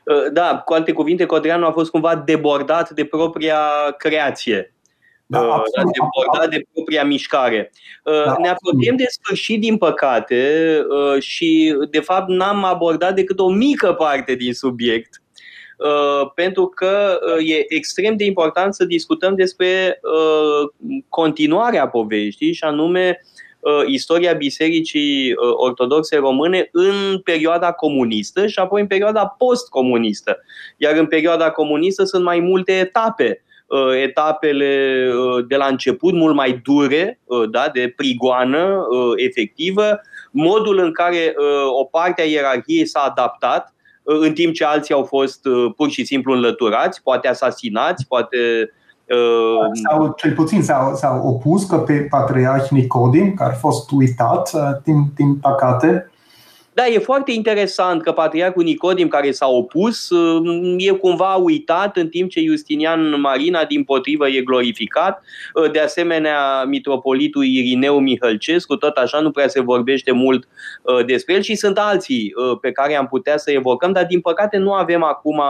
Uh, 0.05 0.33
da, 0.33 0.63
cu 0.65 0.73
alte 0.73 0.93
cuvinte, 0.93 1.27
Codreanu 1.27 1.67
a 1.67 1.73
fost 1.73 1.91
cumva 1.91 2.17
debordat 2.17 2.91
de 2.91 3.05
propria 3.05 3.61
creație. 3.99 4.75
Da, 5.27 5.41
uh, 5.41 5.49
absolut, 5.51 5.93
debordat 5.93 6.51
de 6.51 6.67
propria 6.73 7.05
mișcare. 7.05 7.71
Uh, 8.05 8.25
da, 8.25 8.37
ne 8.39 8.49
apropiem 8.49 8.97
de 8.97 9.07
sfârșit, 9.09 9.61
din 9.61 9.77
păcate, 9.77 10.81
și 11.19 11.77
de 11.91 12.01
fapt 12.01 12.29
n-am 12.29 12.65
abordat 12.65 13.15
decât 13.15 13.39
o 13.39 13.49
mică 13.49 13.93
parte 13.93 14.35
din 14.35 14.55
subiect. 14.55 15.23
Pentru 16.35 16.67
că 16.67 17.19
e 17.45 17.75
extrem 17.75 18.17
de 18.17 18.25
important 18.25 18.75
să 18.75 18.85
discutăm 18.85 19.35
despre 19.35 20.01
continuarea 21.09 21.89
poveștii 21.89 22.53
și 22.53 22.65
anume 22.65 23.19
Uh, 23.19 23.34
istoria 23.87 24.33
Bisericii 24.33 25.33
uh, 25.33 25.37
Ortodoxe 25.57 26.17
Române 26.17 26.69
în 26.73 27.19
perioada 27.19 27.73
comunistă 27.73 28.47
și 28.47 28.59
apoi 28.59 28.81
în 28.81 28.87
perioada 28.87 29.27
post-comunistă. 29.27 30.39
Iar 30.77 30.97
în 30.97 31.07
perioada 31.07 31.51
comunistă 31.51 32.05
sunt 32.05 32.25
mai 32.25 32.41
multe 32.41 32.73
etape 32.73 33.43
uh, 33.67 34.03
etapele 34.03 35.11
de 35.49 35.57
la 35.57 35.67
început 35.67 36.13
mult 36.13 36.35
mai 36.35 36.61
dure, 36.65 37.21
da, 37.51 37.71
de 37.73 37.93
prigoană 37.97 38.87
efectivă, 39.17 40.01
modul 40.31 40.79
în 40.79 40.93
care 40.93 41.35
o 41.81 41.85
parte 41.85 42.23
a 42.23 42.25
ierarhiei 42.25 42.87
s-a 42.87 43.01
adaptat, 43.01 43.75
în 44.03 44.33
timp 44.33 44.55
ce 44.55 44.65
alții 44.65 44.95
au 44.95 45.03
fost 45.03 45.41
pur 45.77 45.91
și 45.91 46.05
simplu 46.05 46.33
înlăturați, 46.33 47.03
poate 47.03 47.29
asasinați, 47.29 48.07
poate 48.07 48.39
Uh, 48.39 48.83
sau 49.89 50.13
cel 50.17 50.33
puțin 50.33 50.63
s-au, 50.63 50.95
s-au 50.95 51.27
opus 51.27 51.65
că 51.65 51.77
pe 51.77 52.07
Patriarh 52.11 52.69
Nicodim, 52.69 53.35
care 53.35 53.53
a 53.53 53.57
fost 53.57 53.91
uitat 53.91 54.51
uh, 54.55 54.61
din, 54.85 55.05
din 55.17 55.37
păcate. 55.37 56.09
Da, 56.73 56.87
e 56.87 56.99
foarte 56.99 57.33
interesant 57.33 58.03
că 58.03 58.13
Patriarhul 58.13 58.63
Nicodim, 58.63 59.09
care 59.09 59.31
s-a 59.31 59.49
opus, 59.49 60.11
uh, 60.11 60.75
e 60.79 60.91
cumva 60.91 61.35
uitat, 61.35 61.97
în 61.97 62.09
timp 62.09 62.31
ce 62.31 62.41
Justinian 62.41 63.21
Marina, 63.21 63.65
din 63.65 63.85
potrivă, 63.85 64.29
e 64.29 64.41
glorificat. 64.41 65.23
De 65.73 65.81
asemenea, 65.81 66.65
mitropolitul 66.65 67.45
Irineu 67.45 67.99
Mihălcescu, 67.99 68.77
tot 68.77 68.97
așa, 68.97 69.21
nu 69.21 69.31
prea 69.31 69.49
se 69.49 69.61
vorbește 69.61 70.13
mult 70.13 70.49
despre 71.07 71.35
el 71.35 71.41
și 71.41 71.55
sunt 71.55 71.79
alții 71.79 72.33
pe 72.61 72.73
care 72.73 72.97
am 72.97 73.07
putea 73.07 73.37
să 73.37 73.51
evocăm, 73.51 73.93
dar 73.93 74.07
din 74.07 74.21
păcate 74.21 74.57
nu 74.57 74.73
avem 74.73 75.03
acum 75.03 75.43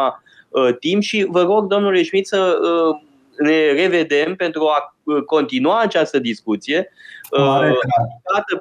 timp 0.79 1.03
și 1.03 1.27
vă 1.31 1.43
rog, 1.43 1.67
domnule 1.67 2.03
Schmidt, 2.03 2.27
să 2.27 2.59
ne 3.39 3.73
revedem 3.73 4.35
pentru 4.35 4.67
a 4.67 4.97
uh, 5.03 5.23
continua 5.23 5.81
această 5.81 6.19
discuție 6.19 6.91
uh, 7.31 7.73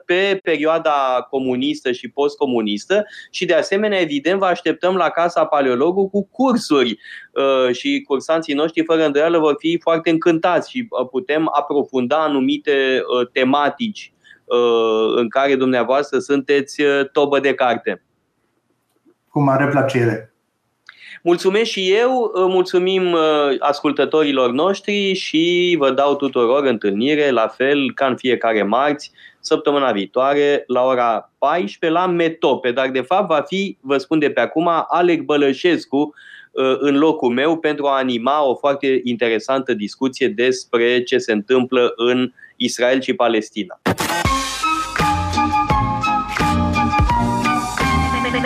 pe 0.06 0.40
perioada 0.44 1.28
comunistă 1.30 1.92
și 1.92 2.10
postcomunistă 2.10 3.06
și 3.32 3.46
de 3.46 3.54
asemenea, 3.54 4.00
evident, 4.00 4.40
vă 4.40 4.46
așteptăm 4.46 4.96
la 4.96 5.10
Casa 5.10 5.46
Paleologu 5.46 6.10
cu 6.10 6.28
cursuri 6.28 6.98
uh, 7.32 7.76
și 7.76 8.04
cursanții 8.08 8.54
noștri 8.54 8.84
fără 8.84 9.06
îndoială 9.06 9.38
vor 9.38 9.56
fi 9.58 9.80
foarte 9.82 10.10
încântați 10.10 10.70
și 10.70 10.88
putem 11.12 11.50
aprofunda 11.54 12.24
anumite 12.24 13.02
tematici 13.32 14.14
în 15.16 15.30
care 15.30 15.56
dumneavoastră 15.56 16.20
sunteți 16.20 16.82
tobă 17.12 17.40
de 17.40 17.54
carte. 17.54 18.04
Cu 19.30 19.42
mare 19.42 19.68
plăcere. 19.68 20.33
Mulțumesc 21.26 21.70
și 21.70 21.92
eu, 21.92 22.32
mulțumim 22.36 23.12
uh, 23.12 23.20
ascultătorilor 23.60 24.52
noștri 24.52 25.14
și 25.14 25.76
vă 25.78 25.92
dau 25.92 26.16
tuturor 26.16 26.66
întâlnire, 26.66 27.30
la 27.30 27.48
fel 27.48 27.94
ca 27.94 28.06
în 28.06 28.16
fiecare 28.16 28.64
marți, 28.64 29.12
săptămâna 29.40 29.92
viitoare 29.92 30.64
la 30.68 30.82
ora 30.82 31.32
14 31.38 32.00
la 32.00 32.08
Metope, 32.08 32.72
dar 32.72 32.90
de 32.90 33.02
fapt 33.02 33.28
va 33.28 33.42
fi, 33.48 33.78
vă 33.82 33.98
spun 33.98 34.20
de 34.20 34.30
pe 34.30 34.40
acum, 34.40 34.70
Alec 34.88 35.22
Bălășescu 35.22 36.14
în 36.80 36.98
locul 36.98 37.30
meu 37.30 37.58
pentru 37.58 37.86
a 37.86 37.98
anima 37.98 38.50
o 38.50 38.56
foarte 38.56 39.02
interesantă 39.04 39.74
discuție 39.74 40.28
despre 40.28 41.04
ce 41.04 41.18
se 41.18 41.32
întâmplă 41.32 41.94
în 41.96 42.32
Israel 42.56 43.02
și 43.02 43.14
Palestina. 43.14 43.80